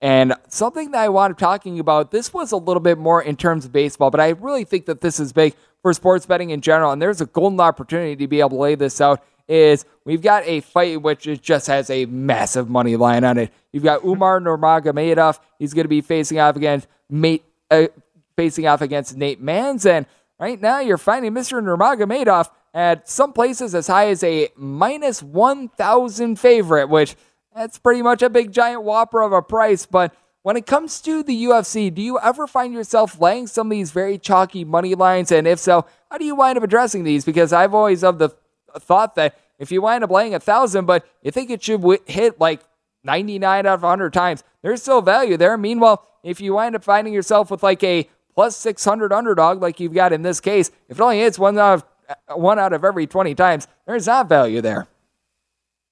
And 0.01 0.35
something 0.49 0.91
that 0.91 1.01
I 1.01 1.09
wanted 1.09 1.37
talking 1.37 1.79
about, 1.79 2.11
this 2.11 2.33
was 2.33 2.51
a 2.51 2.57
little 2.57 2.81
bit 2.81 2.97
more 2.97 3.23
in 3.23 3.35
terms 3.37 3.65
of 3.65 3.71
baseball, 3.71 4.11
but 4.11 4.19
I 4.19 4.29
really 4.29 4.63
think 4.63 4.85
that 4.85 5.01
this 5.01 5.19
is 5.19 5.33
big 5.33 5.55
for 5.81 5.93
sports 5.93 6.25
betting 6.25 6.51
in 6.51 6.61
general. 6.61 6.91
And 6.91 7.01
there's 7.01 7.21
a 7.21 7.25
golden 7.25 7.59
opportunity 7.59 8.15
to 8.17 8.27
be 8.27 8.39
able 8.39 8.49
to 8.51 8.55
lay 8.57 8.75
this 8.75 9.01
out. 9.01 9.23
Is 9.47 9.85
we've 10.05 10.21
got 10.21 10.43
a 10.45 10.61
fight 10.61 11.01
which 11.01 11.27
just 11.41 11.67
has 11.67 11.89
a 11.89 12.05
massive 12.07 12.69
money 12.69 12.95
line 12.95 13.23
on 13.23 13.37
it. 13.37 13.51
You've 13.71 13.83
got 13.83 14.03
Umar 14.03 14.39
Nurmagomedov. 14.39 15.39
He's 15.59 15.73
going 15.73 15.83
to 15.85 15.89
be 15.89 16.01
facing 16.01 16.39
off 16.39 16.55
against 16.55 16.87
mate, 17.09 17.43
uh, 17.69 17.87
facing 18.35 18.65
off 18.65 18.81
against 18.81 19.15
Nate 19.15 19.43
Maness, 19.43 19.85
and 19.85 20.07
right 20.39 20.59
now 20.59 20.79
you're 20.79 20.97
finding 20.97 21.31
Mr. 21.31 21.61
Nurmagomedov 21.61 22.49
at 22.73 23.07
some 23.07 23.33
places 23.33 23.75
as 23.75 23.87
high 23.87 24.07
as 24.07 24.23
a 24.23 24.49
minus 24.55 25.21
one 25.21 25.69
thousand 25.69 26.39
favorite, 26.39 26.89
which 26.89 27.15
that's 27.55 27.77
pretty 27.77 28.01
much 28.01 28.21
a 28.21 28.29
big 28.29 28.51
giant 28.51 28.83
whopper 28.83 29.21
of 29.21 29.31
a 29.31 29.41
price. 29.41 29.85
But 29.85 30.13
when 30.41 30.57
it 30.57 30.65
comes 30.65 31.01
to 31.01 31.23
the 31.23 31.45
UFC, 31.45 31.91
do 31.91 32.01
you 32.01 32.19
ever 32.19 32.45
find 32.47 32.73
yourself 32.73 33.19
laying 33.19 33.47
some 33.47 33.67
of 33.67 33.71
these 33.71 33.91
very 33.91 34.17
chalky 34.17 34.63
money 34.63 34.93
lines? 34.93 35.31
And 35.31 35.47
if 35.47 35.57
so, 35.57 35.85
how 36.11 36.17
do 36.17 36.25
you 36.25 36.35
wind 36.35 36.57
up 36.57 36.63
addressing 36.63 37.03
these? 37.03 37.25
Because 37.25 37.53
I've 37.53 37.73
always 37.73 38.03
of 38.03 38.19
the 38.19 38.29
thought 38.79 39.15
that 39.15 39.37
if 39.59 39.71
you 39.71 39.81
wind 39.81 40.03
up 40.03 40.11
laying 40.11 40.35
a 40.35 40.39
thousand, 40.39 40.85
but 40.85 41.07
you 41.21 41.31
think 41.31 41.49
it 41.49 41.63
should 41.63 41.83
hit 42.05 42.39
like 42.39 42.61
99 43.03 43.65
out 43.65 43.73
of 43.75 43.81
100 43.83 44.11
times, 44.13 44.43
there's 44.61 44.81
still 44.81 45.01
value 45.01 45.37
there. 45.37 45.57
Meanwhile, 45.57 46.05
if 46.23 46.41
you 46.41 46.55
wind 46.55 46.75
up 46.75 46.83
finding 46.83 47.13
yourself 47.13 47.51
with 47.51 47.63
like 47.63 47.83
a 47.83 48.09
plus 48.33 48.57
600 48.57 49.13
underdog, 49.13 49.61
like 49.61 49.79
you've 49.79 49.93
got 49.93 50.11
in 50.11 50.23
this 50.23 50.39
case, 50.39 50.71
if 50.89 50.99
it 50.99 51.03
only 51.03 51.19
hits 51.19 51.39
one 51.39 51.57
out 51.57 51.73
of 51.75 51.83
uh, 52.09 52.35
one 52.35 52.59
out 52.59 52.73
of 52.73 52.83
every 52.83 53.07
20 53.07 53.33
times, 53.35 53.67
there's 53.85 54.07
not 54.07 54.29
value 54.29 54.61
there. 54.61 54.87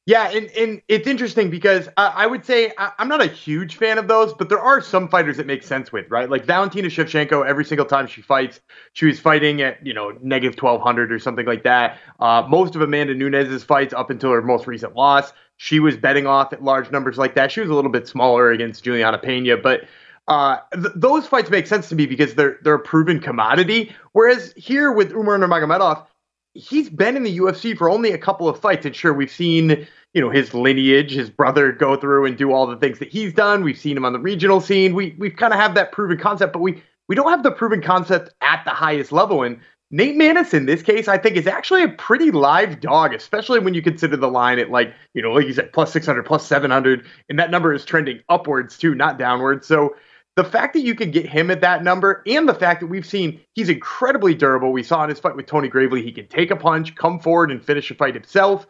Yeah, 0.05 0.29
and, 0.31 0.49
and 0.51 0.81
it's 0.89 1.07
interesting 1.07 1.49
because 1.49 1.87
I, 1.95 2.07
I 2.07 2.27
would 2.27 2.45
say 2.45 2.73
I, 2.77 2.91
I'm 2.99 3.07
not 3.07 3.21
a 3.21 3.27
huge 3.27 3.77
fan 3.77 3.97
of 3.97 4.09
those, 4.09 4.33
but 4.33 4.49
there 4.49 4.59
are 4.59 4.81
some 4.81 5.07
fighters 5.07 5.37
that 5.37 5.47
make 5.47 5.63
sense 5.63 5.93
with, 5.93 6.11
right? 6.11 6.29
Like 6.29 6.43
Valentina 6.43 6.89
Shevchenko, 6.89 7.45
every 7.47 7.63
single 7.63 7.85
time 7.85 8.07
she 8.07 8.21
fights, 8.21 8.59
she 8.91 9.05
was 9.05 9.17
fighting 9.17 9.61
at, 9.61 9.85
you 9.85 9.93
know, 9.93 10.11
negative 10.21 10.61
1200 10.61 11.09
or 11.09 11.19
something 11.19 11.45
like 11.45 11.63
that. 11.63 11.99
Uh, 12.19 12.45
most 12.49 12.75
of 12.75 12.81
Amanda 12.81 13.13
Nunes' 13.13 13.63
fights 13.63 13.93
up 13.93 14.09
until 14.09 14.31
her 14.31 14.41
most 14.41 14.67
recent 14.67 14.93
loss, 14.93 15.31
she 15.55 15.79
was 15.79 15.95
betting 15.95 16.27
off 16.27 16.51
at 16.51 16.61
large 16.61 16.91
numbers 16.91 17.17
like 17.17 17.33
that. 17.35 17.49
She 17.49 17.61
was 17.61 17.69
a 17.69 17.73
little 17.73 17.91
bit 17.91 18.05
smaller 18.05 18.51
against 18.51 18.83
Juliana 18.83 19.17
Pena, 19.17 19.55
but 19.55 19.85
uh, 20.27 20.57
th- 20.73 20.93
those 20.95 21.27
fights 21.27 21.49
make 21.49 21.65
sense 21.65 21.87
to 21.89 21.95
me 21.95 22.05
because 22.05 22.33
they're 22.35 22.57
they're 22.63 22.75
a 22.75 22.79
proven 22.79 23.19
commodity. 23.19 23.93
Whereas 24.13 24.53
here 24.57 24.91
with 24.91 25.11
Umar 25.11 25.37
Nurmagomedov, 25.37 26.05
he's 26.53 26.89
been 26.89 27.17
in 27.17 27.23
the 27.23 27.37
UFC 27.37 27.77
for 27.77 27.89
only 27.89 28.11
a 28.11 28.17
couple 28.17 28.47
of 28.47 28.59
fights, 28.59 28.85
and 28.85 28.95
sure, 28.95 29.13
we've 29.13 29.31
seen 29.31 29.87
you 30.13 30.21
know 30.21 30.29
his 30.29 30.53
lineage, 30.53 31.11
his 31.11 31.29
brother 31.29 31.71
go 31.71 31.95
through 31.95 32.25
and 32.25 32.37
do 32.37 32.51
all 32.51 32.67
the 32.67 32.77
things 32.77 32.99
that 32.99 33.09
he's 33.09 33.33
done. 33.33 33.63
We've 33.63 33.77
seen 33.77 33.97
him 33.97 34.05
on 34.05 34.13
the 34.13 34.19
regional 34.19 34.61
scene. 34.61 34.95
We 34.95 35.15
we've 35.17 35.35
kind 35.35 35.53
of 35.53 35.59
have 35.59 35.75
that 35.75 35.91
proven 35.91 36.17
concept, 36.17 36.53
but 36.53 36.59
we 36.59 36.81
we 37.07 37.15
don't 37.15 37.29
have 37.29 37.43
the 37.43 37.51
proven 37.51 37.81
concept 37.81 38.33
at 38.41 38.63
the 38.65 38.71
highest 38.71 39.11
level. 39.11 39.43
And 39.43 39.59
Nate 39.91 40.15
Maness 40.15 40.53
in 40.53 40.65
this 40.65 40.81
case, 40.81 41.07
I 41.07 41.17
think, 41.17 41.35
is 41.35 41.47
actually 41.47 41.83
a 41.83 41.89
pretty 41.89 42.31
live 42.31 42.79
dog, 42.79 43.13
especially 43.13 43.59
when 43.59 43.73
you 43.73 43.81
consider 43.81 44.17
the 44.17 44.29
line 44.29 44.59
at 44.59 44.69
like 44.69 44.93
you 45.13 45.21
know 45.21 45.31
like 45.31 45.47
you 45.47 45.53
said 45.53 45.73
plus 45.73 45.91
six 45.91 46.05
hundred, 46.05 46.23
plus 46.23 46.45
seven 46.45 46.69
hundred, 46.71 47.05
and 47.29 47.39
that 47.39 47.51
number 47.51 47.73
is 47.73 47.85
trending 47.85 48.19
upwards 48.29 48.77
too, 48.77 48.95
not 48.95 49.17
downwards. 49.17 49.67
So 49.67 49.95
the 50.35 50.43
fact 50.43 50.73
that 50.73 50.81
you 50.81 50.95
could 50.95 51.11
get 51.11 51.27
him 51.27 51.51
at 51.51 51.61
that 51.61 51.83
number 51.83 52.23
and 52.25 52.49
the 52.49 52.53
fact 52.53 52.81
that 52.81 52.87
we've 52.87 53.05
seen 53.05 53.39
he's 53.53 53.69
incredibly 53.69 54.33
durable. 54.33 54.71
We 54.71 54.83
saw 54.83 55.03
in 55.03 55.09
his 55.09 55.19
fight 55.19 55.35
with 55.35 55.45
Tony 55.45 55.67
Gravely, 55.67 56.01
he 56.01 56.11
can 56.11 56.27
take 56.27 56.51
a 56.51 56.55
punch, 56.55 56.95
come 56.95 57.19
forward, 57.19 57.51
and 57.51 57.63
finish 57.63 57.91
a 57.91 57.95
fight 57.95 58.15
himself. 58.15 58.65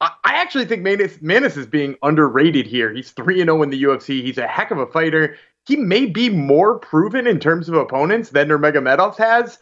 I 0.00 0.10
actually 0.24 0.66
think 0.66 0.84
Maness, 0.84 1.22
Maness 1.22 1.56
is 1.56 1.66
being 1.66 1.96
underrated 2.02 2.66
here. 2.66 2.92
He's 2.92 3.12
3 3.12 3.38
0 3.38 3.62
in 3.62 3.70
the 3.70 3.82
UFC. 3.84 4.22
He's 4.22 4.38
a 4.38 4.46
heck 4.46 4.70
of 4.70 4.78
a 4.78 4.86
fighter. 4.86 5.36
He 5.66 5.76
may 5.76 6.06
be 6.06 6.28
more 6.28 6.78
proven 6.78 7.26
in 7.26 7.40
terms 7.40 7.68
of 7.68 7.74
opponents 7.74 8.30
than 8.30 8.48
Nurmagomedov 8.48 9.16
has. 9.16 9.58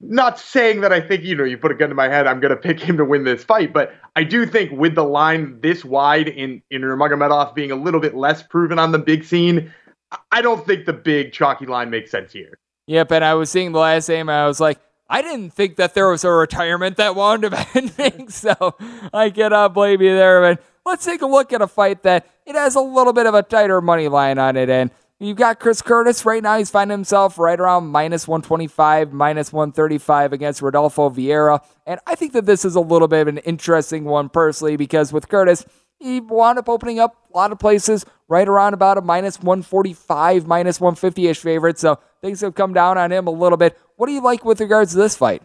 Not 0.00 0.38
saying 0.38 0.82
that 0.82 0.92
I 0.92 1.00
think, 1.00 1.22
you 1.22 1.34
know, 1.34 1.44
you 1.44 1.56
put 1.56 1.70
a 1.70 1.74
gun 1.74 1.88
to 1.88 1.94
my 1.94 2.08
head, 2.08 2.26
I'm 2.26 2.40
going 2.40 2.50
to 2.50 2.56
pick 2.56 2.78
him 2.78 2.98
to 2.98 3.04
win 3.04 3.24
this 3.24 3.42
fight, 3.42 3.72
but 3.72 3.94
I 4.14 4.24
do 4.24 4.44
think 4.44 4.70
with 4.72 4.94
the 4.94 5.04
line 5.04 5.58
this 5.62 5.86
wide 5.86 6.28
in, 6.28 6.60
in 6.70 6.82
Nurmagomedov 6.82 7.54
being 7.54 7.70
a 7.70 7.76
little 7.76 8.00
bit 8.00 8.14
less 8.14 8.42
proven 8.42 8.78
on 8.78 8.92
the 8.92 8.98
big 8.98 9.24
scene, 9.24 9.72
I- 10.32 10.42
don't 10.42 10.64
think 10.66 10.86
the 10.86 10.92
big 10.92 11.32
chalky 11.32 11.66
line 11.66 11.90
makes 11.90 12.10
sense 12.10 12.32
here. 12.32 12.58
Yep, 12.86 13.10
and 13.12 13.24
I 13.24 13.34
was 13.34 13.50
seeing 13.50 13.72
the 13.72 13.80
last 13.80 14.06
game, 14.08 14.28
I 14.28 14.46
was 14.46 14.60
like, 14.60 14.78
I 15.08 15.22
didn't 15.22 15.50
think 15.50 15.76
that 15.76 15.94
there 15.94 16.08
was 16.08 16.24
a 16.24 16.30
retirement 16.30 16.96
that 16.96 17.14
wound 17.16 17.44
up 17.44 17.52
ending, 17.76 18.28
so 18.28 18.76
I 19.12 19.30
cannot 19.30 19.74
blame 19.74 20.00
you 20.02 20.14
there. 20.14 20.40
But 20.40 20.64
let's 20.84 21.04
take 21.04 21.22
a 21.22 21.26
look 21.26 21.52
at 21.52 21.62
a 21.62 21.66
fight 21.66 22.02
that 22.04 22.28
it 22.44 22.54
has 22.54 22.74
a 22.74 22.80
little 22.80 23.12
bit 23.12 23.26
of 23.26 23.34
a 23.34 23.42
tighter 23.42 23.80
money 23.80 24.08
line 24.08 24.38
on 24.38 24.56
it, 24.56 24.68
and 24.70 24.90
you've 25.18 25.36
got 25.36 25.60
Chris 25.60 25.82
Curtis 25.82 26.24
right 26.24 26.42
now. 26.42 26.58
He's 26.58 26.70
finding 26.70 26.96
himself 26.96 27.38
right 27.38 27.58
around 27.58 27.88
minus 27.88 28.28
125, 28.28 29.12
minus 29.12 29.52
135 29.52 30.32
against 30.32 30.62
Rodolfo 30.62 31.10
Vieira, 31.10 31.62
and 31.86 32.00
I 32.06 32.14
think 32.14 32.32
that 32.32 32.46
this 32.46 32.64
is 32.64 32.74
a 32.74 32.80
little 32.80 33.08
bit 33.08 33.22
of 33.22 33.28
an 33.28 33.38
interesting 33.38 34.04
one 34.04 34.28
personally 34.28 34.76
because 34.76 35.12
with 35.12 35.28
Curtis, 35.28 35.64
he 35.98 36.20
wound 36.20 36.58
up 36.58 36.68
opening 36.68 36.98
up 36.98 37.16
a 37.32 37.36
lot 37.36 37.52
of 37.52 37.58
places 37.58 38.04
right 38.28 38.46
around 38.46 38.74
about 38.74 38.98
a 38.98 39.00
minus 39.00 39.38
145, 39.38 40.46
minus 40.46 40.80
150 40.80 41.28
ish 41.28 41.38
favorite. 41.38 41.78
So 41.78 41.98
things 42.20 42.40
have 42.42 42.54
come 42.54 42.74
down 42.74 42.98
on 42.98 43.12
him 43.12 43.26
a 43.26 43.30
little 43.30 43.56
bit. 43.56 43.78
What 43.96 44.06
do 44.06 44.12
you 44.12 44.20
like 44.20 44.44
with 44.44 44.60
regards 44.60 44.92
to 44.92 44.98
this 44.98 45.16
fight? 45.16 45.42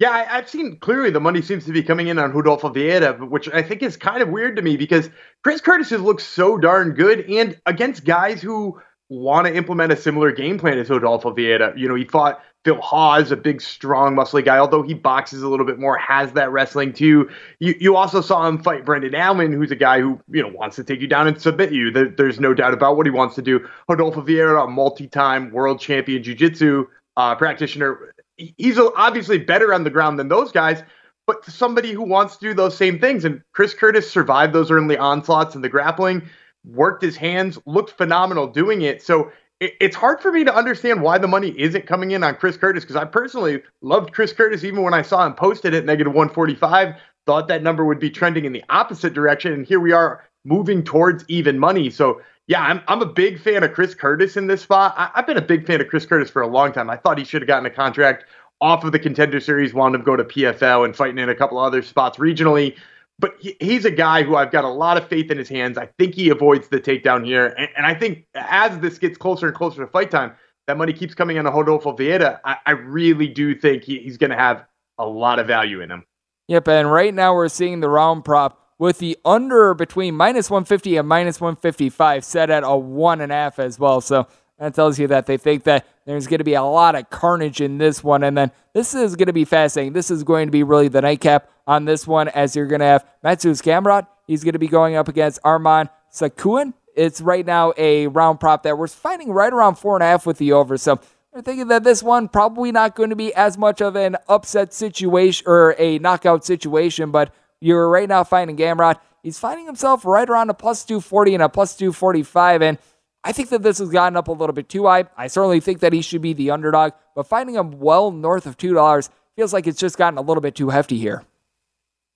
Yeah, 0.00 0.10
I, 0.10 0.38
I've 0.38 0.48
seen 0.48 0.78
clearly 0.78 1.10
the 1.10 1.20
money 1.20 1.40
seems 1.40 1.66
to 1.66 1.72
be 1.72 1.82
coming 1.82 2.08
in 2.08 2.18
on 2.18 2.32
Rodolfo 2.32 2.68
Vieira, 2.68 3.28
which 3.28 3.48
I 3.52 3.62
think 3.62 3.82
is 3.82 3.96
kind 3.96 4.22
of 4.22 4.28
weird 4.28 4.56
to 4.56 4.62
me 4.62 4.76
because 4.76 5.08
Chris 5.44 5.60
Curtis 5.60 5.90
has 5.90 6.00
looked 6.00 6.22
so 6.22 6.58
darn 6.58 6.94
good 6.94 7.20
and 7.30 7.58
against 7.64 8.04
guys 8.04 8.42
who 8.42 8.80
want 9.08 9.46
to 9.46 9.54
implement 9.54 9.92
a 9.92 9.96
similar 9.96 10.32
game 10.32 10.58
plan 10.58 10.78
as 10.78 10.90
Rodolfo 10.90 11.32
Vieira. 11.32 11.78
You 11.78 11.88
know, 11.88 11.94
he 11.94 12.04
fought 12.04 12.42
Phil 12.64 12.80
Hawes, 12.80 13.30
a 13.30 13.36
big, 13.36 13.60
strong, 13.60 14.16
muscly 14.16 14.44
guy, 14.44 14.58
although 14.58 14.82
he 14.82 14.94
boxes 14.94 15.42
a 15.42 15.48
little 15.48 15.66
bit 15.66 15.78
more, 15.78 15.96
has 15.98 16.32
that 16.32 16.50
wrestling 16.50 16.92
too. 16.92 17.30
You, 17.60 17.74
you 17.78 17.96
also 17.96 18.20
saw 18.20 18.48
him 18.48 18.62
fight 18.62 18.84
Brendan 18.84 19.14
Allen, 19.14 19.52
who's 19.52 19.70
a 19.70 19.76
guy 19.76 20.00
who, 20.00 20.18
you 20.30 20.42
know, 20.42 20.48
wants 20.48 20.74
to 20.76 20.84
take 20.84 21.00
you 21.00 21.06
down 21.06 21.28
and 21.28 21.40
submit 21.40 21.72
you. 21.72 21.90
There, 21.90 22.08
there's 22.08 22.40
no 22.40 22.54
doubt 22.54 22.72
about 22.72 22.96
what 22.96 23.06
he 23.06 23.10
wants 23.10 23.34
to 23.36 23.42
do. 23.42 23.68
Rodolfo 23.88 24.22
Vieira, 24.22 24.64
a 24.64 24.68
multi-time 24.68 25.52
world 25.52 25.78
champion 25.78 26.22
jiu-jitsu 26.22 26.86
uh, 27.16 27.34
practitioner, 27.36 28.13
he's 28.36 28.78
obviously 28.78 29.38
better 29.38 29.72
on 29.72 29.84
the 29.84 29.90
ground 29.90 30.18
than 30.18 30.28
those 30.28 30.52
guys, 30.52 30.82
but 31.26 31.44
somebody 31.44 31.92
who 31.92 32.02
wants 32.02 32.36
to 32.36 32.48
do 32.48 32.54
those 32.54 32.76
same 32.76 32.98
things. 32.98 33.24
And 33.24 33.42
Chris 33.52 33.74
Curtis 33.74 34.10
survived 34.10 34.52
those 34.52 34.70
early 34.70 34.98
onslaughts 34.98 35.54
in 35.54 35.62
the 35.62 35.68
grappling, 35.68 36.22
worked 36.64 37.02
his 37.02 37.16
hands, 37.16 37.58
looked 37.66 37.90
phenomenal 37.90 38.46
doing 38.46 38.82
it. 38.82 39.02
So 39.02 39.30
it, 39.60 39.74
it's 39.80 39.96
hard 39.96 40.20
for 40.20 40.32
me 40.32 40.44
to 40.44 40.54
understand 40.54 41.02
why 41.02 41.18
the 41.18 41.28
money 41.28 41.58
isn't 41.58 41.86
coming 41.86 42.10
in 42.10 42.22
on 42.22 42.36
Chris 42.36 42.56
Curtis 42.56 42.84
because 42.84 42.96
I 42.96 43.04
personally 43.04 43.62
loved 43.82 44.12
Chris 44.12 44.32
Curtis 44.32 44.64
even 44.64 44.82
when 44.82 44.94
I 44.94 45.02
saw 45.02 45.24
him 45.26 45.34
posted 45.34 45.74
at 45.74 45.84
negative 45.84 46.12
145. 46.12 46.96
Thought 47.26 47.48
that 47.48 47.62
number 47.62 47.86
would 47.86 48.00
be 48.00 48.10
trending 48.10 48.44
in 48.44 48.52
the 48.52 48.64
opposite 48.68 49.14
direction, 49.14 49.54
and 49.54 49.64
here 49.64 49.80
we 49.80 49.92
are 49.92 50.24
moving 50.44 50.82
towards 50.82 51.24
even 51.28 51.58
money. 51.58 51.90
So 51.90 52.20
yeah, 52.46 52.62
I'm 52.62 52.82
I'm 52.88 53.00
a 53.00 53.06
big 53.06 53.40
fan 53.40 53.62
of 53.62 53.72
Chris 53.72 53.94
Curtis 53.94 54.36
in 54.36 54.46
this 54.46 54.62
spot. 54.62 54.94
I, 54.96 55.10
have 55.14 55.26
been 55.26 55.38
a 55.38 55.42
big 55.42 55.66
fan 55.66 55.80
of 55.80 55.88
Chris 55.88 56.04
Curtis 56.04 56.30
for 56.30 56.42
a 56.42 56.46
long 56.46 56.72
time. 56.72 56.90
I 56.90 56.96
thought 56.96 57.18
he 57.18 57.24
should 57.24 57.42
have 57.42 57.48
gotten 57.48 57.66
a 57.66 57.70
contract 57.70 58.24
off 58.60 58.84
of 58.84 58.92
the 58.92 58.98
contender 58.98 59.40
series, 59.40 59.74
wanted 59.74 59.98
to 59.98 60.04
go 60.04 60.16
to 60.16 60.24
PFL 60.24 60.84
and 60.84 60.94
fighting 60.94 61.18
in 61.18 61.28
a 61.28 61.34
couple 61.34 61.58
other 61.58 61.82
spots 61.82 62.18
regionally. 62.18 62.76
But 63.18 63.36
he, 63.40 63.56
he's 63.60 63.84
a 63.84 63.90
guy 63.90 64.22
who 64.22 64.36
I've 64.36 64.50
got 64.50 64.64
a 64.64 64.68
lot 64.68 64.96
of 64.96 65.08
faith 65.08 65.30
in 65.30 65.38
his 65.38 65.48
hands. 65.48 65.78
I 65.78 65.86
think 65.98 66.14
he 66.14 66.30
avoids 66.30 66.68
the 66.68 66.80
takedown 66.80 67.24
here. 67.24 67.54
And, 67.58 67.68
and 67.76 67.86
I 67.86 67.94
think 67.94 68.26
as 68.34 68.78
this 68.80 68.98
gets 68.98 69.16
closer 69.16 69.46
and 69.46 69.56
closer 69.56 69.84
to 69.84 69.90
fight 69.90 70.10
time, 70.10 70.32
that 70.66 70.76
money 70.76 70.92
keeps 70.92 71.14
coming 71.14 71.38
on 71.38 71.44
to 71.44 71.50
Rodolfo 71.50 71.96
Vieira. 71.96 72.40
I, 72.44 72.56
I 72.66 72.70
really 72.72 73.28
do 73.28 73.54
think 73.54 73.84
he, 73.84 73.98
he's 73.98 74.16
going 74.16 74.30
to 74.30 74.36
have 74.36 74.64
a 74.98 75.06
lot 75.06 75.38
of 75.38 75.46
value 75.46 75.80
in 75.80 75.90
him. 75.90 76.04
Yep, 76.48 76.68
and 76.68 76.90
right 76.90 77.14
now 77.14 77.34
we're 77.34 77.48
seeing 77.48 77.80
the 77.80 77.88
round 77.88 78.24
prop 78.24 78.63
with 78.78 78.98
the 78.98 79.18
under 79.24 79.74
between 79.74 80.14
minus 80.14 80.50
150 80.50 80.96
and 80.96 81.08
minus 81.08 81.40
155 81.40 82.24
set 82.24 82.50
at 82.50 82.64
a 82.64 82.76
one 82.76 83.20
and 83.20 83.32
a 83.32 83.34
half 83.34 83.58
as 83.58 83.78
well. 83.78 84.00
So 84.00 84.26
that 84.58 84.74
tells 84.74 84.98
you 84.98 85.06
that 85.08 85.26
they 85.26 85.36
think 85.36 85.64
that 85.64 85.86
there's 86.06 86.26
going 86.26 86.38
to 86.38 86.44
be 86.44 86.54
a 86.54 86.62
lot 86.62 86.94
of 86.94 87.10
carnage 87.10 87.60
in 87.60 87.78
this 87.78 88.04
one. 88.04 88.22
And 88.22 88.36
then 88.36 88.50
this 88.72 88.94
is 88.94 89.16
going 89.16 89.26
to 89.26 89.32
be 89.32 89.44
fascinating. 89.44 89.92
This 89.92 90.10
is 90.10 90.22
going 90.22 90.46
to 90.46 90.52
be 90.52 90.62
really 90.62 90.88
the 90.88 91.02
nightcap 91.02 91.50
on 91.66 91.84
this 91.84 92.06
one 92.06 92.28
as 92.28 92.54
you're 92.54 92.66
going 92.66 92.80
to 92.80 92.86
have 92.86 93.06
Mateusz 93.24 93.62
Gamrot. 93.62 94.06
He's 94.26 94.44
going 94.44 94.52
to 94.52 94.58
be 94.58 94.68
going 94.68 94.96
up 94.96 95.08
against 95.08 95.42
Arman 95.42 95.88
Tsarukyan. 96.12 96.74
It's 96.94 97.20
right 97.20 97.44
now 97.44 97.72
a 97.76 98.06
round 98.06 98.38
prop 98.38 98.62
that 98.62 98.78
we're 98.78 98.86
finding 98.86 99.32
right 99.32 99.52
around 99.52 99.76
four 99.76 99.96
and 99.96 100.02
a 100.02 100.06
half 100.06 100.26
with 100.26 100.38
the 100.38 100.52
over. 100.52 100.76
So 100.78 101.00
they're 101.32 101.42
thinking 101.42 101.68
that 101.68 101.82
this 101.82 102.02
one 102.02 102.28
probably 102.28 102.70
not 102.70 102.94
going 102.94 103.10
to 103.10 103.16
be 103.16 103.34
as 103.34 103.58
much 103.58 103.80
of 103.80 103.96
an 103.96 104.16
upset 104.28 104.72
situation 104.72 105.44
or 105.48 105.74
a 105.78 105.98
knockout 105.98 106.44
situation, 106.44 107.10
but 107.10 107.34
you're 107.64 107.88
right 107.88 108.08
now 108.08 108.24
finding 108.24 108.56
Gamrot. 108.56 108.98
He's 109.22 109.38
finding 109.38 109.64
himself 109.64 110.04
right 110.04 110.28
around 110.28 110.50
a 110.50 110.54
plus 110.54 110.84
240 110.84 111.34
and 111.34 111.42
a 111.42 111.48
plus 111.48 111.74
245. 111.76 112.60
And 112.60 112.78
I 113.24 113.32
think 113.32 113.48
that 113.48 113.62
this 113.62 113.78
has 113.78 113.88
gotten 113.88 114.18
up 114.18 114.28
a 114.28 114.32
little 114.32 114.52
bit 114.52 114.68
too 114.68 114.84
high. 114.84 115.04
I 115.16 115.28
certainly 115.28 115.60
think 115.60 115.80
that 115.80 115.94
he 115.94 116.02
should 116.02 116.20
be 116.20 116.34
the 116.34 116.50
underdog, 116.50 116.92
but 117.14 117.26
finding 117.26 117.54
him 117.54 117.80
well 117.80 118.10
north 118.10 118.44
of 118.44 118.58
$2 118.58 119.08
feels 119.34 119.52
like 119.54 119.66
it's 119.66 119.80
just 119.80 119.96
gotten 119.96 120.18
a 120.18 120.20
little 120.20 120.42
bit 120.42 120.54
too 120.54 120.68
hefty 120.68 120.98
here. 120.98 121.24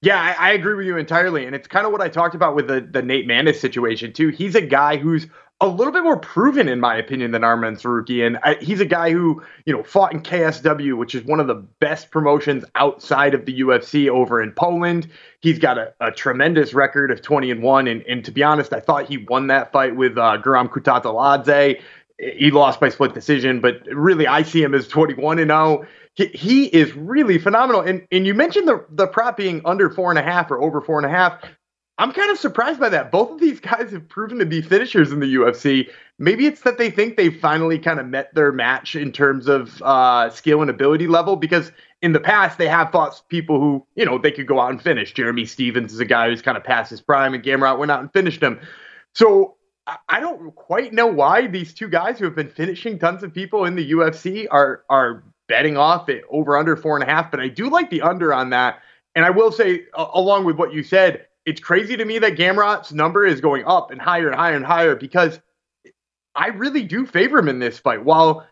Yeah, 0.03 0.21
I, 0.21 0.51
I, 0.51 0.53
agree 0.53 0.75
with 0.75 0.87
you 0.87 0.97
entirely. 0.97 1.47
And 1.47 1.57
it's 1.57 1.67
kind 1.67 1.85
of 1.85 1.93
what 1.93 2.01
I 2.01 2.09
talked 2.09 2.37
about 2.37 2.55
with 2.55 2.69
the, 2.69 2.81
the 2.83 3.03
Nate 3.03 3.27
Maness 3.27 3.57
situation, 3.57 4.13
too. 4.13 4.29
He's 4.29 4.55
a 4.55 4.61
guy 4.61 4.97
who's 4.97 5.27
a 5.61 5.67
little 5.67 5.93
bit 5.93 6.05
more 6.05 6.17
proven, 6.17 6.69
in 6.69 6.79
my 6.79 6.97
opinion, 6.97 7.33
than 7.33 7.43
Arman 7.43 7.81
Tsarukyan. 7.81 8.27
And 8.27 8.39
I, 8.45 8.55
he's 8.63 8.81
a 8.81 8.85
guy 8.85 9.11
who, 9.11 9.43
you 9.65 9.77
know, 9.77 9.83
fought 9.83 10.13
in 10.13 10.23
KSW, 10.23 10.97
which 10.97 11.17
is 11.17 11.25
one 11.25 11.41
of 11.41 11.49
the 11.49 11.57
best 11.57 12.13
promotions 12.13 12.65
outside 12.77 13.35
of 13.35 13.45
the 13.45 13.61
UFC 13.61 14.09
over 14.09 14.41
in 14.41 14.53
Poland. 14.53 15.09
He's 15.41 15.59
got 15.59 15.77
a, 15.77 15.93
a 16.01 16.13
tremendous 16.13 16.75
record 16.75 17.11
of 17.11 17.23
20 17.23 17.51
and 17.51 17.63
1. 17.63 17.89
And, 17.89 18.03
and 18.03 18.25
to 18.25 18.31
be 18.31 18.45
honest, 18.45 18.73
I 18.73 18.79
thought 18.79 19.09
he 19.09 19.19
won 19.19 19.49
that 19.49 19.73
fight 19.73 19.97
with 19.97 20.17
uh, 20.17 20.41
Guram 20.41 20.69
Kutateladze. 20.69 21.83
He 22.21 22.51
lost 22.53 22.79
by 22.79 22.89
split 22.89 23.15
decision, 23.15 23.61
but 23.61 23.81
really, 23.87 24.27
I 24.27 24.43
see 24.43 24.63
him 24.63 24.75
as 24.75 24.89
21 24.89 25.39
and 25.39 25.51
0 25.51 25.87
he, 26.19 26.65
is 26.67 26.93
really 26.95 27.39
phenomenal. 27.39 27.81
And 27.81 28.07
and 28.11 28.27
you 28.27 28.35
mentioned 28.35 28.67
the 28.67 28.85
the 28.91 29.07
prop 29.07 29.37
being 29.37 29.63
under 29.65 29.89
four 29.89 30.11
and 30.11 30.19
a 30.19 30.23
half 30.23 30.51
or 30.51 30.61
over 30.61 30.81
four 30.81 30.99
and 30.99 31.07
a 31.07 31.11
half. 31.11 31.41
I'm 31.99 32.13
kind 32.13 32.31
of 32.31 32.39
surprised 32.39 32.79
by 32.79 32.89
that. 32.91 33.11
Both 33.11 33.33
of 33.33 33.41
these 33.41 33.59
guys 33.61 33.91
have 33.91 34.09
proven 34.09 34.39
to 34.39 34.47
be 34.47 34.63
finishers 34.63 35.11
in 35.11 35.19
the 35.19 35.35
UFC. 35.35 35.91
Maybe 36.19 36.47
it's 36.47 36.61
that 36.63 36.79
they 36.79 36.91
think 36.91 37.17
they 37.17 37.29
finally 37.29 37.79
kind 37.79 37.99
of 37.99 38.07
met 38.07 38.33
their 38.35 38.53
match 38.53 38.95
in 38.95 39.11
terms 39.11 39.49
of 39.49 39.83
uh, 39.83 40.31
skill 40.31 40.61
and 40.63 40.71
ability 40.71 41.09
level 41.09 41.35
because 41.35 41.73
in 42.01 42.13
the 42.13 42.21
past 42.21 42.57
they 42.57 42.69
have 42.69 42.93
fought 42.93 43.21
people 43.29 43.59
who, 43.59 43.85
you 43.97 44.05
know, 44.05 44.17
they 44.17 44.31
could 44.31 44.47
go 44.47 44.61
out 44.61 44.71
and 44.71 44.81
finish. 44.81 45.13
Jeremy 45.13 45.45
Stephens 45.45 45.93
is 45.93 45.99
a 45.99 46.05
guy 46.05 46.29
who's 46.29 46.41
kind 46.41 46.57
of 46.57 46.63
past 46.63 46.91
his 46.91 47.01
prime 47.01 47.35
and 47.35 47.43
Gamrot 47.43 47.79
went 47.79 47.91
out 47.91 48.01
and 48.01 48.13
finished 48.13 48.41
him. 48.41 48.61
So 49.15 49.57
I 50.09 50.21
don't 50.21 50.55
quite 50.55 50.93
know 50.93 51.07
why 51.07 51.47
these 51.47 51.75
two 51.75 51.89
guys 51.89 52.19
who 52.19 52.27
have 52.27 52.37
been 52.37 52.51
finishing 52.51 52.99
tons 52.99 53.23
of 53.23 53.33
people 53.35 53.65
in 53.65 53.75
the 53.75 53.93
UFC 53.93 54.47
are 54.51 54.85
are 54.89 55.25
betting 55.49 55.77
off 55.77 56.09
it 56.09 56.25
over 56.31 56.57
under 56.57 56.77
four 56.77 56.95
and 56.95 57.03
a 57.03 57.11
half, 57.11 57.31
but 57.31 57.41
I 57.41 57.49
do 57.49 57.71
like 57.71 57.89
the 57.91 58.03
under 58.03 58.35
on 58.35 58.51
that. 58.51 58.83
And 59.15 59.25
I 59.25 59.31
will 59.31 59.51
say, 59.51 59.87
along 59.95 60.45
with 60.45 60.57
what 60.57 60.75
you 60.75 60.83
said, 60.83 61.27
it's 61.49 61.61
crazy 61.61 61.97
to 61.97 62.05
me 62.05 62.19
that 62.19 62.37
Gamrot's 62.37 62.93
number 62.93 63.25
is 63.25 63.41
going 63.41 63.65
up 63.65 63.91
and 63.91 63.99
higher 63.99 64.29
and 64.29 64.37
higher 64.37 64.55
and 64.55 64.67
higher 64.67 64.95
because 64.95 65.41
I 66.35 66.49
really 66.49 66.83
do 66.83 67.07
favor 67.07 67.39
him 67.39 67.49
in 67.49 67.59
this 67.59 67.79
fight. 67.79 68.05
While 68.05 68.47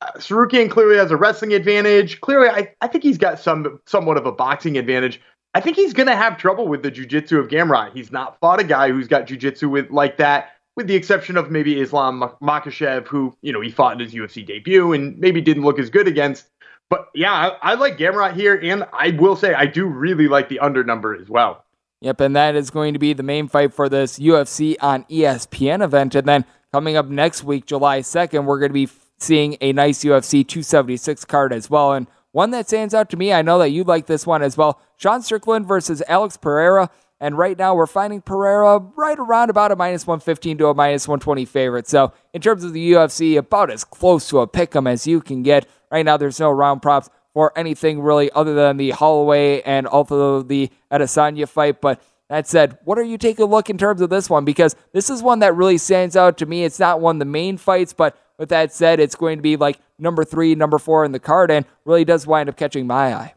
uh, 0.00 0.10
Tsarukyan 0.16 0.68
clearly 0.68 0.96
has 0.96 1.12
a 1.12 1.16
wrestling 1.16 1.52
advantage, 1.52 2.20
clearly 2.20 2.48
I, 2.48 2.74
I 2.80 2.88
think 2.88 3.04
he's 3.04 3.18
got 3.18 3.38
some 3.38 3.80
somewhat 3.86 4.16
of 4.16 4.26
a 4.26 4.32
boxing 4.32 4.76
advantage. 4.76 5.20
I 5.54 5.60
think 5.60 5.76
he's 5.76 5.92
going 5.92 6.08
to 6.08 6.16
have 6.16 6.38
trouble 6.38 6.66
with 6.66 6.82
the 6.82 6.90
jiu-jitsu 6.90 7.38
of 7.38 7.48
Gamrot. 7.48 7.92
He's 7.92 8.10
not 8.10 8.38
fought 8.40 8.58
a 8.58 8.64
guy 8.64 8.90
who's 8.90 9.06
got 9.06 9.28
jiu-jitsu 9.28 9.68
with 9.68 9.90
like 9.90 10.16
that 10.16 10.50
with 10.74 10.88
the 10.88 10.96
exception 10.96 11.36
of 11.36 11.52
maybe 11.52 11.80
Islam 11.80 12.20
Makhachev, 12.42 13.06
who, 13.06 13.36
you 13.42 13.52
know, 13.52 13.60
he 13.60 13.70
fought 13.70 13.92
in 13.92 14.00
his 14.00 14.12
UFC 14.12 14.44
debut 14.44 14.92
and 14.92 15.16
maybe 15.18 15.40
didn't 15.40 15.62
look 15.62 15.78
as 15.78 15.88
good 15.88 16.08
against. 16.08 16.48
But 16.88 17.10
yeah, 17.14 17.32
I, 17.32 17.72
I 17.72 17.74
like 17.74 17.96
Gamrot 17.96 18.34
here, 18.34 18.58
and 18.60 18.84
I 18.92 19.10
will 19.10 19.36
say 19.36 19.54
I 19.54 19.66
do 19.66 19.86
really 19.86 20.26
like 20.26 20.48
the 20.48 20.58
under 20.58 20.82
number 20.82 21.14
as 21.14 21.28
well. 21.28 21.64
Yep, 22.00 22.20
and 22.20 22.36
that 22.36 22.56
is 22.56 22.70
going 22.70 22.94
to 22.94 22.98
be 22.98 23.12
the 23.12 23.22
main 23.22 23.46
fight 23.46 23.74
for 23.74 23.88
this 23.88 24.18
UFC 24.18 24.76
on 24.80 25.04
ESPN 25.04 25.84
event. 25.84 26.14
And 26.14 26.26
then 26.26 26.44
coming 26.72 26.96
up 26.96 27.06
next 27.06 27.44
week, 27.44 27.66
July 27.66 28.00
2nd, 28.00 28.44
we're 28.44 28.58
going 28.58 28.70
to 28.70 28.74
be 28.74 28.88
seeing 29.18 29.58
a 29.60 29.72
nice 29.72 30.02
UFC 30.02 30.46
276 30.46 31.26
card 31.26 31.52
as 31.52 31.68
well. 31.68 31.92
And 31.92 32.06
one 32.32 32.52
that 32.52 32.68
stands 32.68 32.94
out 32.94 33.10
to 33.10 33.16
me, 33.16 33.32
I 33.32 33.42
know 33.42 33.58
that 33.58 33.70
you 33.70 33.84
like 33.84 34.06
this 34.06 34.26
one 34.26 34.42
as 34.42 34.56
well 34.56 34.80
Sean 34.96 35.20
Strickland 35.22 35.66
versus 35.66 36.02
Alex 36.08 36.36
Pereira. 36.36 36.90
And 37.22 37.36
right 37.36 37.58
now 37.58 37.74
we're 37.74 37.86
finding 37.86 38.22
Pereira 38.22 38.78
right 38.96 39.18
around 39.18 39.50
about 39.50 39.72
a 39.72 39.76
minus 39.76 40.06
115 40.06 40.56
to 40.56 40.68
a 40.68 40.74
minus 40.74 41.06
120 41.06 41.44
favorite. 41.44 41.86
So 41.86 42.14
in 42.32 42.40
terms 42.40 42.64
of 42.64 42.72
the 42.72 42.92
UFC, 42.92 43.36
about 43.36 43.70
as 43.70 43.84
close 43.84 44.26
to 44.30 44.40
a 44.40 44.46
pick 44.46 44.74
'em 44.74 44.86
as 44.86 45.06
you 45.06 45.20
can 45.20 45.42
get. 45.42 45.66
Right 45.92 46.04
now 46.04 46.16
there's 46.16 46.40
no 46.40 46.50
round 46.50 46.80
props 46.80 47.10
for 47.34 47.56
anything 47.56 48.00
really 48.00 48.30
other 48.32 48.54
than 48.54 48.76
the 48.76 48.90
Holloway 48.90 49.60
and 49.62 49.86
also 49.86 50.42
the 50.42 50.70
Adesanya 50.90 51.48
fight. 51.48 51.80
But 51.80 52.02
that 52.28 52.46
said, 52.46 52.78
what 52.84 52.98
are 52.98 53.04
you 53.04 53.18
taking 53.18 53.44
a 53.44 53.48
look 53.48 53.70
in 53.70 53.78
terms 53.78 54.00
of 54.00 54.10
this 54.10 54.30
one? 54.30 54.44
Because 54.44 54.76
this 54.92 55.10
is 55.10 55.22
one 55.22 55.40
that 55.40 55.54
really 55.54 55.78
stands 55.78 56.16
out 56.16 56.38
to 56.38 56.46
me. 56.46 56.64
It's 56.64 56.78
not 56.78 57.00
one 57.00 57.16
of 57.16 57.20
the 57.20 57.24
main 57.24 57.56
fights, 57.56 57.92
but 57.92 58.16
with 58.38 58.48
that 58.50 58.72
said, 58.72 59.00
it's 59.00 59.14
going 59.14 59.38
to 59.38 59.42
be 59.42 59.56
like 59.56 59.78
number 59.98 60.24
three, 60.24 60.54
number 60.54 60.78
four 60.78 61.04
in 61.04 61.12
the 61.12 61.18
card, 61.18 61.50
and 61.50 61.66
really 61.84 62.04
does 62.04 62.26
wind 62.26 62.48
up 62.48 62.56
catching 62.56 62.86
my 62.86 63.14
eye. 63.14 63.34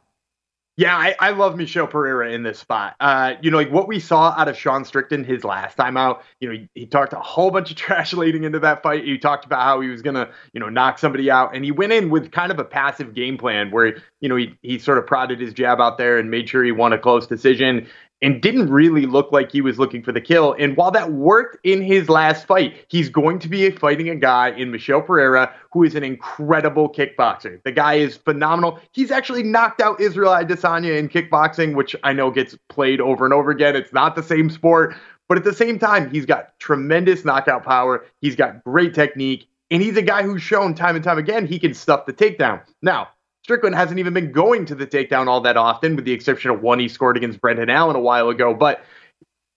Yeah, 0.75 0.97
I, 0.97 1.15
I 1.19 1.29
love 1.31 1.55
Michel 1.55 1.85
Pereira 1.85 2.31
in 2.31 2.41
this 2.41 2.57
spot. 2.57 2.95
Uh, 2.99 3.33
you 3.41 3.51
know, 3.51 3.57
like 3.57 3.71
what 3.71 3.87
we 3.87 3.99
saw 3.99 4.33
out 4.35 4.47
of 4.47 4.57
Sean 4.57 4.83
Strickland 4.85 5.27
his 5.27 5.43
last 5.43 5.75
time 5.75 5.97
out, 5.97 6.23
you 6.39 6.49
know, 6.49 6.55
he, 6.55 6.67
he, 6.73 6.85
talked 6.87 7.13
a 7.13 7.19
whole 7.19 7.51
bunch 7.51 7.69
of 7.69 7.77
trash 7.77 8.11
leading 8.13 8.43
into 8.43 8.59
that 8.59 8.81
fight. 8.81 9.03
He 9.03 9.19
talked 9.19 9.45
about 9.45 9.61
how 9.61 9.81
he 9.81 9.89
was 9.89 10.01
going 10.01 10.15
to, 10.15 10.31
you 10.51 10.59
know, 10.59 10.69
knock 10.69 10.97
somebody 10.97 11.29
out. 11.29 11.55
And 11.55 11.63
he 11.63 11.71
went 11.71 11.93
in 11.93 12.09
with 12.09 12.31
kind 12.31 12.51
of 12.51 12.57
a 12.57 12.63
passive 12.63 13.13
game 13.13 13.37
plan 13.37 13.69
where, 13.69 13.97
you 14.19 14.29
know, 14.29 14.35
he, 14.35 14.57
he 14.63 14.79
sort 14.79 14.97
of 14.97 15.05
prodded 15.05 15.39
his 15.39 15.53
jab 15.53 15.79
out 15.79 15.99
there 15.99 16.17
and 16.17 16.31
made 16.31 16.49
sure 16.49 16.63
he 16.63 16.71
won 16.71 16.91
a 16.91 16.97
close 16.97 17.27
decision 17.27 17.87
and 18.23 18.41
didn't 18.41 18.71
really 18.71 19.05
look 19.05 19.31
like 19.33 19.51
he 19.51 19.59
was 19.59 19.77
looking 19.77 20.01
for 20.01 20.13
the 20.13 20.21
kill. 20.21 20.55
And 20.57 20.77
while 20.77 20.91
that 20.91 21.11
worked 21.11 21.57
in 21.65 21.81
his 21.81 22.07
last 22.07 22.47
fight, 22.47 22.73
he's 22.87 23.09
going 23.09 23.37
to 23.39 23.49
be 23.49 23.69
fighting 23.69 24.09
a 24.09 24.15
guy 24.15 24.51
in 24.51 24.71
Michel 24.71 25.01
Pereira 25.01 25.53
who 25.71 25.83
is 25.83 25.93
an 25.93 26.03
incredible 26.03 26.89
kickboxer. 26.89 27.61
The 27.63 27.71
guy 27.73 27.95
is 27.95 28.15
phenomenal. 28.15 28.79
He's 28.93 29.11
actually 29.11 29.43
knocked 29.43 29.81
out 29.81 29.99
Israel 29.99 30.31
Adesanya 30.31 30.97
in 30.97 31.09
kickboxing, 31.09 31.75
which 31.75 31.95
I 32.03 32.13
know 32.13 32.31
gets 32.31 32.57
played 32.69 33.01
over 33.01 33.25
and 33.25 33.33
over 33.33 33.51
again. 33.51 33.75
It's 33.75 33.91
not 33.91 34.15
the 34.15 34.23
same 34.23 34.49
sport, 34.49 34.95
but 35.27 35.37
at 35.37 35.43
the 35.43 35.53
same 35.53 35.77
time, 35.77 36.09
he's 36.09 36.25
got 36.25 36.57
tremendous 36.59 37.25
knockout 37.25 37.65
power. 37.65 38.05
He's 38.21 38.37
got 38.37 38.63
great 38.63 38.93
technique. 38.93 39.49
And 39.69 39.81
he's 39.81 39.97
a 39.97 40.01
guy 40.01 40.23
who's 40.23 40.41
shown 40.41 40.75
time 40.75 40.95
and 40.95 41.03
time 41.03 41.17
again 41.17 41.45
he 41.45 41.59
can 41.59 41.73
stuff 41.73 42.05
the 42.05 42.13
takedown. 42.13 42.61
Now, 42.81 43.09
Strickland 43.43 43.75
hasn't 43.75 43.99
even 43.99 44.13
been 44.13 44.31
going 44.31 44.65
to 44.65 44.75
the 44.75 44.87
takedown 44.87 45.27
all 45.27 45.41
that 45.41 45.57
often, 45.57 45.95
with 45.95 46.05
the 46.05 46.13
exception 46.13 46.49
of 46.51 46.61
one 46.61 46.79
he 46.79 46.87
scored 46.87 47.17
against 47.17 47.41
Brendan 47.41 47.69
Allen 47.69 47.95
a 47.95 47.99
while 47.99 48.29
ago. 48.29 48.53
But 48.53 48.83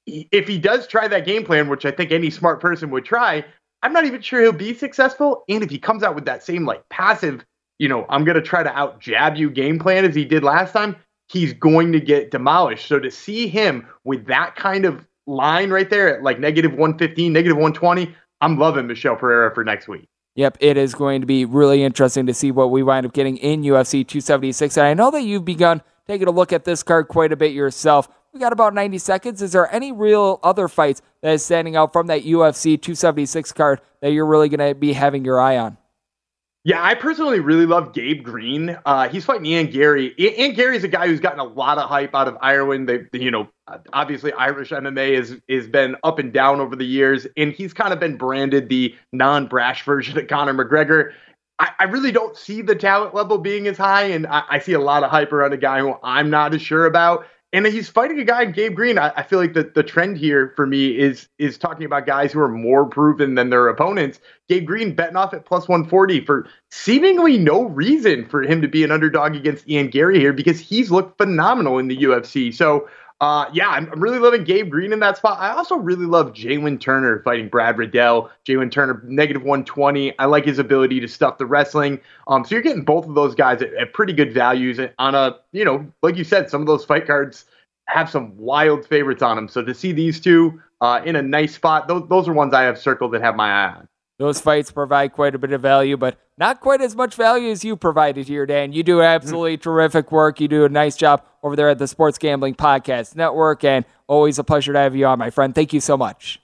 if 0.06 0.48
he 0.48 0.58
does 0.58 0.86
try 0.86 1.06
that 1.08 1.24
game 1.24 1.44
plan, 1.44 1.68
which 1.68 1.84
I 1.84 1.92
think 1.92 2.10
any 2.10 2.30
smart 2.30 2.60
person 2.60 2.90
would 2.90 3.04
try, 3.04 3.44
I'm 3.82 3.92
not 3.92 4.04
even 4.04 4.20
sure 4.20 4.42
he'll 4.42 4.52
be 4.52 4.74
successful. 4.74 5.44
And 5.48 5.62
if 5.62 5.70
he 5.70 5.78
comes 5.78 6.02
out 6.02 6.16
with 6.16 6.24
that 6.24 6.42
same 6.42 6.66
like 6.66 6.88
passive, 6.88 7.44
you 7.78 7.88
know, 7.88 8.06
I'm 8.08 8.24
going 8.24 8.36
to 8.36 8.42
try 8.42 8.62
to 8.62 8.70
out 8.70 9.00
jab 9.00 9.36
you 9.36 9.50
game 9.50 9.78
plan 9.78 10.04
as 10.04 10.14
he 10.14 10.24
did 10.24 10.42
last 10.42 10.72
time, 10.72 10.96
he's 11.28 11.52
going 11.52 11.92
to 11.92 12.00
get 12.00 12.32
demolished. 12.32 12.88
So 12.88 12.98
to 12.98 13.10
see 13.10 13.46
him 13.46 13.86
with 14.04 14.26
that 14.26 14.56
kind 14.56 14.84
of 14.84 15.06
line 15.28 15.70
right 15.70 15.88
there 15.88 16.16
at 16.16 16.22
like 16.24 16.40
negative 16.40 16.72
115, 16.72 17.32
negative 17.32 17.56
120, 17.56 18.14
I'm 18.40 18.58
loving 18.58 18.86
Michel 18.86 19.16
Pereira 19.16 19.54
for 19.54 19.62
next 19.62 19.86
week. 19.86 20.08
Yep, 20.36 20.58
it 20.60 20.76
is 20.76 20.94
going 20.94 21.22
to 21.22 21.26
be 21.26 21.46
really 21.46 21.82
interesting 21.82 22.26
to 22.26 22.34
see 22.34 22.50
what 22.50 22.70
we 22.70 22.82
wind 22.82 23.06
up 23.06 23.14
getting 23.14 23.38
in 23.38 23.62
UFC 23.62 24.06
276. 24.06 24.76
And 24.76 24.86
I 24.86 24.92
know 24.92 25.10
that 25.10 25.22
you've 25.22 25.46
begun 25.46 25.82
taking 26.06 26.28
a 26.28 26.30
look 26.30 26.52
at 26.52 26.64
this 26.64 26.82
card 26.82 27.08
quite 27.08 27.32
a 27.32 27.36
bit 27.36 27.52
yourself. 27.52 28.06
We 28.34 28.40
got 28.40 28.52
about 28.52 28.74
90 28.74 28.98
seconds. 28.98 29.40
Is 29.40 29.52
there 29.52 29.74
any 29.74 29.92
real 29.92 30.38
other 30.42 30.68
fights 30.68 31.00
that 31.22 31.32
is 31.32 31.44
standing 31.44 31.74
out 31.74 31.94
from 31.94 32.08
that 32.08 32.24
UFC 32.24 32.80
276 32.80 33.50
card 33.52 33.80
that 34.02 34.12
you're 34.12 34.26
really 34.26 34.50
going 34.50 34.68
to 34.68 34.78
be 34.78 34.92
having 34.92 35.24
your 35.24 35.40
eye 35.40 35.56
on? 35.56 35.78
Yeah, 36.66 36.82
I 36.82 36.96
personally 36.96 37.38
really 37.38 37.64
love 37.64 37.92
Gabe 37.92 38.24
Green. 38.24 38.76
Uh, 38.84 39.08
he's 39.08 39.24
fighting 39.24 39.46
Ian 39.46 39.68
Garry. 39.68 40.16
Ian 40.18 40.52
Garry's 40.52 40.82
a 40.82 40.88
guy 40.88 41.06
who's 41.06 41.20
gotten 41.20 41.38
a 41.38 41.44
lot 41.44 41.78
of 41.78 41.88
hype 41.88 42.12
out 42.12 42.26
of 42.26 42.36
Ireland. 42.40 42.88
They, 42.88 43.06
you 43.12 43.30
know, 43.30 43.48
obviously 43.92 44.32
Irish 44.32 44.70
MMA 44.70 45.14
has 45.14 45.36
has 45.48 45.68
been 45.68 45.94
up 46.02 46.18
and 46.18 46.32
down 46.32 46.58
over 46.58 46.74
the 46.74 46.84
years, 46.84 47.24
and 47.36 47.52
he's 47.52 47.72
kind 47.72 47.92
of 47.92 48.00
been 48.00 48.16
branded 48.16 48.68
the 48.68 48.92
non-brash 49.12 49.84
version 49.84 50.18
of 50.18 50.26
Conor 50.26 50.54
McGregor. 50.54 51.12
I, 51.60 51.70
I 51.78 51.84
really 51.84 52.10
don't 52.10 52.36
see 52.36 52.62
the 52.62 52.74
talent 52.74 53.14
level 53.14 53.38
being 53.38 53.68
as 53.68 53.78
high, 53.78 54.06
and 54.06 54.26
I, 54.26 54.42
I 54.50 54.58
see 54.58 54.72
a 54.72 54.80
lot 54.80 55.04
of 55.04 55.10
hype 55.12 55.32
around 55.32 55.52
a 55.52 55.58
guy 55.58 55.78
who 55.78 55.94
I'm 56.02 56.30
not 56.30 56.52
as 56.52 56.62
sure 56.62 56.86
about 56.86 57.26
and 57.56 57.66
he's 57.66 57.88
fighting 57.88 58.20
a 58.20 58.24
guy 58.24 58.44
Gabe 58.44 58.74
Green. 58.74 58.98
I, 58.98 59.12
I 59.16 59.22
feel 59.22 59.38
like 59.38 59.54
the, 59.54 59.70
the 59.74 59.82
trend 59.82 60.18
here 60.18 60.52
for 60.56 60.66
me 60.66 60.88
is 60.98 61.28
is 61.38 61.56
talking 61.56 61.86
about 61.86 62.04
guys 62.04 62.32
who 62.32 62.40
are 62.40 62.48
more 62.48 62.84
proven 62.84 63.34
than 63.34 63.48
their 63.48 63.68
opponents. 63.68 64.20
Gabe 64.48 64.66
Green 64.66 64.94
betting 64.94 65.16
off 65.16 65.32
at 65.32 65.46
plus 65.46 65.66
140 65.66 66.24
for 66.26 66.46
seemingly 66.70 67.38
no 67.38 67.64
reason 67.64 68.28
for 68.28 68.42
him 68.42 68.60
to 68.60 68.68
be 68.68 68.84
an 68.84 68.90
underdog 68.90 69.34
against 69.34 69.66
Ian 69.68 69.88
Garry 69.88 70.18
here 70.18 70.34
because 70.34 70.60
he's 70.60 70.90
looked 70.90 71.16
phenomenal 71.16 71.78
in 71.78 71.88
the 71.88 71.96
UFC. 71.96 72.54
So 72.54 72.88
uh, 73.20 73.46
yeah, 73.52 73.68
I'm, 73.70 73.88
really 73.98 74.18
loving 74.18 74.44
Gabe 74.44 74.70
Green 74.70 74.92
in 74.92 75.00
that 75.00 75.16
spot. 75.16 75.38
I 75.40 75.50
also 75.50 75.76
really 75.76 76.04
love 76.04 76.32
Jalen 76.32 76.80
Turner 76.80 77.22
fighting 77.24 77.48
Brad 77.48 77.78
Riddell. 77.78 78.30
Jalen 78.46 78.70
Turner, 78.70 79.02
negative 79.06 79.42
120. 79.42 80.18
I 80.18 80.26
like 80.26 80.44
his 80.44 80.58
ability 80.58 81.00
to 81.00 81.08
stuff 81.08 81.38
the 81.38 81.46
wrestling. 81.46 81.98
Um, 82.28 82.44
so 82.44 82.54
you're 82.54 82.62
getting 82.62 82.84
both 82.84 83.06
of 83.06 83.14
those 83.14 83.34
guys 83.34 83.62
at, 83.62 83.72
at 83.74 83.94
pretty 83.94 84.12
good 84.12 84.34
values 84.34 84.78
on 84.98 85.14
a, 85.14 85.36
you 85.52 85.64
know, 85.64 85.90
like 86.02 86.16
you 86.16 86.24
said, 86.24 86.50
some 86.50 86.60
of 86.60 86.66
those 86.66 86.84
fight 86.84 87.06
cards 87.06 87.46
have 87.88 88.10
some 88.10 88.36
wild 88.36 88.86
favorites 88.86 89.22
on 89.22 89.36
them. 89.36 89.48
So 89.48 89.62
to 89.62 89.72
see 89.72 89.92
these 89.92 90.20
two 90.20 90.60
uh, 90.82 91.00
in 91.04 91.16
a 91.16 91.22
nice 91.22 91.54
spot, 91.54 91.88
those, 91.88 92.06
those 92.08 92.28
are 92.28 92.34
ones 92.34 92.52
I 92.52 92.62
have 92.62 92.78
circled 92.78 93.12
that 93.12 93.22
have 93.22 93.36
my 93.36 93.48
eye 93.48 93.74
on. 93.76 93.88
Those 94.18 94.40
fights 94.40 94.70
provide 94.70 95.12
quite 95.12 95.34
a 95.34 95.38
bit 95.38 95.52
of 95.52 95.60
value, 95.60 95.96
but 95.96 96.18
not 96.38 96.60
quite 96.60 96.80
as 96.80 96.96
much 96.96 97.14
value 97.14 97.50
as 97.50 97.64
you 97.64 97.76
provided 97.76 98.28
here, 98.28 98.46
Dan. 98.46 98.72
You 98.72 98.82
do 98.82 99.02
absolutely 99.02 99.56
mm-hmm. 99.56 99.62
terrific 99.62 100.10
work. 100.10 100.40
You 100.40 100.48
do 100.48 100.64
a 100.64 100.70
nice 100.70 100.96
job 100.96 101.22
over 101.42 101.54
there 101.54 101.68
at 101.68 101.78
the 101.78 101.86
Sports 101.86 102.16
Gambling 102.16 102.54
Podcast 102.54 103.14
Network, 103.14 103.62
and 103.62 103.84
always 104.06 104.38
a 104.38 104.44
pleasure 104.44 104.72
to 104.72 104.78
have 104.78 104.96
you 104.96 105.06
on, 105.06 105.18
my 105.18 105.30
friend. 105.30 105.54
Thank 105.54 105.74
you 105.74 105.80
so 105.80 105.98
much. 105.98 106.40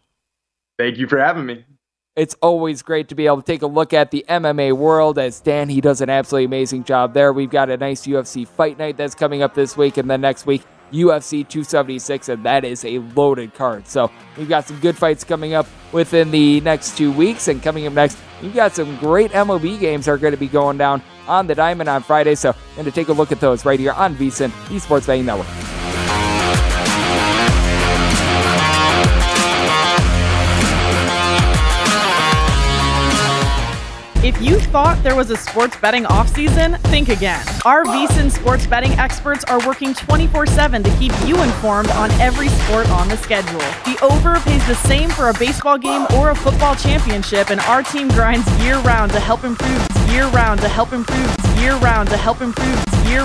Thank 0.79 0.99
you 0.99 1.07
for 1.07 1.19
having 1.19 1.47
me. 1.47 1.65
It's 2.15 2.37
always 2.43 2.83
great 2.83 3.09
to 3.09 3.15
be 3.15 3.25
able 3.25 3.39
to 3.39 3.43
take 3.43 3.63
a 3.63 3.67
look 3.67 3.95
at 3.95 4.11
the 4.11 4.23
MMA 4.29 4.75
world 4.75 5.19
as 5.19 5.41
Dan, 5.41 5.71
he 5.71 5.81
does 5.81 6.03
an 6.03 6.11
absolutely 6.11 6.45
amazing 6.45 6.85
job 6.85 7.15
there. 7.15 7.33
We've 7.33 7.49
got 7.49 7.71
a 7.71 7.79
nice 7.79 8.07
UFC 8.07 8.47
fight 8.47 8.79
night 8.79 8.99
that's 8.99 9.15
coming 9.15 9.43
up 9.43 9.55
this 9.55 9.79
week, 9.79 9.97
and 9.97 10.11
then 10.11 10.21
next 10.21 10.45
week, 10.45 10.63
UFC 10.93 11.47
276, 11.49 12.29
and 12.29 12.45
that 12.45 12.65
is 12.65 12.85
a 12.85 12.99
loaded 12.99 13.55
card. 13.55 13.87
So 13.87 14.11
we've 14.37 14.49
got 14.49 14.67
some 14.67 14.79
good 14.81 14.97
fights 14.97 15.25
coming 15.25 15.55
up 15.55 15.67
within 15.93 16.31
the 16.31 16.61
next 16.61 16.97
two 16.97 17.13
weeks, 17.13 17.49
and 17.49 17.63
coming 17.63 17.87
up 17.87 17.93
next, 17.93 18.19
we've 18.43 18.55
got 18.55 18.75
some 18.75 18.97
great 18.99 19.31
MLB 19.33 19.81
games 19.81 20.09
are 20.09 20.19
going 20.19 20.33
to 20.33 20.39
be 20.39 20.49
going 20.49 20.79
down 20.79 21.03
on 21.27 21.47
the 21.47 21.55
diamond 21.55 21.89
on 21.89 22.03
Friday. 22.03 22.35
So 22.35 22.51
I'm 22.51 22.75
going 22.75 22.85
to 22.87 22.93
take 22.93 23.09
a 23.09 23.13
look 23.13 23.33
at 23.33 23.41
those 23.41 23.65
right 23.65 23.81
here 23.81 23.93
on 23.93 24.15
VSIN, 24.17 24.51
Esports 24.69 25.07
Betting 25.07 25.27
Network. 25.27 26.32
If 34.25 34.41
you 34.41 34.61
thought 34.61 35.03
there 35.03 35.17
was 35.17 35.31
a 35.31 35.37
sports 35.37 35.77
betting 35.79 36.05
offseason, 36.05 36.79
think 36.83 37.09
again. 37.09 37.45
Our 37.65 37.83
VSIN 37.85 38.31
sports 38.31 38.69
betting 38.69 38.93
experts 38.93 39.43
are 39.45 39.59
working 39.67 39.95
24 39.95 40.47
7 40.47 40.81
to 40.85 40.91
keep 40.97 41.13
you 41.27 41.43
informed 41.43 41.91
on 41.91 42.09
every 42.21 42.47
sport 42.47 42.89
on 42.91 43.09
the 43.09 43.17
schedule. 43.17 43.59
The 43.85 43.99
over 44.01 44.39
pays 44.39 44.65
the 44.69 44.77
same 44.77 45.11
for 45.11 45.31
a 45.31 45.35
baseball 45.35 45.77
game 45.77 46.07
or 46.15 46.31
a 46.31 46.37
football 46.37 46.77
championship, 46.77 47.51
and 47.51 47.61
our 47.63 47.83
team 47.83 48.07
grinds 48.11 48.49
year 48.63 48.79
round 48.83 49.11
to 49.11 49.19
help 49.19 49.43
improve, 49.43 49.85
year 50.07 50.29
round 50.29 50.61
to 50.61 50.69
help 50.69 50.93
improve, 50.93 51.35
year 51.57 51.75
round 51.79 52.09
to 52.11 52.17
help 52.17 52.43
improve, 52.43 52.81
year 53.09 53.25